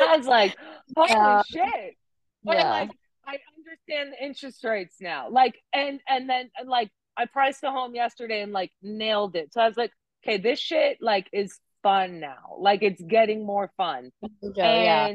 I 0.02 0.16
was 0.16 0.26
like, 0.26 0.56
holy 0.96 1.10
yeah. 1.10 1.42
shit! 1.46 1.96
But 2.44 2.56
yeah. 2.56 2.70
like, 2.70 2.90
I 3.26 3.38
understand 3.56 4.12
the 4.12 4.24
interest 4.24 4.64
rates 4.64 4.96
now. 5.00 5.28
Like, 5.30 5.56
and 5.72 6.00
and 6.08 6.28
then 6.28 6.50
like 6.66 6.90
I 7.16 7.26
priced 7.26 7.62
a 7.62 7.70
home 7.70 7.94
yesterday 7.94 8.42
and 8.42 8.52
like 8.52 8.72
nailed 8.82 9.36
it. 9.36 9.52
So 9.52 9.60
I 9.60 9.68
was 9.68 9.76
like, 9.76 9.92
okay, 10.24 10.38
this 10.38 10.58
shit 10.58 10.98
like 11.00 11.28
is 11.32 11.58
fun 11.82 12.20
now. 12.20 12.56
Like 12.58 12.82
it's 12.82 13.02
getting 13.02 13.44
more 13.46 13.70
fun. 13.76 14.10
And 14.22 14.56
yeah. 14.56 15.14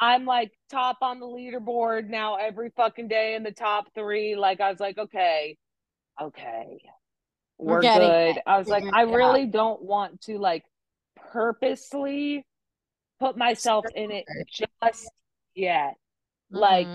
I'm 0.00 0.24
like 0.24 0.52
top 0.70 0.98
on 1.02 1.20
the 1.20 1.26
leaderboard 1.26 2.08
now 2.08 2.36
every 2.36 2.70
fucking 2.76 3.08
day 3.08 3.34
in 3.34 3.42
the 3.42 3.52
top 3.52 3.86
three. 3.94 4.36
Like 4.36 4.60
I 4.60 4.70
was 4.70 4.80
like, 4.80 4.98
okay, 4.98 5.56
okay, 6.20 6.80
we're, 7.58 7.76
we're 7.76 7.80
good. 7.80 8.36
It. 8.36 8.42
I 8.46 8.58
was 8.58 8.68
like, 8.68 8.84
I 8.92 9.02
really 9.02 9.46
don't 9.46 9.82
want 9.82 10.20
to 10.22 10.38
like 10.38 10.64
purposely 11.16 12.44
put 13.20 13.36
myself 13.36 13.84
in 13.94 14.10
it 14.10 14.24
just 14.52 15.08
yet. 15.54 15.94
Mm-hmm. 16.52 16.56
Like 16.58 16.86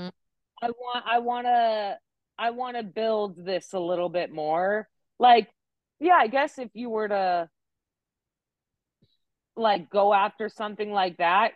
I 0.61 0.69
want 0.69 1.05
I 1.07 1.19
want 1.19 1.47
to 1.47 1.97
I 2.39 2.51
want 2.51 2.77
to 2.77 2.83
build 2.83 3.35
this 3.43 3.73
a 3.73 3.79
little 3.79 4.07
bit 4.07 4.31
more. 4.31 4.87
Like, 5.19 5.49
yeah, 5.99 6.17
I 6.19 6.27
guess 6.27 6.57
if 6.57 6.69
you 6.73 6.89
were 6.89 7.07
to 7.07 7.49
like 9.55 9.89
go 9.89 10.13
after 10.13 10.49
something 10.49 10.91
like 10.91 11.17
that, 11.17 11.51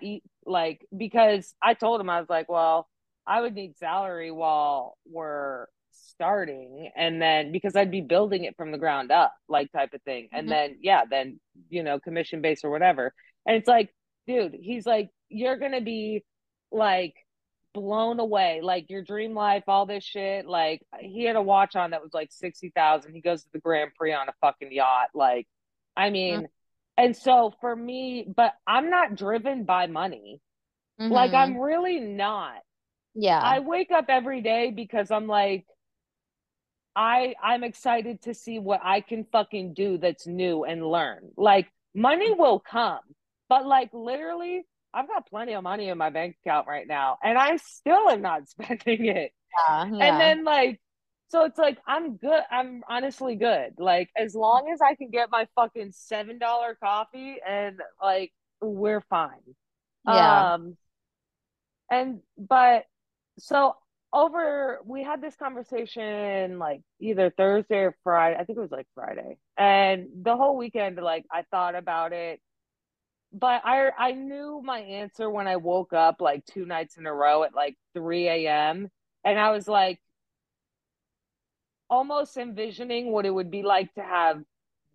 like 0.45 0.85
because 0.95 1.53
I 1.61 1.73
told 1.73 2.01
him 2.01 2.09
I 2.09 2.19
was 2.19 2.29
like, 2.29 2.49
well, 2.49 2.87
I 3.25 3.41
would 3.41 3.55
need 3.55 3.77
salary 3.77 4.31
while 4.31 4.97
we're 5.09 5.67
starting 5.91 6.89
and 6.95 7.21
then 7.21 7.51
because 7.51 7.75
I'd 7.75 7.91
be 7.91 8.01
building 8.01 8.43
it 8.43 8.57
from 8.57 8.71
the 8.71 8.77
ground 8.77 9.11
up, 9.11 9.33
like 9.47 9.71
type 9.71 9.93
of 9.93 10.01
thing. 10.03 10.27
And 10.31 10.43
mm-hmm. 10.43 10.49
then 10.49 10.77
yeah, 10.81 11.03
then 11.09 11.39
you 11.69 11.83
know, 11.83 11.99
commission 11.99 12.41
based 12.41 12.65
or 12.65 12.71
whatever. 12.71 13.13
And 13.45 13.55
it's 13.55 13.67
like, 13.67 13.93
dude, 14.27 14.55
he's 14.59 14.85
like, 14.85 15.09
you're 15.29 15.57
gonna 15.57 15.81
be 15.81 16.23
like 16.71 17.13
blown 17.73 18.19
away. 18.19 18.61
Like 18.61 18.89
your 18.89 19.01
dream 19.01 19.33
life, 19.33 19.63
all 19.67 19.85
this 19.85 20.03
shit. 20.03 20.45
Like 20.45 20.81
he 20.99 21.23
had 21.23 21.35
a 21.35 21.41
watch 21.41 21.75
on 21.75 21.91
that 21.91 22.03
was 22.03 22.13
like 22.13 22.31
sixty 22.31 22.71
thousand. 22.75 23.13
He 23.13 23.21
goes 23.21 23.43
to 23.43 23.49
the 23.51 23.59
Grand 23.59 23.91
Prix 23.95 24.13
on 24.13 24.29
a 24.29 24.33
fucking 24.41 24.71
yacht. 24.71 25.09
Like, 25.13 25.47
I 25.95 26.09
mean, 26.09 26.35
mm-hmm. 26.35 26.45
and 26.97 27.15
so 27.15 27.53
for 27.61 27.75
me, 27.75 28.27
but 28.35 28.53
I'm 28.67 28.89
not 28.89 29.15
driven 29.15 29.63
by 29.65 29.87
money. 29.87 30.39
Mm-hmm. 30.99 31.11
Like 31.11 31.33
I'm 31.33 31.57
really 31.57 31.99
not. 31.99 32.59
Yeah. 33.15 33.39
I 33.39 33.59
wake 33.59 33.91
up 33.91 34.05
every 34.09 34.41
day 34.41 34.71
because 34.71 35.11
I'm 35.11 35.27
like, 35.27 35.65
I 36.95 37.35
I'm 37.41 37.63
excited 37.63 38.21
to 38.23 38.33
see 38.33 38.59
what 38.59 38.81
I 38.83 39.01
can 39.01 39.25
fucking 39.31 39.73
do 39.73 39.97
that's 39.97 40.27
new 40.27 40.63
and 40.63 40.85
learn. 40.85 41.31
Like 41.37 41.71
money 41.95 42.33
will 42.33 42.59
come, 42.59 42.99
but 43.49 43.65
like 43.65 43.89
literally 43.93 44.65
I've 44.93 45.07
got 45.07 45.27
plenty 45.27 45.53
of 45.53 45.63
money 45.63 45.89
in 45.89 45.97
my 45.97 46.09
bank 46.09 46.35
account 46.45 46.67
right 46.67 46.87
now, 46.87 47.17
and 47.23 47.37
I 47.37 47.57
still 47.57 48.09
am 48.09 48.21
not 48.21 48.47
spending 48.49 49.05
it. 49.05 49.31
Yeah, 49.69 49.85
yeah. 49.91 50.05
And 50.05 50.21
then 50.21 50.43
like, 50.43 50.79
so 51.29 51.45
it's 51.45 51.57
like 51.57 51.77
I'm 51.87 52.17
good. 52.17 52.41
I'm 52.51 52.83
honestly 52.87 53.35
good. 53.35 53.73
Like 53.77 54.09
as 54.15 54.35
long 54.35 54.69
as 54.73 54.81
I 54.81 54.95
can 54.95 55.09
get 55.09 55.29
my 55.31 55.47
fucking 55.55 55.91
seven 55.93 56.37
dollar 56.37 56.77
coffee, 56.81 57.37
and 57.47 57.79
like 58.01 58.31
we're 58.61 59.01
fine. 59.09 59.55
Yeah. 60.07 60.53
Um, 60.53 60.77
and 61.89 62.19
but 62.37 62.85
so 63.39 63.75
over 64.13 64.79
we 64.85 65.03
had 65.03 65.21
this 65.21 65.35
conversation 65.35 66.59
like 66.59 66.81
either 66.99 67.31
Thursday 67.35 67.79
or 67.79 67.95
Friday. 68.03 68.37
I 68.39 68.43
think 68.43 68.57
it 68.57 68.61
was 68.61 68.71
like 68.71 68.87
Friday. 68.93 69.37
And 69.57 70.07
the 70.21 70.35
whole 70.37 70.55
weekend, 70.55 70.97
like 70.97 71.25
I 71.31 71.43
thought 71.49 71.75
about 71.75 72.13
it. 72.13 72.39
But 73.33 73.61
I 73.65 73.89
I 73.97 74.11
knew 74.11 74.61
my 74.63 74.79
answer 74.79 75.29
when 75.29 75.47
I 75.47 75.55
woke 75.57 75.93
up 75.93 76.21
like 76.21 76.45
two 76.45 76.65
nights 76.65 76.97
in 76.97 77.05
a 77.07 77.13
row 77.13 77.43
at 77.43 77.55
like 77.55 77.77
3 77.95 78.27
a.m. 78.27 78.89
And 79.25 79.39
I 79.39 79.51
was 79.51 79.67
like 79.67 79.99
almost 81.89 82.37
envisioning 82.37 83.11
what 83.11 83.25
it 83.25 83.31
would 83.31 83.51
be 83.51 83.63
like 83.63 83.93
to 83.95 84.01
have 84.03 84.43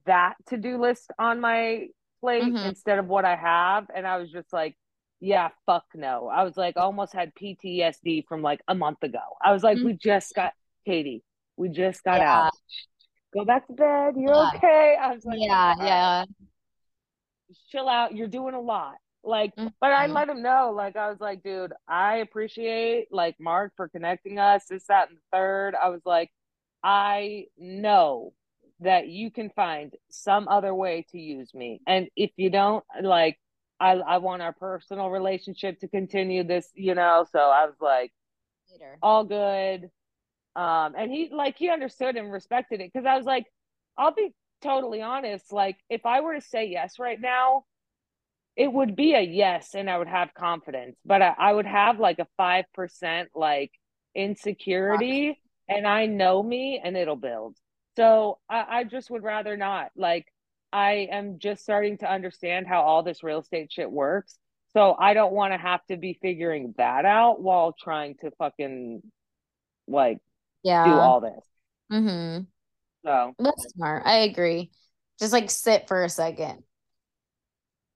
that 0.07 0.35
to-do 0.47 0.79
list 0.81 1.11
on 1.19 1.41
my 1.41 1.89
plate 2.21 2.43
Mhm. 2.43 2.69
instead 2.69 2.99
of 2.99 3.07
what 3.09 3.25
I 3.25 3.37
have. 3.37 3.91
And 3.95 4.07
I 4.07 4.17
was 4.17 4.31
just 4.31 4.53
like, 4.53 4.77
yeah, 5.21 5.51
fuck 5.67 5.85
no. 5.95 6.29
I 6.29 6.45
was 6.45 6.57
like, 6.57 6.77
almost 6.77 7.13
had 7.13 7.35
PTSD 7.35 8.23
from 8.29 8.43
like 8.43 8.61
a 8.69 8.75
month 8.75 9.03
ago. 9.03 9.21
I 9.45 9.53
was 9.53 9.63
like, 9.63 9.79
Mhm. 9.79 9.85
we 9.85 9.95
just 9.95 10.35
got 10.35 10.53
Katie, 10.87 11.23
we 11.57 11.69
just 11.69 12.03
got 12.05 12.21
Yeah. 12.21 12.47
out. 12.47 12.53
Go 13.35 13.45
back 13.45 13.67
to 13.69 13.75
bed. 13.75 14.15
You're 14.17 14.35
Yeah. 14.35 14.51
okay. 14.57 14.97
I 15.01 15.15
was 15.15 15.25
like, 15.25 15.39
Yeah, 15.39 15.75
"All 15.81 15.87
right, 15.87 15.87
yeah. 15.87 16.25
Chill 17.71 17.89
out. 17.89 18.15
You're 18.15 18.29
doing 18.29 18.55
a 18.55 18.61
lot. 18.61 18.97
Like, 19.25 19.53
but 19.57 19.93
I 19.93 20.07
let 20.07 20.29
him 20.29 20.43
know. 20.43 20.73
Like, 20.75 20.97
I 20.97 21.11
was 21.11 21.21
like, 21.21 21.43
dude, 21.43 21.73
I 21.89 22.17
appreciate 22.19 23.09
like 23.11 23.37
Mark 23.41 23.73
for 23.77 23.89
connecting 23.89 24.39
us. 24.39 24.65
This, 24.69 24.85
that, 24.87 25.09
and 25.09 25.19
the 25.19 25.23
third. 25.33 25.75
I 25.75 25.89
was 25.89 26.03
like, 26.07 26.31
I 26.83 27.47
know 27.59 28.33
that 28.81 29.09
you 29.09 29.31
can 29.31 29.51
find 29.51 29.93
some 30.09 30.47
other 30.49 30.73
way 30.75 31.05
to 31.11 31.19
use 31.19 31.53
me. 31.53 31.81
And 31.87 32.09
if 32.17 32.31
you 32.37 32.49
don't, 32.51 32.85
like, 33.03 33.39
I 33.81 33.93
I 33.95 34.19
want 34.19 34.43
our 34.43 34.53
personal 34.53 35.11
relationship 35.11 35.81
to 35.81 35.89
continue 35.89 36.45
this, 36.45 36.69
you 36.75 36.95
know. 36.95 37.27
So 37.33 37.39
I 37.41 37.67
was 37.67 37.77
like, 37.81 38.13
Later. 38.71 38.99
all 39.03 39.25
good. 39.25 39.91
Um, 40.57 40.95
and 40.97 41.11
he 41.11 41.31
like 41.33 41.57
he 41.57 41.71
understood 41.71 42.17
and 42.17 42.33
respected 42.33 42.81
it 42.81 42.91
because 42.93 43.07
I 43.07 43.17
was 43.17 43.27
like, 43.27 43.47
I'll 43.97 44.15
be 44.15 44.33
totally 44.63 45.03
honest. 45.03 45.53
Like, 45.53 45.79
if 45.89 46.07
I 46.07 46.21
were 46.21 46.35
to 46.35 46.41
say 46.41 46.67
yes 46.67 46.99
right 46.99 47.21
now, 47.21 47.65
it 48.57 48.73
would 48.73 48.97
be 48.97 49.15
a 49.15 49.21
yes, 49.21 49.75
and 49.75 49.89
I 49.89 49.99
would 49.99 50.09
have 50.09 50.35
confidence, 50.35 50.97
but 51.05 51.23
I, 51.23 51.35
I 51.39 51.53
would 51.53 51.67
have 51.67 52.01
like 52.01 52.19
a 52.19 52.27
five 52.37 52.65
percent 52.75 53.31
like 53.35 53.73
insecurity, 54.15 55.41
and 55.69 55.87
I 55.87 56.07
know 56.07 56.43
me, 56.43 56.81
and 56.83 56.97
it'll 56.97 57.17
build. 57.17 57.57
So 57.97 58.39
I, 58.49 58.81
I 58.81 58.85
just 58.85 59.11
would 59.11 59.23
rather 59.23 59.57
not. 59.57 59.91
Like, 59.97 60.27
I 60.73 61.09
am 61.11 61.39
just 61.39 61.63
starting 61.63 61.99
to 61.99 62.11
understand 62.11 62.67
how 62.67 62.83
all 62.83 63.03
this 63.03 63.23
real 63.23 63.41
estate 63.41 63.73
shit 63.73 63.91
works. 63.91 64.39
So 64.73 64.95
I 64.99 65.15
don't 65.15 65.33
want 65.33 65.53
to 65.55 65.59
have 65.59 65.85
to 65.87 65.97
be 65.97 66.19
figuring 66.21 66.75
that 66.79 67.05
out 67.05 67.41
while 67.41 67.73
trying 67.73 68.17
to 68.17 68.31
fucking 68.33 69.03
like 69.87 70.19
Yeah. 70.63 70.85
do 70.85 71.01
all 71.01 71.21
this. 71.21 71.45
Mm-hmm. 71.93 72.45
So 73.05 73.35
That's 73.39 73.73
smart. 73.75 74.03
I 74.07 74.19
agree. 74.19 74.71
Just 75.19 75.33
like 75.33 75.51
sit 75.51 75.89
for 75.89 76.05
a 76.05 76.09
second 76.09 76.63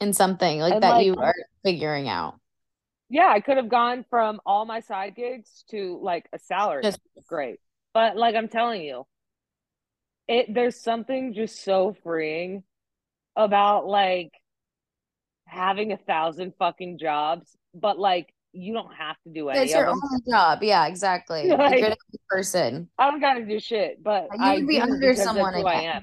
in 0.01 0.13
something 0.13 0.61
like 0.61 0.75
And, 0.75 0.83
that 0.83 0.91
like- 0.91 1.07
you 1.07 1.17
are 1.17 1.35
figuring 1.65 2.09
out. 2.09 2.39
yeah, 3.09 3.29
I 3.29 3.41
could 3.41 3.57
have 3.57 3.69
gone 3.69 4.05
from 4.11 4.41
all 4.47 4.65
my 4.65 4.81
side 4.81 5.15
gigs 5.15 5.65
to 5.71 5.99
like 6.03 6.29
a 6.33 6.39
salary. 6.39 6.83
Just 6.83 7.01
Great. 7.29 7.61
But 7.95 8.17
like 8.17 8.35
I'm 8.35 8.49
telling 8.49 8.83
you, 8.83 9.07
it 10.29 10.53
there's 10.53 10.81
something 10.81 11.35
just 11.35 11.63
so 11.63 11.95
freeing 12.03 12.63
about 13.37 13.87
like 13.87 14.33
having 15.47 15.93
a 15.93 15.97
thousand 15.97 16.55
fucking 16.59 16.99
jobs, 16.99 17.57
but 17.75 17.99
like 17.99 18.33
you 18.53 18.73
don't 18.73 18.93
have 18.95 19.17
to 19.27 19.33
do 19.33 19.49
it. 19.49 19.57
it's 19.57 19.73
your 19.73 19.89
only 19.89 20.21
job. 20.29 20.63
Yeah, 20.63 20.87
exactly. 20.87 21.51
Like, 21.63 21.81
you're 21.81 21.91
the 21.91 22.19
person. 22.29 22.89
I 22.99 23.11
don't 23.11 23.21
gotta 23.21 23.45
do 23.45 23.59
shit, 23.61 24.03
but 24.03 24.29
You 24.35 24.45
I 24.45 24.63
be 24.63 24.81
under 24.81 25.15
someone 25.15 25.55
who 25.55 25.67
I 25.67 25.81
am. 25.83 26.03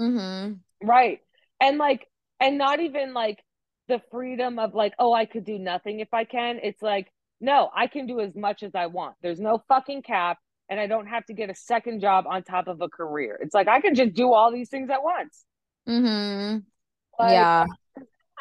Mm-hmm. 0.00 0.88
Right. 0.88 1.20
And 1.60 1.78
like, 1.78 2.08
and 2.40 2.58
not 2.58 2.80
even 2.80 3.14
like 3.14 3.42
the 3.88 4.00
freedom 4.10 4.58
of 4.58 4.74
like, 4.74 4.94
oh, 4.98 5.12
I 5.12 5.26
could 5.26 5.44
do 5.44 5.58
nothing 5.58 6.00
if 6.00 6.12
I 6.12 6.24
can. 6.24 6.58
It's 6.62 6.82
like, 6.82 7.10
no, 7.40 7.70
I 7.74 7.86
can 7.86 8.06
do 8.06 8.20
as 8.20 8.34
much 8.34 8.62
as 8.62 8.74
I 8.74 8.86
want. 8.86 9.16
There's 9.22 9.40
no 9.40 9.62
fucking 9.68 10.02
cap, 10.02 10.38
and 10.68 10.80
I 10.80 10.86
don't 10.86 11.06
have 11.06 11.26
to 11.26 11.34
get 11.34 11.50
a 11.50 11.54
second 11.54 12.00
job 12.00 12.24
on 12.26 12.42
top 12.42 12.68
of 12.68 12.80
a 12.80 12.88
career. 12.88 13.38
It's 13.40 13.54
like 13.54 13.68
I 13.68 13.80
can 13.80 13.94
just 13.94 14.14
do 14.14 14.32
all 14.32 14.52
these 14.52 14.68
things 14.68 14.88
at 14.90 15.02
once. 15.02 15.44
Mm-hmm. 15.88 16.58
Like, 17.18 17.32
yeah. 17.32 17.66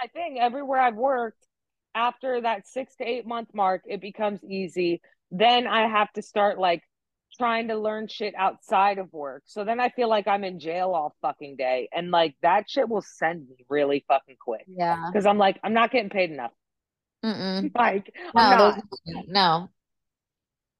I 0.01 0.07
think 0.07 0.39
everywhere 0.39 0.79
I've 0.79 0.95
worked, 0.95 1.45
after 1.95 2.41
that 2.41 2.67
six 2.67 2.95
to 2.97 3.03
eight 3.03 3.25
month 3.25 3.49
mark, 3.53 3.83
it 3.85 4.01
becomes 4.01 4.43
easy. 4.43 5.01
Then 5.31 5.67
I 5.67 5.87
have 5.87 6.11
to 6.13 6.21
start 6.21 6.59
like 6.59 6.83
trying 7.37 7.69
to 7.69 7.75
learn 7.75 8.07
shit 8.07 8.35
outside 8.37 8.97
of 8.97 9.11
work. 9.11 9.43
So 9.45 9.63
then 9.63 9.79
I 9.79 9.89
feel 9.89 10.09
like 10.09 10.27
I'm 10.27 10.43
in 10.43 10.59
jail 10.59 10.91
all 10.93 11.15
fucking 11.21 11.55
day. 11.55 11.89
And 11.91 12.11
like 12.11 12.35
that 12.41 12.69
shit 12.69 12.87
will 12.87 13.01
send 13.01 13.47
me 13.49 13.65
really 13.69 14.05
fucking 14.07 14.37
quick. 14.39 14.65
Yeah. 14.67 15.09
Because 15.11 15.25
I'm 15.25 15.37
like, 15.37 15.59
I'm 15.63 15.73
not 15.73 15.91
getting 15.91 16.09
paid 16.09 16.31
enough. 16.31 16.51
Mm-mm. 17.23 17.71
Like, 17.75 18.13
No, 18.35 18.75
no. 19.27 19.69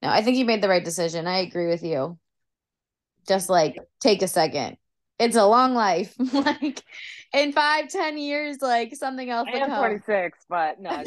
No, 0.02 0.10
I 0.10 0.22
think 0.22 0.38
you 0.38 0.46
made 0.46 0.62
the 0.62 0.70
right 0.70 0.84
decision. 0.84 1.28
I 1.28 1.40
agree 1.40 1.68
with 1.68 1.84
you. 1.84 2.20
Just 3.28 3.50
like 3.50 3.78
take 4.02 4.22
a 4.22 4.28
second. 4.28 4.78
It's 5.24 5.36
a 5.36 5.46
long 5.46 5.74
life. 5.74 6.14
like 6.34 6.82
in 7.34 7.52
five, 7.52 7.90
ten 7.90 8.18
years, 8.18 8.58
like 8.62 8.96
something 8.96 9.30
else 9.30 9.48
I 9.52 9.58
am 9.58 9.70
come. 9.70 9.80
26, 9.80 10.40
but 10.50 10.80
no. 10.80 10.92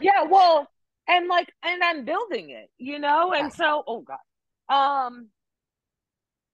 yeah, 0.00 0.24
well, 0.28 0.68
and 1.08 1.28
like, 1.28 1.52
and 1.64 1.82
I'm 1.82 2.04
building 2.04 2.50
it, 2.50 2.70
you 2.78 2.98
know? 2.98 3.32
And 3.32 3.52
so, 3.52 3.82
oh 3.86 4.02
God. 4.02 4.18
Um, 4.68 5.28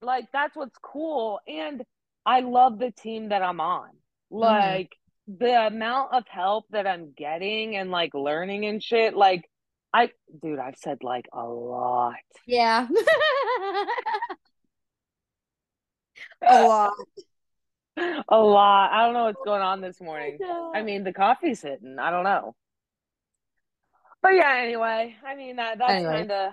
like 0.02 0.26
that's 0.32 0.56
what's 0.56 0.76
cool. 0.82 1.40
And 1.46 1.82
I 2.26 2.40
love 2.40 2.78
the 2.78 2.90
team 2.90 3.30
that 3.30 3.42
I'm 3.42 3.60
on. 3.60 3.90
Like 4.30 4.92
the 5.28 5.66
amount 5.66 6.14
of 6.14 6.24
help 6.26 6.64
that 6.70 6.86
I'm 6.86 7.12
getting 7.16 7.76
and 7.76 7.90
like 7.90 8.14
learning 8.14 8.64
and 8.64 8.82
shit, 8.82 9.14
like 9.14 9.48
I 9.92 10.10
dude, 10.42 10.58
I've 10.58 10.76
said 10.76 10.98
like 11.02 11.26
a 11.32 11.44
lot. 11.44 12.14
Yeah. 12.46 12.88
a 16.48 16.62
lot. 16.62 16.92
A 18.28 18.38
lot. 18.38 18.90
I 18.92 19.04
don't 19.04 19.14
know 19.14 19.24
what's 19.24 19.42
going 19.44 19.62
on 19.62 19.80
this 19.80 20.00
morning. 20.00 20.38
I 20.74 20.82
mean, 20.82 21.04
the 21.04 21.12
coffee's 21.12 21.60
hitting. 21.62 21.98
I 21.98 22.10
don't 22.10 22.24
know. 22.24 22.54
But 24.22 24.30
yeah, 24.34 24.54
anyway, 24.56 25.16
I 25.26 25.34
mean 25.34 25.56
that 25.56 25.78
that's 25.78 25.90
Anyway. 25.92 26.12
kind 26.12 26.30
of 26.30 26.52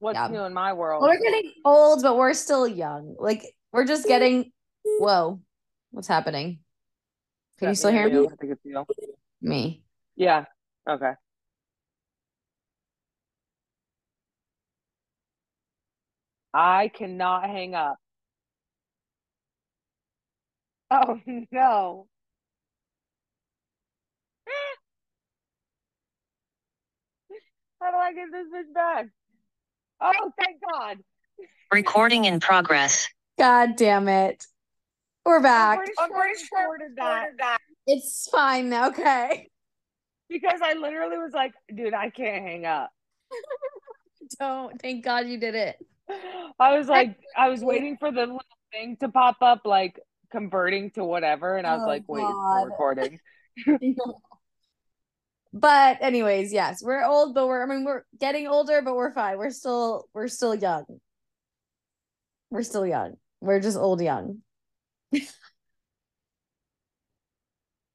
what's 0.00 0.16
Yeah. 0.16 0.28
new 0.28 0.40
in 0.44 0.52
my 0.52 0.72
world. 0.72 1.02
We're 1.02 1.18
getting 1.18 1.52
old, 1.64 2.02
but 2.02 2.16
we're 2.16 2.34
still 2.34 2.66
young. 2.66 3.16
Like 3.18 3.44
we're 3.72 3.86
just 3.86 4.06
getting 4.06 4.50
whoa. 4.84 5.40
What's 5.92 6.08
happening? 6.08 6.58
Can 7.58 7.68
you 7.68 7.74
still 7.76 7.92
hear 7.92 8.08
me? 8.08 8.28
I 8.28 8.54
you. 8.64 8.84
Me. 9.40 9.82
Yeah. 10.16 10.44
Okay. 10.88 11.12
I 16.52 16.88
cannot 16.88 17.44
hang 17.44 17.74
up. 17.74 17.96
Oh 20.90 21.20
no. 21.50 22.06
How 27.80 27.90
do 27.90 27.96
I 27.96 28.12
get 28.14 28.28
this 28.32 28.46
bitch 28.46 28.74
back? 28.74 29.06
Oh, 30.00 30.32
thank 30.38 30.56
God. 30.72 30.98
Recording 31.72 32.24
in 32.24 32.40
progress. 32.40 33.08
God 33.38 33.76
damn 33.76 34.08
it. 34.08 34.46
We're 35.24 35.42
back. 35.42 35.78
I'm 35.98 36.10
pretty 36.10 36.38
sure 36.48 36.58
I 36.58 36.64
recorded 36.64 36.96
that 36.96 37.58
It's 37.86 38.28
fine 38.30 38.70
now. 38.70 38.88
Okay. 38.88 39.48
because 40.28 40.60
I 40.62 40.74
literally 40.74 41.18
was 41.18 41.32
like, 41.32 41.52
dude, 41.74 41.94
I 41.94 42.10
can't 42.10 42.42
hang 42.42 42.66
up. 42.66 42.90
Don't. 44.40 44.80
Thank 44.80 45.04
God 45.04 45.26
you 45.26 45.38
did 45.38 45.54
it. 45.54 45.76
I 46.58 46.76
was 46.76 46.88
like, 46.88 47.16
I 47.36 47.48
was 47.48 47.62
waiting 47.62 47.96
for 47.98 48.10
the 48.10 48.22
little 48.22 48.40
thing 48.72 48.96
to 49.00 49.08
pop 49.08 49.36
up, 49.40 49.62
like 49.64 49.98
converting 50.34 50.90
to 50.92 51.04
whatever, 51.04 51.56
and 51.56 51.66
I 51.66 51.74
was 51.74 51.82
Oh, 51.84 51.86
like, 51.86 52.04
wait, 52.08 52.22
still 52.22 52.64
recording. 52.66 53.20
But 55.52 55.98
anyways, 56.02 56.52
yes, 56.52 56.82
we're 56.82 57.04
old, 57.04 57.34
but 57.34 57.46
we're 57.46 57.62
I 57.62 57.66
mean 57.66 57.84
we're 57.84 58.04
getting 58.18 58.48
older, 58.48 58.82
but 58.82 58.94
we're 58.96 59.12
fine. 59.12 59.38
We're 59.38 59.50
still 59.50 60.08
we're 60.12 60.28
still 60.28 60.54
young. 60.54 60.84
We're 62.50 62.62
still 62.62 62.86
young. 62.86 63.16
We're 63.40 63.60
just 63.60 63.76
old 63.76 64.00
young. 64.00 64.42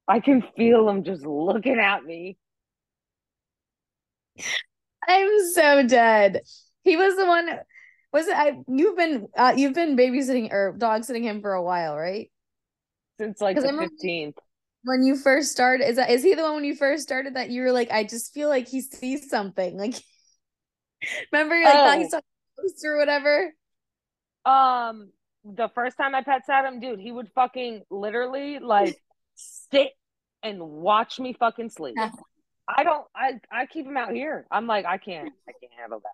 I 0.08 0.20
can 0.20 0.42
feel 0.56 0.84
them 0.86 1.04
just 1.04 1.24
looking 1.24 1.78
at 1.78 2.04
me. 2.04 2.36
I'm 5.08 5.52
so 5.54 5.86
dead. 5.86 6.40
He 6.84 6.96
was 6.96 7.16
the 7.16 7.26
one 7.26 7.48
was 8.12 8.26
it 8.26 8.36
I 8.36 8.58
you've 8.68 8.96
been 8.96 9.28
uh 9.36 9.54
you've 9.56 9.74
been 9.74 9.96
babysitting 9.96 10.52
or 10.52 10.74
dog 10.76 11.04
sitting 11.04 11.24
him 11.24 11.40
for 11.42 11.52
a 11.52 11.62
while, 11.62 11.96
right? 11.96 12.30
Since 13.18 13.40
like 13.40 13.60
the 13.60 13.72
fifteenth. 13.72 14.38
when 14.84 15.02
you 15.02 15.16
first 15.16 15.52
started 15.52 15.88
is 15.88 15.96
that 15.96 16.10
is 16.10 16.22
he 16.22 16.34
the 16.34 16.42
one 16.42 16.54
when 16.56 16.64
you 16.64 16.74
first 16.74 17.02
started 17.02 17.34
that 17.36 17.50
you 17.50 17.62
were 17.62 17.72
like 17.72 17.90
i 17.90 18.02
just 18.04 18.32
feel 18.32 18.48
like 18.48 18.68
he 18.68 18.80
sees 18.80 19.28
something 19.28 19.76
like 19.76 19.94
remember 21.32 21.56
you 21.56 21.64
like 21.66 21.82
thought 21.82 21.98
he 21.98 22.04
Oh. 22.04 22.08
saw 22.08 22.18
a 22.18 22.62
ghost 22.62 22.84
or 22.84 22.96
whatever 22.98 23.52
Um, 24.44 25.12
the 25.44 25.68
first 25.74 25.96
time 25.96 26.14
I 26.14 26.22
pet 26.22 26.46
sat 26.46 26.64
him, 26.64 26.80
dude, 26.80 27.00
he 27.00 27.12
would 27.12 27.30
fucking 27.34 27.82
literally 27.90 28.58
like 28.58 28.98
sit 29.34 29.90
and 30.42 30.60
watch 30.60 31.18
me 31.20 31.34
fucking 31.34 31.70
sleep. 31.70 32.02
I 32.68 32.84
don't. 32.84 33.06
I 33.14 33.40
I 33.50 33.66
keep 33.66 33.86
him 33.86 33.96
out 33.96 34.12
here. 34.12 34.46
I'm 34.50 34.66
like, 34.66 34.86
I 34.86 34.98
can't. 34.98 35.30
I 35.48 35.52
can't 35.60 35.72
handle 35.78 36.00
that 36.00 36.12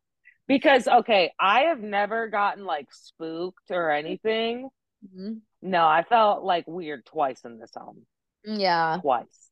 because 0.48 0.86
okay, 0.88 1.32
I 1.40 1.60
have 1.62 1.80
never 1.80 2.28
gotten 2.28 2.64
like 2.64 2.88
spooked 2.92 3.70
or 3.70 3.90
anything. 3.90 4.68
Mhm. 5.14 5.40
No, 5.62 5.86
I 5.86 6.02
felt 6.02 6.42
like 6.44 6.64
weird 6.66 7.04
twice 7.06 7.44
in 7.44 7.58
this 7.58 7.72
home. 7.76 8.06
yeah 8.44 8.98
Twice. 9.02 9.50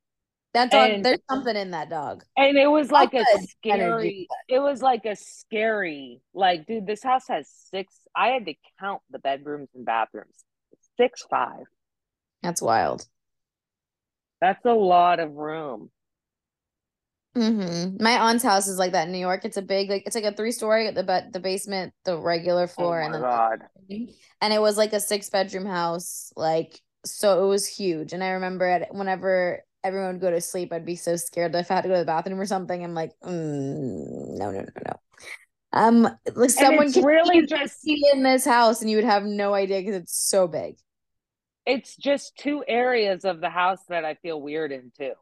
that's 0.52 0.72
all 0.74 0.82
And- 0.84 1.04
there's 1.04 1.18
something 1.28 1.56
in 1.56 1.72
that 1.72 1.90
dog 1.90 2.22
And 2.36 2.56
it 2.56 2.68
was 2.68 2.90
like 2.92 3.12
a 3.14 3.24
scary, 3.48 3.80
energy. 3.80 4.28
it 4.48 4.60
was 4.60 4.80
like 4.82 5.04
a 5.04 5.16
scary, 5.16 6.20
like, 6.32 6.66
dude, 6.66 6.86
this 6.86 7.02
house 7.02 7.26
has 7.28 7.48
six. 7.70 7.92
I 8.14 8.28
had 8.28 8.46
to 8.46 8.54
count 8.78 9.02
the 9.10 9.18
bedrooms 9.18 9.68
and 9.74 9.84
bathrooms. 9.84 10.44
Six, 10.96 11.22
five. 11.28 11.64
that's 12.42 12.62
wild 12.62 13.06
That's 14.40 14.64
a 14.64 14.72
lot 14.74 15.18
of 15.20 15.32
room. 15.32 15.90
Hmm 17.34 17.96
my 18.00 18.18
aunt's 18.18 18.44
house 18.44 18.68
is 18.68 18.78
like 18.78 18.92
that 18.92 19.06
in 19.06 19.12
new 19.12 19.18
york. 19.18 19.44
It's 19.44 19.56
a 19.56 19.62
big 19.62 19.90
like 19.90 20.04
it's 20.06 20.14
like 20.14 20.24
a 20.24 20.32
three 20.32 20.52
story 20.52 20.90
the 20.90 21.02
but 21.02 21.32
the 21.32 21.40
basement 21.40 21.92
the 22.04 22.16
regular 22.16 22.64
Oh 22.64 22.66
floor 22.66 23.00
my 23.00 23.06
and 23.06 23.14
then 23.14 23.20
God. 23.22 23.58
and 24.40 24.52
it 24.52 24.60
was 24.60 24.76
like 24.76 24.92
a 24.92 25.00
six 25.00 25.30
bedroom 25.30 25.66
house 25.66 26.32
like 26.36 26.80
so 27.04 27.44
it 27.44 27.48
was 27.48 27.66
huge. 27.66 28.12
And 28.12 28.22
i 28.22 28.30
remember 28.30 28.66
it 28.68 28.88
whenever 28.92 29.64
everyone 29.82 30.12
would 30.14 30.20
go 30.20 30.30
to 30.30 30.40
sleep 30.40 30.72
i'd 30.72 30.86
be 30.86 30.96
so 30.96 31.16
scared 31.16 31.52
that 31.52 31.58
if 31.60 31.70
i 31.70 31.74
had 31.74 31.82
to 31.82 31.88
go 31.88 31.94
to 31.94 32.00
the 32.00 32.06
bathroom 32.06 32.40
or 32.40 32.46
something 32.46 32.82
i'm 32.84 32.94
like 32.94 33.10
mm, 33.22 34.38
no 34.38 34.50
no 34.50 34.60
no 34.60 34.82
no. 34.86 34.94
Um 35.72 36.08
like 36.34 36.50
someone 36.50 36.92
could 36.92 37.04
really 37.04 37.46
just- 37.46 37.82
be 37.84 38.02
in 38.12 38.22
this 38.22 38.44
house 38.44 38.80
and 38.80 38.90
you 38.90 38.96
would 38.96 39.04
have 39.04 39.24
no 39.24 39.54
idea 39.54 39.80
because 39.80 39.96
it's 39.96 40.16
so 40.16 40.46
big. 40.46 40.76
It's 41.66 41.96
just 41.96 42.36
two 42.36 42.62
areas 42.68 43.24
of 43.24 43.40
the 43.40 43.50
house 43.50 43.80
that 43.88 44.04
I 44.04 44.14
feel 44.14 44.40
weird 44.40 44.70
in 44.70 44.92
too. 44.96 45.14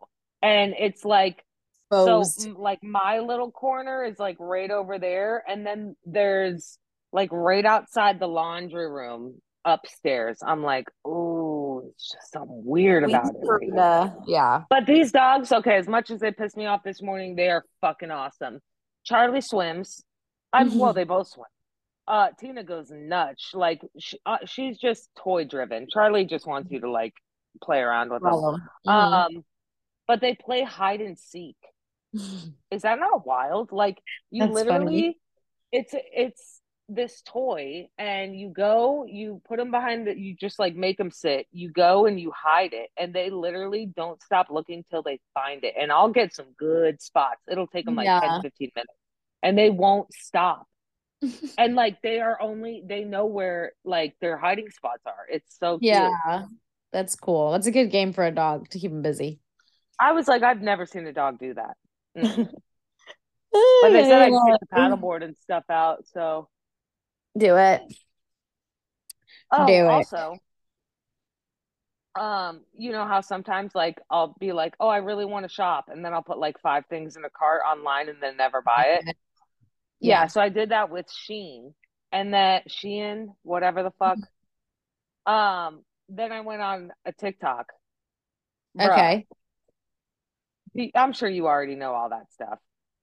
And 0.42 0.74
it's 0.78 1.04
like, 1.04 1.44
Exposed. 1.92 2.46
m- 2.48 2.54
like 2.58 2.82
my 2.82 3.18
little 3.20 3.50
corner 3.50 4.04
is 4.04 4.18
like 4.18 4.36
right 4.38 4.70
over 4.70 4.98
there. 4.98 5.42
And 5.48 5.66
then 5.66 5.96
there's 6.06 6.78
like 7.12 7.30
right 7.32 7.64
outside 7.64 8.18
the 8.18 8.26
laundry 8.28 8.90
room 8.90 9.40
upstairs. 9.64 10.38
I'm 10.44 10.62
like, 10.62 10.88
oh, 11.04 11.82
it's 11.90 12.10
just 12.12 12.32
something 12.32 12.62
weird 12.64 13.04
We 13.06 13.12
about 13.12 13.26
it. 13.34 13.36
right 13.42 13.46
heard, 13.46 13.62
here. 13.62 14.14
yeah 14.26 14.62
But 14.70 14.86
these 14.86 15.12
dogs, 15.12 15.52
okay, 15.52 15.76
as 15.76 15.86
much 15.86 16.10
as 16.10 16.20
they 16.20 16.32
pissed 16.32 16.56
me 16.56 16.66
off 16.66 16.82
this 16.82 17.02
morning, 17.02 17.36
they 17.36 17.48
are 17.50 17.64
fucking 17.80 18.10
awesome. 18.10 18.60
Charlie 19.04 19.40
swims. 19.40 20.02
I'm 20.52 20.78
well, 20.78 20.92
they 20.92 21.04
both 21.04 21.28
swim. 21.28 21.46
Uh, 22.06 22.28
Tina 22.38 22.64
goes 22.64 22.90
nuts. 22.90 23.52
Like 23.54 23.80
she, 23.98 24.18
uh, 24.26 24.38
she's 24.44 24.78
just 24.78 25.08
toy 25.16 25.44
driven. 25.44 25.86
Charlie 25.90 26.24
just 26.24 26.46
wants 26.46 26.70
you 26.70 26.80
to 26.80 26.90
like 26.90 27.14
play 27.62 27.78
around 27.78 28.10
with 28.10 28.22
them. 28.22 28.30
Problem. 28.30 28.62
Um, 28.86 29.44
but 30.08 30.20
they 30.20 30.34
play 30.34 30.62
hide 30.62 31.00
and 31.00 31.16
seek. 31.18 31.56
Is 32.70 32.82
that 32.82 32.98
not 32.98 33.26
wild? 33.26 33.72
Like 33.72 33.98
you 34.30 34.44
That's 34.44 34.62
funny. 34.62 34.84
literally, 34.84 35.18
it's 35.72 35.94
it's 35.94 36.60
this 36.88 37.22
toy, 37.26 37.88
and 37.98 38.38
you 38.38 38.50
go, 38.50 39.04
you 39.06 39.40
put 39.46 39.58
them 39.58 39.70
behind 39.70 40.06
the, 40.06 40.18
you 40.18 40.34
just 40.34 40.58
like 40.58 40.74
make 40.74 40.98
them 40.98 41.10
sit. 41.10 41.46
You 41.52 41.70
go 41.70 42.06
and 42.06 42.18
you 42.18 42.32
hide 42.34 42.72
it, 42.72 42.90
and 42.96 43.14
they 43.14 43.30
literally 43.30 43.86
don't 43.86 44.22
stop 44.22 44.48
looking 44.50 44.84
till 44.90 45.02
they 45.02 45.20
find 45.34 45.64
it. 45.64 45.74
And 45.78 45.92
I'll 45.92 46.10
get 46.10 46.34
some 46.34 46.46
good 46.58 47.00
spots. 47.02 47.40
It'll 47.50 47.66
take 47.66 47.84
them 47.86 47.94
like 47.94 48.06
Yeah. 48.06 48.20
10, 48.20 48.42
15 48.42 48.70
minutes, 48.74 48.92
and 49.42 49.56
they 49.58 49.70
won't 49.70 50.12
stop. 50.12 50.66
And 51.58 51.74
like 51.74 52.00
they 52.02 52.20
are 52.20 52.40
only 52.40 52.82
they 52.86 53.04
know 53.04 53.26
where 53.26 53.72
like 53.84 54.14
their 54.20 54.36
hiding 54.38 54.70
spots 54.70 55.02
are. 55.06 55.26
It's 55.30 55.56
so 55.58 55.78
cute. 55.78 55.88
yeah 55.88 56.46
that's 56.92 57.14
cool 57.16 57.52
that's 57.52 57.66
a 57.66 57.70
good 57.70 57.90
game 57.90 58.12
for 58.12 58.24
a 58.24 58.30
dog 58.30 58.68
to 58.70 58.78
keep 58.78 58.90
him 58.90 59.02
busy 59.02 59.40
I 60.00 60.12
was 60.12 60.26
like, 60.28 60.42
I've 60.42 60.60
never 60.62 60.86
seen 60.86 61.06
a 61.06 61.12
dog 61.12 61.38
do 61.38 61.54
that. 61.54 61.76
Mm. 62.16 62.48
But 63.82 63.90
they 63.90 64.04
said 64.04 64.22
I 64.22 64.30
take 64.30 64.60
the 64.60 64.66
paddleboard 64.72 65.22
and 65.22 65.36
stuff 65.36 65.64
out. 65.68 66.06
So, 66.06 66.48
do 67.36 67.56
it 67.56 67.82
oh, 69.52 69.66
Do 69.66 69.72
it. 69.72 69.86
also, 69.86 70.36
um, 72.14 72.62
you 72.76 72.92
know 72.92 73.06
how 73.06 73.20
sometimes 73.20 73.74
like 73.74 74.00
I'll 74.10 74.34
be 74.38 74.52
like, 74.52 74.74
oh, 74.80 74.88
I 74.88 74.98
really 74.98 75.24
want 75.24 75.44
to 75.44 75.48
shop, 75.48 75.86
and 75.88 76.04
then 76.04 76.12
I'll 76.12 76.22
put 76.22 76.38
like 76.38 76.60
five 76.60 76.84
things 76.86 77.16
in 77.16 77.24
a 77.24 77.30
cart 77.30 77.62
online 77.66 78.08
and 78.08 78.18
then 78.20 78.36
never 78.36 78.62
buy 78.62 79.00
it. 79.00 79.16
Yeah, 80.00 80.26
so 80.26 80.40
I 80.40 80.48
did 80.48 80.70
that 80.70 80.90
with 80.90 81.06
Sheen, 81.10 81.74
and 82.10 82.34
that 82.34 82.68
Shein, 82.68 83.28
whatever 83.42 83.82
the 83.82 83.92
fuck. 83.98 84.18
Um, 85.26 85.84
then 86.08 86.32
I 86.32 86.40
went 86.40 86.60
on 86.60 86.92
a 87.04 87.12
TikTok. 87.12 87.72
Bruh, 88.76 88.90
okay 88.90 89.26
I'm 90.94 91.12
sure 91.12 91.28
you 91.28 91.46
already 91.46 91.74
know 91.74 91.92
all 91.92 92.08
that 92.10 92.32
stuff. 92.32 92.58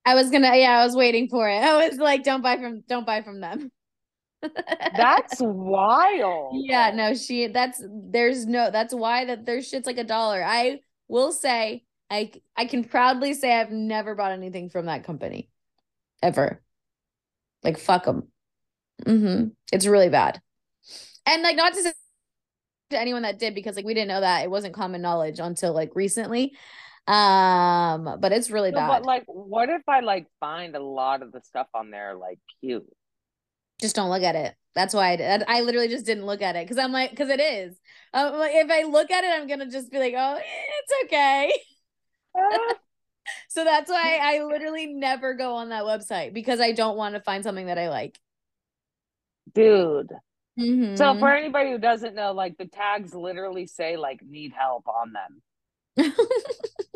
I 0.06 0.16
was 0.16 0.30
gonna, 0.30 0.56
yeah, 0.56 0.80
I 0.80 0.86
was 0.86 0.96
waiting 0.96 1.28
for 1.30 1.48
it. 1.50 1.58
I 1.64 1.88
was 1.88 1.98
like, 1.98 2.24
don't 2.24 2.42
buy 2.42 2.58
from, 2.58 2.82
don't 2.88 3.06
buy 3.06 3.22
from 3.22 3.42
them. 3.42 3.72
That's 4.96 5.38
wild. 5.40 6.54
yeah, 6.66 6.92
no, 6.94 7.14
she, 7.14 7.48
that's, 7.48 7.84
there's 7.86 8.46
no, 8.46 8.72
that's 8.72 8.94
why 8.94 9.26
that 9.26 9.46
their 9.46 9.62
shit's 9.62 9.86
like 9.86 9.98
a 9.98 10.04
dollar. 10.06 10.42
I 10.42 10.80
will 11.10 11.34
say, 11.34 11.84
I, 12.10 12.32
I 12.56 12.66
can 12.66 12.86
proudly 12.86 13.34
say 13.34 13.54
I've 13.54 13.72
never 13.72 14.16
bought 14.16 14.32
anything 14.32 14.70
from 14.70 14.86
that 14.86 15.04
company 15.04 15.50
ever. 16.24 16.62
Like, 17.64 17.78
fuck 17.78 18.06
them. 18.06 18.30
Mm-hmm. 19.06 19.50
It's 19.74 19.86
really 19.86 20.08
bad. 20.08 20.42
And 21.26 21.44
like, 21.44 21.58
not 21.58 21.74
to 21.74 21.82
say 21.84 21.94
to 22.92 23.00
anyone 23.00 23.24
that 23.24 23.40
did, 23.40 23.54
because 23.54 23.76
like, 23.76 23.86
we 23.86 23.94
didn't 23.94 24.08
know 24.08 24.22
that 24.22 24.44
it 24.44 24.50
wasn't 24.50 24.74
common 24.74 25.02
knowledge 25.02 25.40
until 25.40 25.74
like 25.74 25.96
recently. 25.96 26.54
Um, 27.10 28.18
but 28.20 28.32
it's 28.32 28.52
really 28.52 28.72
No, 28.72 28.78
bad. 28.78 29.02
but 29.02 29.04
like, 29.04 29.24
what 29.28 29.70
if 29.70 29.82
I 29.88 30.02
like 30.02 30.28
find 30.40 30.76
a 30.76 30.80
lot 30.80 31.22
of 31.22 31.32
the 31.32 31.42
stuff 31.42 31.68
on 31.74 31.90
there 31.92 32.16
like 32.16 32.40
cute? 32.62 32.86
just 33.82 33.96
don't 33.96 34.10
look 34.10 34.24
at 34.24 34.36
it. 34.36 34.56
That's 34.76 34.94
why 34.94 35.10
I 35.12 35.16
did. 35.16 35.44
I 35.48 35.62
literally 35.62 35.88
just 35.88 36.06
didn't 36.06 36.26
look 36.26 36.42
at 36.42 36.56
it 36.56 36.66
because 36.66 36.78
I'm 36.78 36.92
like, 36.92 37.10
because 37.12 37.30
it 37.30 37.40
is. 37.40 37.78
Um, 38.14 38.34
like 38.38 38.52
if 38.54 38.70
I 38.70 38.84
look 38.84 39.12
at 39.12 39.24
it, 39.24 39.28
I'm 39.34 39.48
gonna 39.48 39.70
just 39.70 39.92
be 39.92 40.00
like, 40.00 40.14
oh, 40.18 40.40
it's 40.40 40.94
okay. 41.06 41.52
Ah, 42.36 42.80
So 43.50 43.64
that's 43.64 43.90
why 43.90 44.20
I 44.22 44.44
literally 44.44 44.88
never 44.88 45.34
go 45.34 45.56
on 45.56 45.70
that 45.70 45.84
website 45.84 46.34
because 46.34 46.60
I 46.60 46.72
don't 46.72 46.98
want 46.98 47.16
to 47.16 47.22
find 47.22 47.44
something 47.44 47.68
that 47.68 47.78
I 47.78 47.90
like. 47.90 48.20
Dude. 49.54 50.12
So 50.96 51.16
Mhm. 51.16 51.20
for 51.20 51.30
anybody 51.34 51.72
who 51.72 51.80
doesn't 51.80 52.16
know, 52.16 52.34
like 52.34 52.58
the 52.58 52.68
tags 52.68 53.14
literally 53.14 53.68
say 53.68 53.98
like 53.98 54.22
need 54.24 54.54
help 54.54 54.88
on 54.88 55.14
them. 55.14 55.42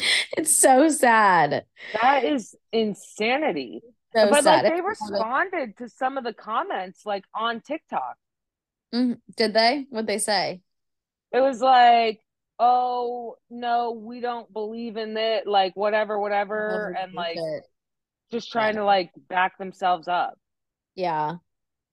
it's 0.36 0.54
so 0.54 0.88
sad. 0.88 1.64
That 2.00 2.24
is 2.24 2.54
insanity. 2.72 3.82
So 4.14 4.28
but 4.28 4.44
sad. 4.44 4.64
like 4.64 4.74
they 4.74 4.80
responded 4.80 5.76
to 5.78 5.88
some 5.88 6.18
of 6.18 6.24
the 6.24 6.32
comments 6.32 7.06
like 7.06 7.24
on 7.34 7.60
TikTok. 7.60 8.16
Mhm. 8.94 9.20
Did 9.36 9.54
they? 9.54 9.86
What'd 9.90 10.06
they 10.06 10.18
say? 10.18 10.62
It 11.32 11.40
was 11.40 11.60
like, 11.60 12.20
oh 12.58 13.36
no, 13.50 13.92
we 13.92 14.20
don't 14.20 14.52
believe 14.52 14.96
in 14.96 15.16
it, 15.16 15.46
like 15.46 15.76
whatever, 15.76 16.18
whatever, 16.18 16.96
and 16.98 17.14
like 17.14 17.36
Bullshit. 17.36 17.66
just 18.32 18.50
trying 18.50 18.74
to 18.76 18.84
like 18.84 19.10
back 19.28 19.58
themselves 19.58 20.08
up. 20.08 20.34
Yeah. 20.96 21.36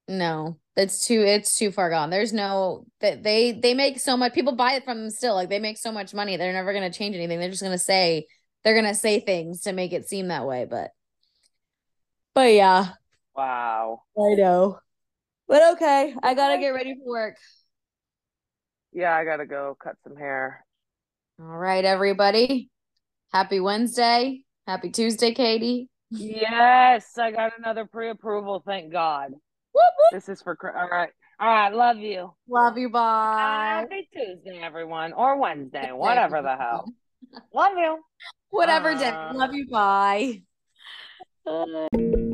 No, 0.08 0.58
it's 0.74 1.06
too 1.06 1.20
it's 1.20 1.58
too 1.58 1.70
far 1.70 1.90
gone. 1.90 2.08
There's 2.08 2.32
no 2.32 2.86
that 3.00 3.22
they 3.22 3.52
they 3.52 3.74
make 3.74 4.00
so 4.00 4.16
much 4.16 4.32
people 4.32 4.56
buy 4.56 4.72
it 4.72 4.84
from 4.84 4.98
them 5.02 5.10
still. 5.10 5.34
Like 5.34 5.50
they 5.50 5.58
make 5.58 5.76
so 5.76 5.92
much 5.92 6.14
money. 6.14 6.36
They're 6.36 6.52
never 6.52 6.72
gonna 6.72 6.90
change 6.90 7.14
anything. 7.14 7.38
They're 7.38 7.50
just 7.50 7.62
gonna 7.62 7.76
say 7.76 8.26
they're 8.64 8.74
gonna 8.74 8.94
say 8.94 9.20
things 9.20 9.62
to 9.62 9.72
make 9.72 9.92
it 9.92 10.08
seem 10.08 10.28
that 10.28 10.46
way. 10.46 10.64
But 10.64 10.92
but 12.34 12.52
yeah, 12.54 12.92
Wow. 13.36 14.02
I 14.18 14.34
know. 14.34 14.78
But 15.46 15.74
okay, 15.74 16.14
I 16.22 16.34
gotta 16.34 16.58
get 16.58 16.70
ready 16.70 16.94
for 16.94 17.08
work. 17.08 17.36
Yeah, 18.92 19.14
I 19.14 19.24
gotta 19.24 19.46
go 19.46 19.76
cut 19.82 19.96
some 20.02 20.16
hair. 20.16 20.64
All 21.38 21.46
right, 21.46 21.84
everybody. 21.84 22.70
Happy 23.32 23.60
Wednesday. 23.60 24.42
Happy 24.66 24.90
Tuesday, 24.90 25.34
Katie. 25.34 25.88
Yes, 26.10 27.18
I 27.18 27.30
got 27.30 27.52
another 27.58 27.84
pre-approval, 27.84 28.62
thank 28.66 28.90
God. 28.90 29.34
This 30.12 30.28
is 30.28 30.42
for 30.42 30.56
all 30.76 30.88
right. 30.88 31.10
All 31.40 31.48
right, 31.48 31.72
love 31.72 31.98
you. 31.98 32.32
Love 32.48 32.78
you. 32.78 32.90
Bye. 32.90 33.86
Happy 33.88 34.08
Tuesday, 34.12 34.60
everyone, 34.62 35.12
or 35.12 35.40
Wednesday, 35.40 35.92
whatever 35.92 36.42
the 36.42 36.56
hell. 36.56 36.92
Love 37.54 37.72
you. 37.76 37.98
Whatever 38.50 38.94
day. 38.94 39.10
Uh, 39.10 39.34
Love 39.34 39.54
you. 39.54 39.68
Bye. 39.68 40.42
Bye. 41.44 42.28